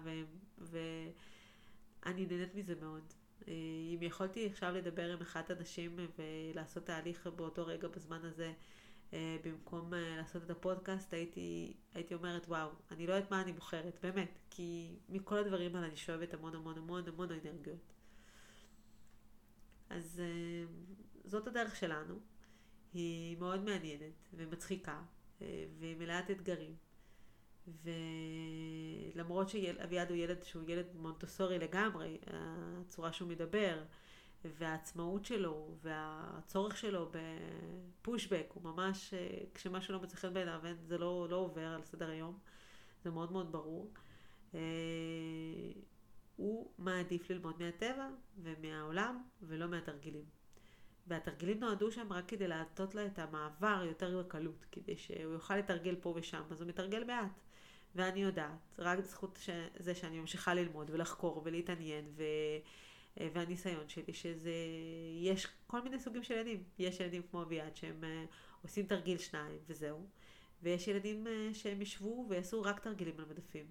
ואני 0.57 2.25
נהנית 2.25 2.55
מזה 2.55 2.75
מאוד. 2.81 3.13
אה, 3.47 3.53
אם 3.95 3.99
יכולתי 4.01 4.45
עכשיו 4.45 4.71
לדבר 4.71 5.13
עם 5.13 5.21
אחת 5.21 5.49
הנשים 5.49 5.97
ולעשות 6.17 6.85
תהליך 6.85 7.27
באותו 7.27 7.65
רגע 7.65 7.87
בזמן 7.87 8.19
הזה, 8.23 8.53
במקום 9.43 9.93
לעשות 9.93 10.43
את 10.43 10.49
הפודקאסט, 10.49 11.13
הייתי, 11.13 11.73
הייתי 11.93 12.13
אומרת, 12.13 12.45
וואו, 12.47 12.69
אני 12.91 13.07
לא 13.07 13.13
יודעת 13.13 13.31
מה 13.31 13.41
אני 13.41 13.53
בוחרת, 13.53 13.99
באמת, 14.03 14.39
כי 14.49 14.95
מכל 15.09 15.37
הדברים 15.37 15.75
האלה 15.75 15.87
אני 15.87 15.95
שואבת 15.95 16.33
המון 16.33 16.55
המון 16.55 16.77
המון 16.77 17.03
המון 17.07 17.27
אנרגיות. 17.31 17.93
אז 19.89 20.21
זאת 21.25 21.47
הדרך 21.47 21.75
שלנו. 21.75 22.19
היא 22.93 23.37
מאוד 23.37 23.63
מעניינת 23.63 24.29
ומצחיקה 24.33 25.01
אה, 25.41 25.65
והיא 25.79 25.97
מלאת 25.97 26.31
אתגרים. 26.31 26.75
ולמרות 29.13 29.49
שאביעד 29.49 30.09
הוא 30.09 30.17
ילד 30.17 30.43
שהוא 30.43 30.63
ילד 30.67 30.85
מונטוסורי 30.95 31.59
לגמרי, 31.59 32.17
הצורה 32.27 33.13
שהוא 33.13 33.29
מדבר 33.29 33.83
והעצמאות 34.45 35.25
שלו 35.25 35.77
והצורך 35.81 36.77
שלו 36.77 37.11
בפושבק 37.11 38.45
הוא 38.53 38.63
ממש, 38.63 39.13
אה, 39.13 39.37
כשמשהו 39.53 39.93
לא 39.93 39.99
מצא 39.99 40.15
חן 40.15 40.33
בעיניו 40.33 40.61
זה 40.87 40.97
לא, 40.97 41.27
לא 41.29 41.35
עובר 41.35 41.67
על 41.67 41.83
סדר 41.83 42.09
היום, 42.09 42.39
זה 43.03 43.11
מאוד 43.11 43.31
מאוד 43.31 43.51
ברור. 43.51 43.91
אה, 44.55 44.59
הוא 46.35 46.71
מעדיף 46.77 47.29
ללמוד 47.29 47.63
מהטבע 47.63 48.09
ומהעולם 48.43 49.23
ולא 49.41 49.67
מהתרגילים. 49.67 50.42
והתרגילים 51.07 51.59
נועדו 51.59 51.91
שם 51.91 52.13
רק 52.13 52.27
כדי 52.27 52.47
להטות 52.47 52.95
לה 52.95 53.05
את 53.05 53.19
המעבר 53.19 53.83
יותר 53.87 54.23
בקלות, 54.23 54.65
כדי 54.71 54.97
שהוא 54.97 55.33
יוכל 55.33 55.57
לתרגל 55.57 55.95
פה 56.01 56.13
ושם, 56.15 56.41
אז 56.51 56.61
הוא 56.61 56.69
מתרגל 56.69 57.03
מעט. 57.03 57.39
ואני 57.95 58.23
יודעת, 58.23 58.75
רק 58.79 58.99
בזכות 58.99 59.39
ש... 59.41 59.49
זה 59.79 59.95
שאני 59.95 60.19
ממשיכה 60.19 60.53
ללמוד 60.53 60.89
ולחקור 60.89 61.41
ולהתעניין 61.45 62.05
ו... 62.15 62.23
והניסיון 63.17 63.89
שלי, 63.89 64.13
שזה, 64.13 64.53
יש 65.21 65.47
כל 65.67 65.81
מיני 65.81 65.99
סוגים 65.99 66.23
של 66.23 66.33
ילדים. 66.33 66.63
יש 66.79 66.99
ילדים 66.99 67.21
כמו 67.31 67.41
אביעד 67.41 67.75
שהם 67.75 68.03
uh, 68.03 68.33
עושים 68.63 68.85
תרגיל 68.85 69.17
שניים 69.17 69.59
וזהו, 69.67 70.07
ויש 70.61 70.87
ילדים 70.87 71.27
uh, 71.27 71.53
שהם 71.53 71.81
ישבו 71.81 72.25
ויעשו 72.29 72.61
רק 72.61 72.79
תרגילים 72.79 73.19
על 73.19 73.25
מדפים. 73.25 73.65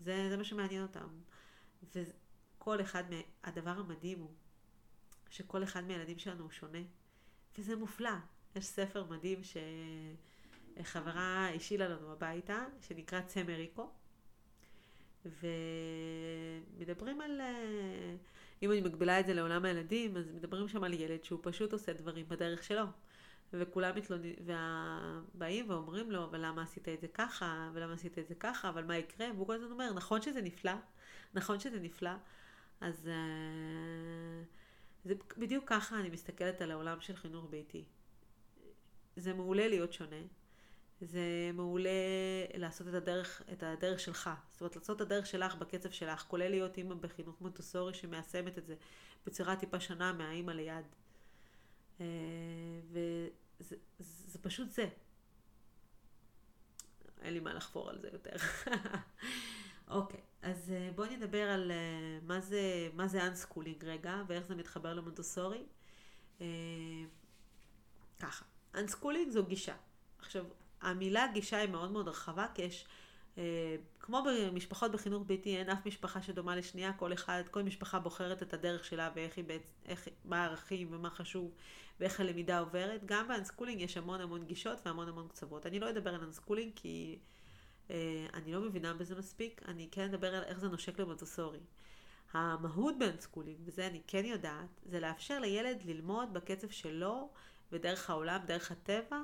זה, 0.00 0.26
זה 0.30 0.36
מה 0.36 0.44
שמעניין 0.44 0.82
אותם. 0.82 1.08
וכל 1.94 2.80
אחד, 2.80 3.10
מה... 3.10 3.16
הדבר 3.44 3.70
המדהים 3.70 4.18
הוא 4.20 4.30
שכל 5.30 5.62
אחד 5.62 5.84
מהילדים 5.84 6.18
שלנו 6.18 6.42
הוא 6.42 6.50
שונה, 6.50 6.78
וזה 7.58 7.76
מופלא. 7.76 8.10
יש 8.56 8.66
ספר 8.66 9.04
מדהים 9.04 9.40
שחברה 10.80 11.48
השאילה 11.48 11.88
לנו 11.88 12.12
הביתה, 12.12 12.64
שנקרא 12.80 13.20
צמריקו, 13.20 13.90
ומדברים 16.80 17.20
על, 17.20 17.40
אם 18.62 18.72
אני 18.72 18.80
מגבילה 18.80 19.20
את 19.20 19.26
זה 19.26 19.34
לעולם 19.34 19.64
הילדים, 19.64 20.16
אז 20.16 20.30
מדברים 20.34 20.68
שם 20.68 20.84
על 20.84 20.94
ילד 20.94 21.24
שהוא 21.24 21.40
פשוט 21.42 21.72
עושה 21.72 21.92
דברים 21.92 22.28
בדרך 22.28 22.64
שלו. 22.64 22.84
וכולם 23.52 23.96
מתלוננים, 23.96 24.34
ובאים 25.34 25.70
ואומרים 25.70 26.10
לו, 26.10 26.24
אבל 26.24 26.46
למה 26.46 26.62
עשית 26.62 26.88
את 26.88 27.00
זה 27.00 27.08
ככה, 27.08 27.70
ולמה 27.74 27.92
עשית 27.92 28.18
את 28.18 28.28
זה 28.28 28.34
ככה, 28.34 28.68
אבל 28.68 28.84
מה 28.84 28.96
יקרה? 28.96 29.26
והוא 29.34 29.46
כל 29.46 29.54
הזמן 29.54 29.70
אומר, 29.70 29.92
נכון 29.92 30.22
שזה 30.22 30.42
נפלא, 30.42 30.72
נכון 31.34 31.60
שזה 31.60 31.80
נפלא, 31.80 32.10
אז... 32.80 33.06
Uh, 33.06 34.57
זה 35.04 35.14
בדיוק 35.38 35.64
ככה 35.68 36.00
אני 36.00 36.10
מסתכלת 36.10 36.60
על 36.60 36.70
העולם 36.70 37.00
של 37.00 37.16
חינוך 37.16 37.46
ביתי. 37.50 37.84
זה 39.16 39.34
מעולה 39.34 39.68
להיות 39.68 39.92
שונה. 39.92 40.22
זה 41.00 41.50
מעולה 41.54 41.90
לעשות 42.54 42.88
את 42.88 42.94
הדרך, 42.94 43.42
את 43.52 43.62
הדרך 43.62 44.00
שלך. 44.00 44.30
זאת 44.52 44.60
אומרת, 44.60 44.76
לעשות 44.76 44.96
את 44.96 45.00
הדרך 45.00 45.26
שלך 45.26 45.54
בקצב 45.54 45.90
שלך, 45.90 46.24
כולל 46.28 46.48
להיות 46.48 46.76
אימא 46.76 46.94
בחינוך 46.94 47.40
מונטוסורי 47.40 47.94
שמיישמת 47.94 48.58
את 48.58 48.66
זה 48.66 48.74
בצורה 49.26 49.56
טיפה 49.56 49.80
שונה 49.80 50.12
מהאימא 50.12 50.52
ליד. 50.52 50.84
אה, 52.00 52.06
וזה 52.90 53.76
זה 53.98 54.38
פשוט 54.42 54.70
זה. 54.70 54.88
אין 57.20 57.34
לי 57.34 57.40
מה 57.40 57.54
לחפור 57.54 57.90
על 57.90 57.98
זה 57.98 58.08
יותר. 58.12 58.36
אוקיי, 59.90 60.20
אז 60.42 60.72
אה, 60.72 60.90
בואי 60.94 61.16
נדבר 61.16 61.50
על 61.50 61.70
אה, 61.70 62.18
מה 62.22 62.40
זה, 62.40 62.88
מה 62.94 63.08
זה 63.08 63.26
unschooling 63.26 63.84
רגע, 63.84 64.22
ואיך 64.26 64.46
זה 64.46 64.54
מתחבר 64.54 64.94
למונטסורי. 64.94 65.62
אה, 66.40 66.46
ככה, 68.18 68.44
unschooling 68.74 69.30
זו 69.30 69.44
גישה. 69.44 69.74
עכשיו, 70.18 70.44
המילה 70.80 71.26
גישה 71.32 71.56
היא 71.56 71.68
מאוד 71.68 71.92
מאוד 71.92 72.08
רחבה, 72.08 72.46
כי 72.54 72.62
יש, 72.62 72.86
כמו 74.00 74.22
במשפחות 74.26 74.92
בחינוך 74.92 75.22
ביתי, 75.26 75.56
אין 75.56 75.70
אף 75.70 75.86
משפחה 75.86 76.22
שדומה 76.22 76.56
לשנייה, 76.56 76.92
כל 76.92 77.12
אחד, 77.12 77.42
כל 77.50 77.62
משפחה 77.62 77.98
בוחרת 77.98 78.42
את 78.42 78.54
הדרך 78.54 78.84
שלה 78.84 79.10
ואיך 79.14 79.36
היא, 79.36 79.44
איך, 79.86 80.08
מה 80.24 80.44
הערכים 80.44 80.88
ומה 80.90 81.10
חשוב 81.10 81.50
ואיך 82.00 82.20
הלמידה 82.20 82.58
עוברת. 82.58 83.00
גם 83.04 83.28
ב 83.28 83.32
unschooling 83.32 83.80
יש 83.80 83.96
המון 83.96 84.20
המון 84.20 84.44
גישות 84.44 84.78
והמון 84.86 85.08
המון 85.08 85.28
קצוות. 85.28 85.66
אני 85.66 85.80
לא 85.80 85.90
אדבר 85.90 86.14
על 86.14 86.24
unschooling 86.24 86.72
כי... 86.76 87.18
אה, 87.90 88.26
אני 88.34 88.52
לא 88.52 88.60
מבינה 88.60 88.94
בזה 88.94 89.14
מספיק, 89.14 89.62
אני 89.68 89.88
כן 89.90 90.04
אדבר 90.04 90.34
על 90.34 90.42
איך 90.42 90.58
זה 90.58 90.68
נושק 90.68 91.00
למונטסורי. 91.00 91.60
המהות 92.32 92.98
ב 92.98 93.03
unschooling, 93.03 93.58
וזה 93.64 93.86
אני 93.86 94.00
כן 94.06 94.24
יודעת, 94.24 94.80
זה 94.86 95.00
לאפשר 95.00 95.38
לילד 95.38 95.82
ללמוד 95.84 96.32
בקצב 96.32 96.68
שלו 96.70 97.30
ודרך 97.72 98.10
העולם, 98.10 98.40
דרך 98.46 98.70
הטבע, 98.70 99.22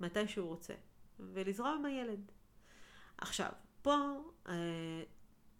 מתי 0.00 0.28
שהוא 0.28 0.48
רוצה, 0.48 0.74
ולזרום 1.20 1.74
עם 1.78 1.84
הילד. 1.84 2.32
עכשיו, 3.18 3.50
פה 3.82 3.96
אה, 4.48 5.02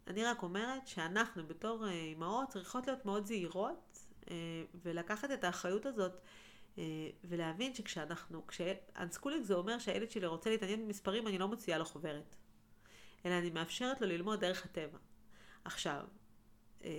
אני 0.07 0.23
רק 0.23 0.43
אומרת 0.43 0.87
שאנחנו 0.87 1.47
בתור 1.47 1.85
אה, 1.85 1.91
אימהות 1.91 2.49
צריכות 2.49 2.87
להיות 2.87 3.05
מאוד 3.05 3.25
זהירות 3.25 3.99
ולקחת 4.83 5.31
את 5.31 5.43
האחריות 5.43 5.85
הזאת 5.85 6.11
ולהבין 7.23 7.73
שכשאנחנו, 7.73 8.47
כשאנסקולינג 8.47 9.43
זה 9.43 9.53
אומר 9.53 9.79
שהילד 9.79 10.11
שלי 10.11 10.25
רוצה 10.25 10.49
להתעניין 10.49 10.85
במספרים, 10.85 11.27
אני 11.27 11.37
לא 11.37 11.47
מוציאה 11.47 11.77
לו 11.77 11.85
חוברת. 11.85 12.35
אלא 13.25 13.33
אני 13.37 13.49
מאפשרת 13.49 14.01
לו 14.01 14.07
ללמוד 14.07 14.39
דרך 14.39 14.65
הטבע. 14.65 14.97
עכשיו, 15.63 16.05
אה, 16.83 16.89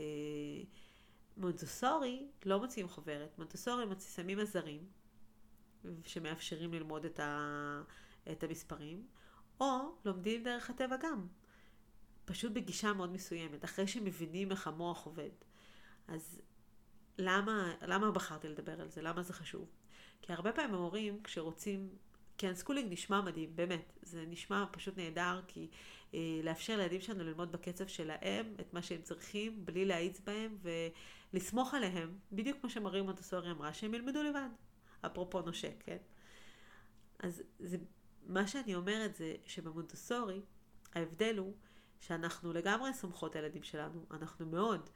מונטסורי 1.37 2.27
לא 2.45 2.61
מוציאים 2.61 2.89
חוברת, 2.89 3.39
מונטסורי 3.39 3.85
שמים 4.14 4.41
עזרים 4.41 4.87
שמאפשרים 6.05 6.75
ללמוד 6.75 7.05
את, 7.05 7.20
ה, 7.20 7.83
את 8.33 8.43
המספרים, 8.43 9.07
או 9.61 9.97
לומדים 10.05 10.45
דרך 10.45 10.70
הטבע 10.70 10.97
גם, 10.97 11.27
פשוט 12.25 12.53
בגישה 12.53 12.93
מאוד 12.93 13.12
מסוימת, 13.12 13.64
אחרי 13.64 13.87
שמבינים 13.87 14.51
איך 14.51 14.66
המוח 14.66 15.07
עובד. 15.07 15.31
אז 16.09 16.41
למה, 17.19 17.75
למה 17.83 18.11
בחרתי 18.11 18.49
לדבר 18.49 18.81
על 18.81 18.89
זה? 18.91 19.03
למה 19.03 19.23
זה 19.23 19.33
חשוב? 19.33 19.69
כי 20.23 20.33
הרבה 20.33 20.53
פעמים 20.53 20.75
ההורים, 20.75 21.23
כשרוצים, 21.23 21.89
כי 22.39 22.49
unschooling 22.49 22.93
נשמע 22.93 23.21
מדהים, 23.21 23.57
באמת, 23.57 23.93
זה 24.03 24.25
נשמע 24.27 24.65
פשוט 24.73 24.99
נהדר, 24.99 25.41
כי 25.49 25.69
אה, 26.15 26.41
לאפשר 26.43 26.77
לילדים 26.77 27.01
שלנו 27.01 27.25
ללמוד 27.25 27.53
בקצב 27.53 27.87
שלהם 27.87 28.55
את 28.61 28.73
מה 28.73 28.83
שהם 28.83 29.03
צריכים, 29.03 29.67
בלי 29.67 29.85
להאיץ 29.85 30.21
בהם, 30.21 30.59
ולסמוך 31.33 31.75
עליהם, 31.75 32.19
בדיוק 32.33 32.61
כמו 32.61 32.71
שמריה 32.70 33.03
מונטסורי 33.03 33.51
אמרה, 33.51 33.73
שהם 33.73 33.95
ילמדו 33.95 34.23
לבד. 34.23 34.49
אפרופו 35.07 35.41
נושק, 35.41 35.75
כן? 35.85 35.97
אז 37.19 37.43
זה, 37.59 37.77
מה 38.27 38.47
שאני 38.47 38.75
אומרת 38.75 39.15
זה 39.15 39.35
שבמונטסורי, 39.47 40.41
ההבדל 40.95 41.39
הוא 41.39 41.55
שאנחנו 42.01 42.53
לגמרי 42.53 42.95
סומכות 42.95 43.37
הילדים 43.37 43.62
שלנו, 43.62 44.07
אנחנו 44.11 44.47
מאוד. 44.47 44.91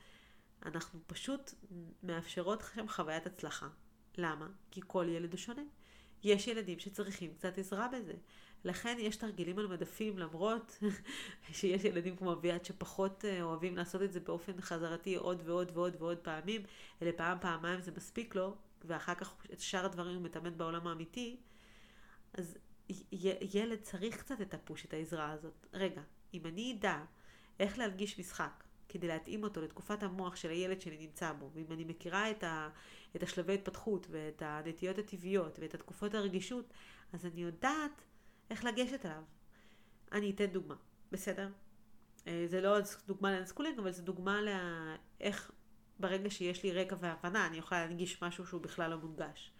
אנחנו 0.64 1.00
פשוט 1.06 1.54
מאפשרות 2.02 2.60
לכם 2.60 2.88
חוויית 2.88 3.26
הצלחה. 3.26 3.68
למה? 4.18 4.48
כי 4.70 4.80
כל 4.86 5.06
ילד 5.08 5.32
הוא 5.32 5.38
שונה. 5.38 5.62
יש 6.22 6.46
ילדים 6.46 6.78
שצריכים 6.78 7.34
קצת 7.34 7.58
עזרה 7.58 7.88
בזה. 7.88 8.14
לכן 8.64 8.96
יש 9.00 9.16
תרגילים 9.16 9.58
על 9.58 9.66
מדפים, 9.66 10.18
למרות 10.18 10.78
שיש 11.52 11.84
ילדים 11.84 12.16
כמו 12.16 12.32
אביעד 12.32 12.64
שפחות 12.64 13.24
אה, 13.24 13.42
אוהבים 13.42 13.76
לעשות 13.76 14.02
את 14.02 14.12
זה 14.12 14.20
באופן 14.20 14.60
חזרתי 14.60 15.14
עוד 15.14 15.42
ועוד 15.44 15.70
ועוד 15.74 15.96
ועוד 15.98 16.18
פעמים, 16.18 16.62
אלא 17.02 17.10
פעם, 17.16 17.38
פעמיים 17.40 17.80
זה 17.80 17.92
מספיק 17.96 18.34
לו, 18.34 18.56
ואחר 18.84 19.14
כך 19.14 19.34
את 19.52 19.60
שאר 19.60 19.84
הדברים 19.84 20.14
הוא 20.14 20.22
מתאמן 20.22 20.58
בעולם 20.58 20.86
האמיתי, 20.86 21.36
אז 22.32 22.58
ילד 23.52 23.80
צריך 23.82 24.16
קצת 24.16 24.40
את 24.40 24.54
הפוש, 24.54 24.84
את 24.84 24.92
העזרה 24.92 25.30
הזאת. 25.30 25.66
רגע, 25.72 26.02
אם 26.34 26.46
אני 26.46 26.76
אדע 26.78 27.04
איך 27.60 27.78
להנגיש 27.78 28.18
משחק, 28.18 28.64
כדי 28.88 29.08
להתאים 29.08 29.42
אותו 29.42 29.60
לתקופת 29.60 30.02
המוח 30.02 30.36
של 30.36 30.50
הילד 30.50 30.80
שאני 30.80 30.98
נמצא 30.98 31.32
בו, 31.32 31.50
ואם 31.54 31.72
אני 31.72 31.84
מכירה 31.84 32.30
את, 32.30 32.44
ה, 32.44 32.68
את 33.16 33.22
השלבי 33.22 33.54
התפתחות 33.54 34.06
ואת 34.10 34.42
הנטיות 34.46 34.98
הטבעיות 34.98 35.58
ואת 35.58 35.74
התקופות 35.74 36.14
הרגישות, 36.14 36.72
אז 37.12 37.26
אני 37.26 37.42
יודעת 37.42 38.04
איך 38.50 38.64
לגשת 38.64 39.06
אליו. 39.06 39.22
אני 40.12 40.30
אתן 40.30 40.46
דוגמה, 40.46 40.74
בסדר? 41.12 41.48
אה, 42.26 42.44
זה 42.46 42.60
לא 42.60 42.78
דוגמה 43.06 43.32
לאנסקולינג, 43.32 43.78
אבל 43.78 43.92
זו 43.92 44.02
דוגמה 44.02 44.40
לאיך 44.42 45.50
ברגע 45.98 46.30
שיש 46.30 46.62
לי 46.62 46.72
רקע 46.72 46.96
והבנה, 47.00 47.46
אני 47.46 47.56
יכולה 47.56 47.86
להנגיש 47.86 48.22
משהו 48.22 48.46
שהוא 48.46 48.60
בכלל 48.60 48.90
לא 48.90 48.96
מונגש. 48.96 49.52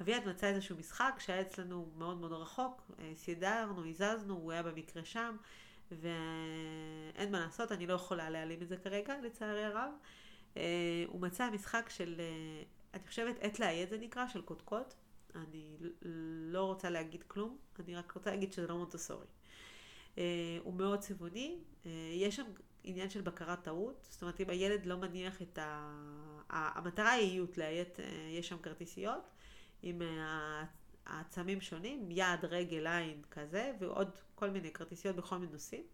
אביעד 0.00 0.28
מצא 0.28 0.46
איזשהו 0.46 0.76
משחק 0.76 1.14
שהיה 1.18 1.40
אצלנו 1.40 1.90
מאוד 1.96 2.16
מאוד 2.16 2.32
רחוק, 2.32 2.90
אה, 2.98 3.12
סידרנו, 3.14 3.86
הזזנו, 3.86 4.34
הוא 4.34 4.52
היה 4.52 4.62
במקרה 4.62 5.04
שם, 5.04 5.36
ואין 5.92 7.32
מה 7.32 7.40
לעשות, 7.40 7.72
אני 7.72 7.86
לא 7.86 7.94
יכולה 7.94 8.30
להעלים 8.30 8.62
את 8.62 8.68
זה 8.68 8.76
כרגע, 8.76 9.14
לצערי 9.22 9.64
הרב. 9.64 9.90
אה, 10.56 11.04
הוא 11.06 11.20
מצא 11.20 11.50
משחק 11.50 11.88
של, 11.88 12.20
אני 12.94 13.06
חושבת, 13.06 13.36
עת 13.40 13.60
לאייד 13.60 13.90
זה 13.90 13.98
נקרא, 13.98 14.28
של 14.28 14.42
קודקוד. 14.42 14.94
אני 15.34 15.76
לא 16.52 16.64
רוצה 16.64 16.90
להגיד 16.90 17.22
כלום, 17.22 17.58
אני 17.78 17.96
רק 17.96 18.12
רוצה 18.12 18.30
להגיד 18.30 18.52
שזה 18.52 18.66
לא 18.66 18.76
מונטסורי. 18.76 19.26
הוא 20.62 20.74
מאוד 20.74 20.98
צבעוני, 20.98 21.58
יש 22.12 22.36
שם 22.36 22.44
עניין 22.84 23.10
של 23.10 23.20
בקרת 23.20 23.62
טעות, 23.62 24.06
זאת 24.10 24.22
אומרת 24.22 24.40
אם 24.40 24.50
הילד 24.50 24.86
לא 24.86 24.96
מניח 24.96 25.42
את 25.42 25.58
ה... 25.58 25.90
המטרה 26.50 27.10
היא 27.10 27.32
איות 27.32 27.58
לאיית, 27.58 28.00
אה, 28.00 28.04
יש 28.38 28.48
שם 28.48 28.58
כרטיסיות 28.62 29.30
אה, 29.84 30.64
העצמים 31.10 31.60
שונים, 31.60 32.10
יד, 32.10 32.44
רגל, 32.44 32.86
עין 32.86 33.22
כזה, 33.30 33.72
ועוד 33.78 34.10
כל 34.34 34.50
מיני 34.50 34.72
כרטיסיות 34.72 35.16
בכל 35.16 35.38
מיני 35.38 35.52
נושאים. 35.52 35.84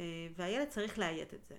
אה, 0.00 0.28
והילד 0.36 0.68
צריך 0.68 0.98
לאיית 0.98 1.34
את 1.34 1.44
זה. 1.44 1.56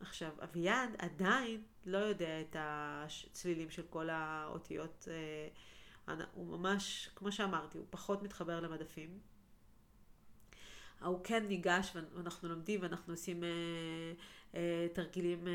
עכשיו, 0.00 0.30
אביעד 0.42 0.90
עדיין 0.98 1.62
לא 1.86 1.98
יודע 1.98 2.40
את 2.40 2.56
הצלילים 2.58 3.70
של 3.70 3.82
כל 3.90 4.10
האותיות. 4.10 5.08
הוא 6.32 6.46
ממש, 6.46 7.10
כמו 7.14 7.32
שאמרתי, 7.32 7.78
הוא 7.78 7.86
פחות 7.90 8.22
מתחבר 8.22 8.60
למדפים. 8.60 9.18
הוא 11.00 11.24
כן 11.24 11.46
ניגש 11.46 11.96
ואנחנו 12.14 12.48
לומדים 12.48 12.82
ואנחנו 12.82 13.12
עושים 13.12 13.44
אה, 13.44 13.48
אה, 13.48 14.14
תרגילים, 14.96 15.48
אה, 15.48 15.52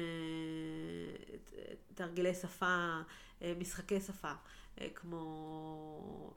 תרגילי 1.95 2.33
שפה, 2.33 3.01
אה, 3.41 3.53
משחקי 3.59 4.01
שפה, 4.01 4.31
אה, 4.81 4.87
כמו 4.95 6.33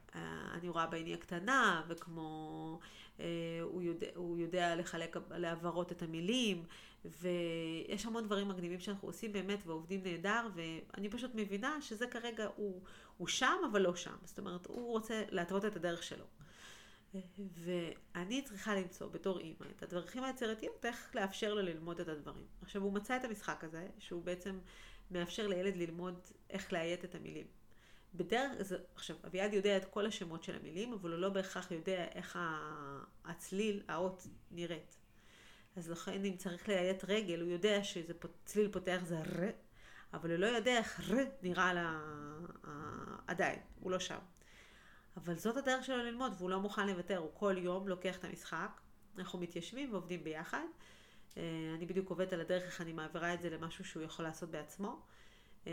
אני 0.55 0.69
רואה 0.69 0.87
בעיני 0.87 1.15
הקטנה 1.15 1.83
וכמו 1.89 2.79
הוא, 3.63 3.83
יודע, 3.83 4.07
הוא 4.15 4.39
יודע 4.39 4.77
לחלק 4.77 5.17
להעברות 5.31 5.93
את 5.93 6.03
המילים 6.03 6.65
ויש 7.05 8.07
המון 8.07 8.25
דברים 8.25 8.49
מקדימים 8.49 8.81
שאנחנו 8.81 9.09
עושים 9.09 9.33
באמת 9.33 9.59
ועובדים 9.67 10.03
נהדר 10.05 10.49
ואני 10.55 11.09
פשוט 11.09 11.31
מבינה 11.35 11.83
שזה 11.83 12.07
כרגע 12.07 12.49
הוא, 12.57 12.81
הוא 13.17 13.29
שם 13.29 13.57
אבל 13.73 13.83
לא 13.83 13.97
שם, 13.97 14.17
זאת 14.25 14.39
אומרת 14.39 14.67
הוא 14.67 14.93
רוצה 14.93 15.23
להתוות 15.31 15.65
את 15.65 15.77
הדרך 15.77 16.03
שלו. 16.03 16.25
ואני 17.55 18.43
צריכה 18.43 18.75
למצוא 18.75 19.09
בתור 19.09 19.41
אימא 19.41 19.67
את 19.77 19.83
הדרכים 19.83 20.25
היצירתיות 20.25 20.85
איך 20.85 21.15
לאפשר 21.15 21.55
לו 21.55 21.63
ללמוד 21.63 22.01
את 22.01 22.09
הדברים. 22.09 22.47
עכשיו 22.63 22.83
הוא 22.83 22.93
מצא 22.93 23.17
את 23.17 23.25
המשחק 23.25 23.65
הזה, 23.65 23.89
שהוא 23.99 24.23
בעצם 24.23 24.59
מאפשר 25.11 25.47
לילד 25.47 25.77
ללמוד 25.77 26.21
איך 26.51 26.73
לאיית 26.73 27.05
את 27.05 27.15
המילים. 27.15 27.47
בדרך, 28.15 28.63
זה, 28.63 28.79
עכשיו 28.95 29.17
אביעד 29.27 29.53
יודע 29.53 29.77
את 29.77 29.85
כל 29.85 30.07
השמות 30.07 30.45
של 30.45 30.57
המילים, 30.57 30.93
אבל 30.93 31.13
הוא 31.13 31.19
לא 31.19 31.29
בהכרח 31.29 31.71
יודע 31.71 32.05
איך 32.15 32.39
הצליל, 33.25 33.83
האות 33.89 34.27
נראית. 34.51 34.97
אז 35.77 35.91
לכן 35.91 36.25
אם 36.25 36.37
צריך 36.37 36.69
לאיית 36.69 37.05
רגל, 37.05 37.41
הוא 37.41 37.51
יודע 37.51 37.85
שזה 37.85 38.13
צליל 38.45 38.73
פותח 38.73 39.01
זה 39.05 39.21
ר, 39.21 39.51
אבל 40.15 40.31
הוא 40.31 40.39
לא 40.39 40.47
יודע 40.47 40.79
איך 40.79 41.11
ר 41.11 41.15
נראה 41.43 41.73
לה 41.73 42.01
עדיין, 43.27 43.59
הוא 43.81 43.91
לא 43.91 43.99
שם. 43.99 44.19
אבל 45.17 45.35
זאת 45.35 45.57
הדרך 45.57 45.85
שלו 45.85 45.97
ללמוד, 45.97 46.33
והוא 46.39 46.51
לא 46.51 46.61
מוכן 46.61 46.87
לוותר, 46.87 47.17
הוא 47.17 47.31
כל 47.35 47.55
יום 47.59 47.89
לוקח 47.89 48.17
את 48.17 48.25
המשחק, 48.25 48.81
אנחנו 49.19 49.39
מתיישבים 49.39 49.93
ועובדים 49.93 50.25
ביחד. 50.25 50.65
אה, 51.37 51.43
אני 51.75 51.87
בדיוק 51.87 52.11
עובדת 52.11 52.33
על 52.33 52.41
הדרך 52.41 52.63
איך 52.63 52.81
אני 52.81 52.93
מעבירה 52.93 53.35
את 53.35 53.43
זה 53.43 53.51
למשהו 53.51 53.85
שהוא 53.85 54.03
יכול 54.03 54.25
לעשות 54.25 54.51
בעצמו. 54.51 55.01
אה, 55.67 55.73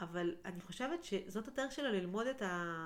אבל 0.00 0.34
אני 0.44 0.60
חושבת 0.60 1.04
שזאת 1.04 1.48
הדרך 1.48 1.72
שלו 1.72 1.88
ללמוד 1.88 2.26
את, 2.26 2.42
ה... 2.42 2.76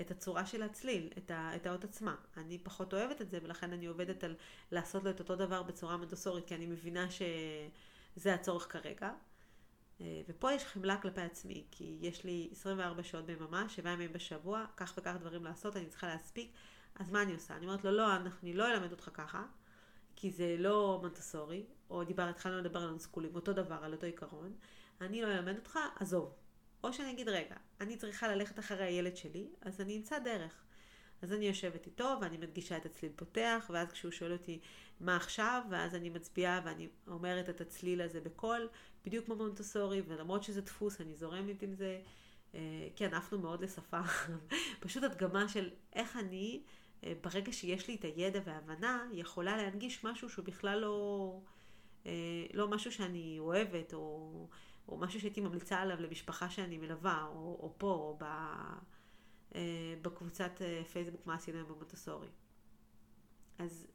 את 0.00 0.10
הצורה 0.10 0.46
של 0.46 0.62
הצליל, 0.62 1.10
את, 1.18 1.30
ה... 1.30 1.56
את 1.56 1.66
האות 1.66 1.84
עצמה. 1.84 2.16
אני 2.36 2.58
פחות 2.58 2.94
אוהבת 2.94 3.22
את 3.22 3.30
זה, 3.30 3.38
ולכן 3.42 3.72
אני 3.72 3.86
עובדת 3.86 4.24
על 4.24 4.36
לעשות 4.72 5.04
לו 5.04 5.10
את 5.10 5.20
אותו 5.20 5.36
דבר 5.36 5.62
בצורה 5.62 5.96
מנדוסורית, 5.96 6.46
כי 6.46 6.54
אני 6.54 6.66
מבינה 6.66 7.06
שזה 7.10 8.34
הצורך 8.34 8.72
כרגע. 8.72 9.12
ופה 10.00 10.52
יש 10.52 10.64
חמלה 10.64 10.96
כלפי 10.96 11.20
עצמי, 11.20 11.64
כי 11.70 11.98
יש 12.00 12.24
לי 12.24 12.48
24 12.52 13.02
שעות 13.02 13.26
ביממה, 13.26 13.68
7 13.68 13.90
ימים 13.90 14.12
בשבוע, 14.12 14.64
כך 14.76 14.94
וכך 14.98 15.14
דברים 15.20 15.44
לעשות, 15.44 15.76
אני 15.76 15.86
צריכה 15.86 16.06
להספיק, 16.06 16.52
אז 16.94 17.10
מה 17.10 17.22
אני 17.22 17.32
עושה? 17.32 17.56
אני 17.56 17.66
אומרת 17.66 17.84
לו, 17.84 17.90
לא, 17.90 18.16
אני 18.42 18.52
לא 18.54 18.72
אלמד 18.72 18.90
אותך 18.92 19.10
ככה, 19.14 19.44
כי 20.16 20.30
זה 20.30 20.56
לא 20.58 20.98
מונטסורי, 21.02 21.66
או 21.90 22.04
דיבר, 22.04 22.22
התחלנו 22.22 22.58
לדבר 22.58 22.80
על 22.80 22.88
אונסקולים, 22.88 23.34
אותו 23.34 23.52
דבר, 23.52 23.84
על 23.84 23.92
אותו 23.92 24.06
עיקרון, 24.06 24.52
אני 25.00 25.22
לא 25.22 25.28
אלמד 25.28 25.56
אותך, 25.56 25.78
עזוב. 26.00 26.34
או 26.84 26.92
שאני 26.92 27.10
אגיד, 27.10 27.28
רגע, 27.28 27.56
אני 27.80 27.96
צריכה 27.96 28.28
ללכת 28.28 28.58
אחרי 28.58 28.84
הילד 28.84 29.16
שלי, 29.16 29.48
אז 29.60 29.80
אני 29.80 29.96
אמצא 29.96 30.18
דרך. 30.18 30.64
אז 31.22 31.32
אני 31.32 31.44
יושבת 31.44 31.86
איתו 31.86 32.16
ואני 32.20 32.36
מדגישה 32.36 32.76
את 32.76 32.86
הצליל 32.86 33.12
פותח, 33.16 33.70
ואז 33.72 33.92
כשהוא 33.92 34.12
שואל 34.12 34.32
אותי 34.32 34.60
מה 35.00 35.16
עכשיו, 35.16 35.62
ואז 35.70 35.94
אני 35.94 36.10
מצביעה 36.10 36.60
ואני 36.64 36.88
אומרת 37.08 37.48
את 37.48 37.60
הצליל 37.60 38.00
הזה 38.00 38.20
בקול, 38.20 38.68
בדיוק 39.06 39.26
כמו 39.26 39.36
מונטסורי, 39.36 40.02
ולמרות 40.08 40.42
שזה 40.42 40.60
דפוס, 40.60 41.00
אני 41.00 41.14
זורמת 41.14 41.62
עם 41.62 41.74
זה. 41.74 42.00
אה, 42.54 42.88
כן, 42.96 43.14
עפנו 43.14 43.38
מאוד 43.38 43.60
לשפה. 43.60 44.00
פשוט 44.80 45.02
הדגמה 45.02 45.48
של 45.48 45.70
איך 45.92 46.16
אני, 46.16 46.62
אה, 47.04 47.12
ברגע 47.20 47.52
שיש 47.52 47.88
לי 47.88 47.94
את 47.94 48.04
הידע 48.04 48.40
וההבנה, 48.44 49.08
יכולה 49.12 49.56
להנגיש 49.56 50.04
משהו 50.04 50.28
שהוא 50.28 50.44
בכלל 50.44 50.78
לא, 50.78 51.40
אה, 52.06 52.12
לא 52.54 52.68
משהו 52.68 52.92
שאני 52.92 53.36
אוהבת, 53.38 53.94
או, 53.94 54.48
או 54.88 54.96
משהו 54.96 55.20
שהייתי 55.20 55.40
ממליצה 55.40 55.78
עליו 55.78 56.00
למשפחה 56.00 56.50
שאני 56.50 56.78
מלווה, 56.78 57.26
או, 57.28 57.58
או 57.60 57.74
פה, 57.78 57.86
או 57.86 58.16
ב... 58.20 58.24
בקבוצת 60.02 60.52
פייסבוק 60.92 61.26
מה 61.26 61.34
עשינו 61.34 61.58
עם 61.58 61.66
המונטסורי. 61.66 62.28
אז 63.58 63.86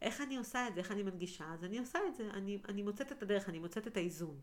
איך 0.00 0.20
אני 0.20 0.36
עושה 0.36 0.68
את 0.68 0.74
זה, 0.74 0.80
איך 0.80 0.92
אני 0.92 1.02
מנגישה, 1.02 1.52
אז 1.52 1.64
אני 1.64 1.78
עושה 1.78 1.98
את 2.08 2.16
זה, 2.16 2.30
אני, 2.30 2.58
אני 2.68 2.82
מוצאת 2.82 3.12
את 3.12 3.22
הדרך, 3.22 3.48
אני 3.48 3.58
מוצאת 3.58 3.86
את 3.86 3.96
האיזון. 3.96 4.40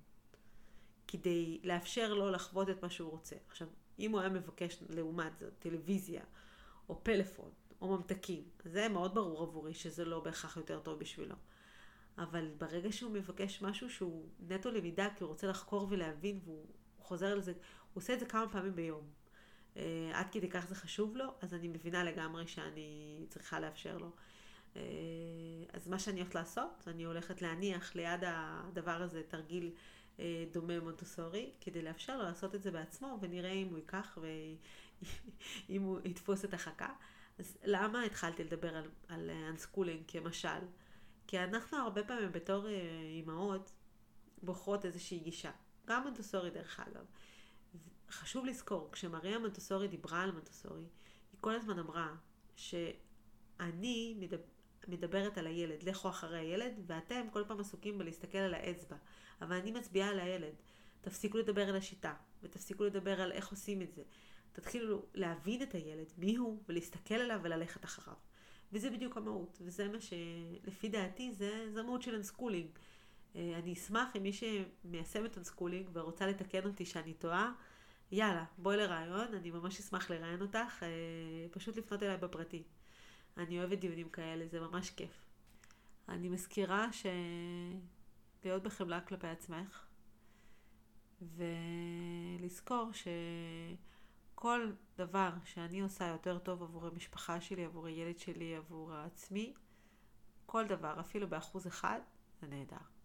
כדי 1.07 1.59
לאפשר 1.63 2.13
לו 2.13 2.31
לחוות 2.31 2.69
את 2.69 2.83
מה 2.83 2.89
שהוא 2.89 3.11
רוצה. 3.11 3.35
עכשיו, 3.47 3.67
אם 3.99 4.11
הוא 4.11 4.19
היה 4.19 4.29
מבקש 4.29 4.83
לעומת 4.89 5.37
זאת 5.37 5.53
טלוויזיה, 5.59 6.23
או 6.89 7.03
פלאפון, 7.03 7.51
או 7.81 7.97
ממתקים, 7.97 8.43
זה 8.65 8.89
מאוד 8.89 9.15
ברור 9.15 9.43
עבורי 9.43 9.73
שזה 9.73 10.05
לא 10.05 10.19
בהכרח 10.19 10.57
יותר 10.57 10.79
טוב 10.79 10.99
בשבילו. 10.99 11.35
אבל 12.17 12.51
ברגע 12.57 12.91
שהוא 12.91 13.11
מבקש 13.11 13.61
משהו 13.61 13.89
שהוא 13.89 14.29
נטו 14.47 14.71
למידה, 14.71 15.07
כי 15.15 15.23
הוא 15.23 15.29
רוצה 15.29 15.47
לחקור 15.47 15.87
ולהבין, 15.89 16.39
והוא 16.43 16.65
חוזר 16.99 17.27
על 17.27 17.41
זה, 17.41 17.51
הוא 17.51 18.01
עושה 18.01 18.13
את 18.13 18.19
זה 18.19 18.25
כמה 18.25 18.49
פעמים 18.49 18.75
ביום. 18.75 19.09
אה, 19.77 20.11
עד 20.13 20.29
כדי 20.31 20.49
כך 20.49 20.67
זה 20.67 20.75
חשוב 20.75 21.17
לו, 21.17 21.25
אז 21.41 21.53
אני 21.53 21.67
מבינה 21.67 22.03
לגמרי 22.03 22.47
שאני 22.47 23.25
צריכה 23.29 23.59
לאפשר 23.59 23.97
לו. 23.97 24.09
אה, 24.75 24.81
אז 25.73 25.87
מה 25.87 25.99
שאני 25.99 26.19
הולכת 26.19 26.35
לעשות, 26.35 26.83
אני 26.87 27.03
הולכת 27.03 27.41
להניח 27.41 27.95
ליד 27.95 28.19
הדבר 28.23 29.01
הזה 29.01 29.23
תרגיל 29.27 29.71
אה, 30.19 30.45
דומה 30.51 30.79
מונטסורי, 30.79 31.51
כדי 31.61 31.81
לאפשר 31.81 32.17
לו 32.17 32.23
לעשות 32.23 32.55
את 32.55 32.63
זה 32.63 32.71
בעצמו, 32.71 33.17
ונראה 33.21 33.51
אם 33.51 33.67
הוא 33.67 33.77
ייקח 33.77 34.17
ואם 34.21 35.81
הוא 35.87 35.99
יתפוס 36.05 36.45
את 36.45 36.53
החכה. 36.53 36.93
אז 37.39 37.57
למה 37.63 38.03
התחלתי 38.03 38.43
לדבר 38.43 38.75
על, 38.75 38.89
על 39.07 39.29
unschooling 39.49 40.03
כמשל? 40.07 40.59
כי 41.27 41.39
אנחנו 41.39 41.77
הרבה 41.77 42.03
פעמים 42.03 42.31
בתור 42.31 42.67
אימהות 43.15 43.71
בוחרות 44.43 44.85
איזושהי 44.85 45.19
גישה. 45.19 45.51
גם 45.87 46.03
מונטסורי 46.03 46.49
דרך 46.49 46.79
אגב. 46.79 47.05
חשוב 48.09 48.45
לזכור, 48.45 48.89
כשמריה 48.91 49.39
מונטסורי 49.39 49.87
דיברה 49.87 50.21
על 50.21 50.31
מונטסורי, 50.31 50.83
היא 51.31 51.39
כל 51.41 51.55
הזמן 51.55 51.79
אמרה 51.79 52.15
שאני 52.55 54.15
מדבר... 54.19 54.43
מדברת 54.87 55.37
על 55.37 55.47
הילד, 55.47 55.83
לכו 55.83 56.09
אחרי 56.09 56.39
הילד, 56.39 56.73
ואתם 56.87 57.27
כל 57.31 57.43
פעם 57.47 57.59
עסוקים 57.59 57.97
בלהסתכל 57.97 58.37
על 58.37 58.53
האצבע. 58.53 58.95
אבל 59.41 59.55
אני 59.55 59.71
מצביעה 59.71 60.09
על 60.09 60.19
הילד. 60.19 60.53
תפסיקו 61.01 61.37
לדבר 61.37 61.69
על 61.69 61.75
השיטה, 61.75 62.13
ותפסיקו 62.43 62.83
לדבר 62.83 63.21
על 63.21 63.31
איך 63.31 63.51
עושים 63.51 63.81
את 63.81 63.93
זה. 63.93 64.03
תתחילו 64.53 65.05
להבין 65.13 65.61
את 65.61 65.73
הילד, 65.73 66.13
מי 66.17 66.35
הוא, 66.35 66.63
ולהסתכל 66.69 67.15
עליו 67.15 67.39
וללכת 67.43 67.85
אחריו. 67.85 68.17
וזה 68.71 68.89
בדיוק 68.89 69.17
המהות, 69.17 69.57
וזה 69.61 69.87
מה 69.87 69.97
שלפי 70.01 70.89
דעתי 70.89 71.33
זה, 71.33 71.69
זה 71.73 71.79
המהות 71.79 72.01
של 72.01 72.15
unschooling. 72.15 72.69
אני 73.35 73.73
אשמח 73.73 74.15
אם 74.15 74.23
מי 74.23 74.31
שמיישמת 74.33 75.37
unschooling 75.37 75.89
ורוצה 75.93 76.27
לתקן 76.27 76.65
אותי 76.65 76.85
שאני 76.85 77.13
טועה, 77.13 77.53
יאללה, 78.11 78.45
בואי 78.57 78.77
לרעיון, 78.77 79.33
אני 79.33 79.51
ממש 79.51 79.79
אשמח 79.79 80.09
לראיין 80.09 80.41
אותך, 80.41 80.83
אה, 80.83 81.47
פשוט 81.51 81.77
לפנות 81.77 82.03
אליי 82.03 82.17
בפרטי. 82.17 82.63
אני 83.37 83.59
אוהבת 83.59 83.77
דיונים 83.79 84.09
כאלה, 84.09 84.47
זה 84.47 84.59
ממש 84.59 84.89
כיף. 84.89 85.25
אני 86.09 86.29
מזכירה 86.29 86.87
שלהיות 86.93 88.63
בחמלה 88.63 89.01
כלפי 89.01 89.27
עצמך, 89.27 89.85
ולזכור 92.41 92.89
שכל 94.35 94.71
דבר 94.97 95.29
שאני 95.45 95.81
עושה 95.81 96.07
יותר 96.07 96.37
טוב 96.37 96.63
עבור 96.63 96.87
המשפחה 96.87 97.41
שלי, 97.41 97.65
עבור 97.65 97.87
הילד 97.87 98.19
שלי, 98.19 98.55
עבור 98.55 98.93
עצמי, 98.93 99.53
כל 100.45 100.67
דבר, 100.67 100.99
אפילו 100.99 101.27
באחוז 101.27 101.67
אחד, 101.67 101.99
זה 102.41 102.47
נהדר. 102.47 102.96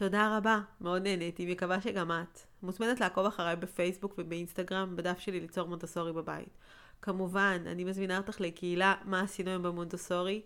תודה 0.00 0.36
רבה, 0.36 0.60
מאוד 0.80 1.02
נהניתי, 1.02 1.52
מקווה 1.52 1.80
שגם 1.80 2.10
את. 2.10 2.40
מוזמנת 2.62 3.00
לעקוב 3.00 3.26
אחריי 3.26 3.56
בפייסבוק 3.56 4.14
ובאינסטגרם, 4.18 4.96
בדף 4.96 5.18
שלי 5.18 5.40
ליצור 5.40 5.68
מונטסורי 5.68 6.12
בבית. 6.12 6.58
כמובן, 7.02 7.62
אני 7.66 7.84
מזמינה 7.84 8.18
אותך 8.18 8.40
לקהילה 8.40 8.94
מה 9.04 9.20
עשינו 9.20 9.50
היום 9.50 9.62
במונטסורי, 9.62 10.42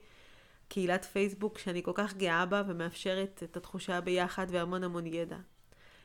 קהילת 0.69 1.05
פייסבוק 1.05 1.59
שאני 1.59 1.83
כל 1.83 1.93
כך 1.95 2.15
גאה 2.15 2.47
בה 2.47 2.63
ומאפשרת 2.67 3.43
את 3.45 3.57
התחושה 3.57 4.01
ביחד 4.01 4.47
והמון 4.51 4.85
המון 4.85 5.07
ידע. 5.07 5.39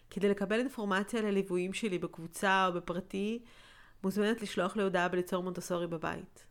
כדי 0.09 0.29
לקבל 0.29 0.59
אינפורמציה 0.59 1.21
לליוויים 1.21 1.73
שלי 1.73 1.97
בקבוצה 1.97 2.67
או 2.67 2.73
בפרטי, 2.73 3.39
מוזמנת 4.03 4.41
לשלוח 4.41 4.75
לי 4.75 4.83
הודעה 4.83 5.07
בליצור 5.07 5.43
מונטסורי 5.43 5.87
בבית. 5.87 6.45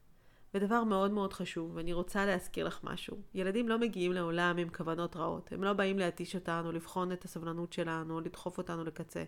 ודבר 0.55 0.85
מאוד 0.85 1.11
מאוד 1.11 1.33
חשוב, 1.33 1.73
ואני 1.75 1.93
רוצה 1.93 2.27
להזכיר 2.27 2.67
לך 2.67 2.81
משהו. 2.83 3.17
ילדים 3.35 3.69
לא 3.69 3.79
מגיעים 3.79 4.13
לעולם 4.13 4.57
עם 4.57 4.69
כוונות 4.69 5.17
רעות. 5.17 5.53
הם 5.53 5.65
לא 5.65 5.73
באים 5.73 5.99
להתיש 5.99 6.35
אותנו, 6.35 6.73
לבחון 6.73 7.13
את 7.13 7.25
הסבלנות 7.25 7.73
שלנו, 7.73 8.21
לדחוף 8.21 8.59
אותנו 8.59 8.85
לקצה. 8.85 9.25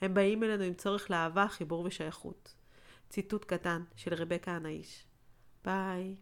הם 0.00 0.14
באים 0.14 0.44
אלינו 0.44 0.64
עם 0.64 0.74
צורך 0.74 1.10
לאהבה, 1.10 1.48
חיבור 1.48 1.84
ושייכות. 1.84 2.54
ציטוט 3.08 3.44
קטן 3.44 3.82
של 3.96 4.14
רבקה 4.14 4.52
הנאיש. 4.52 5.06
ביי. 5.64 6.16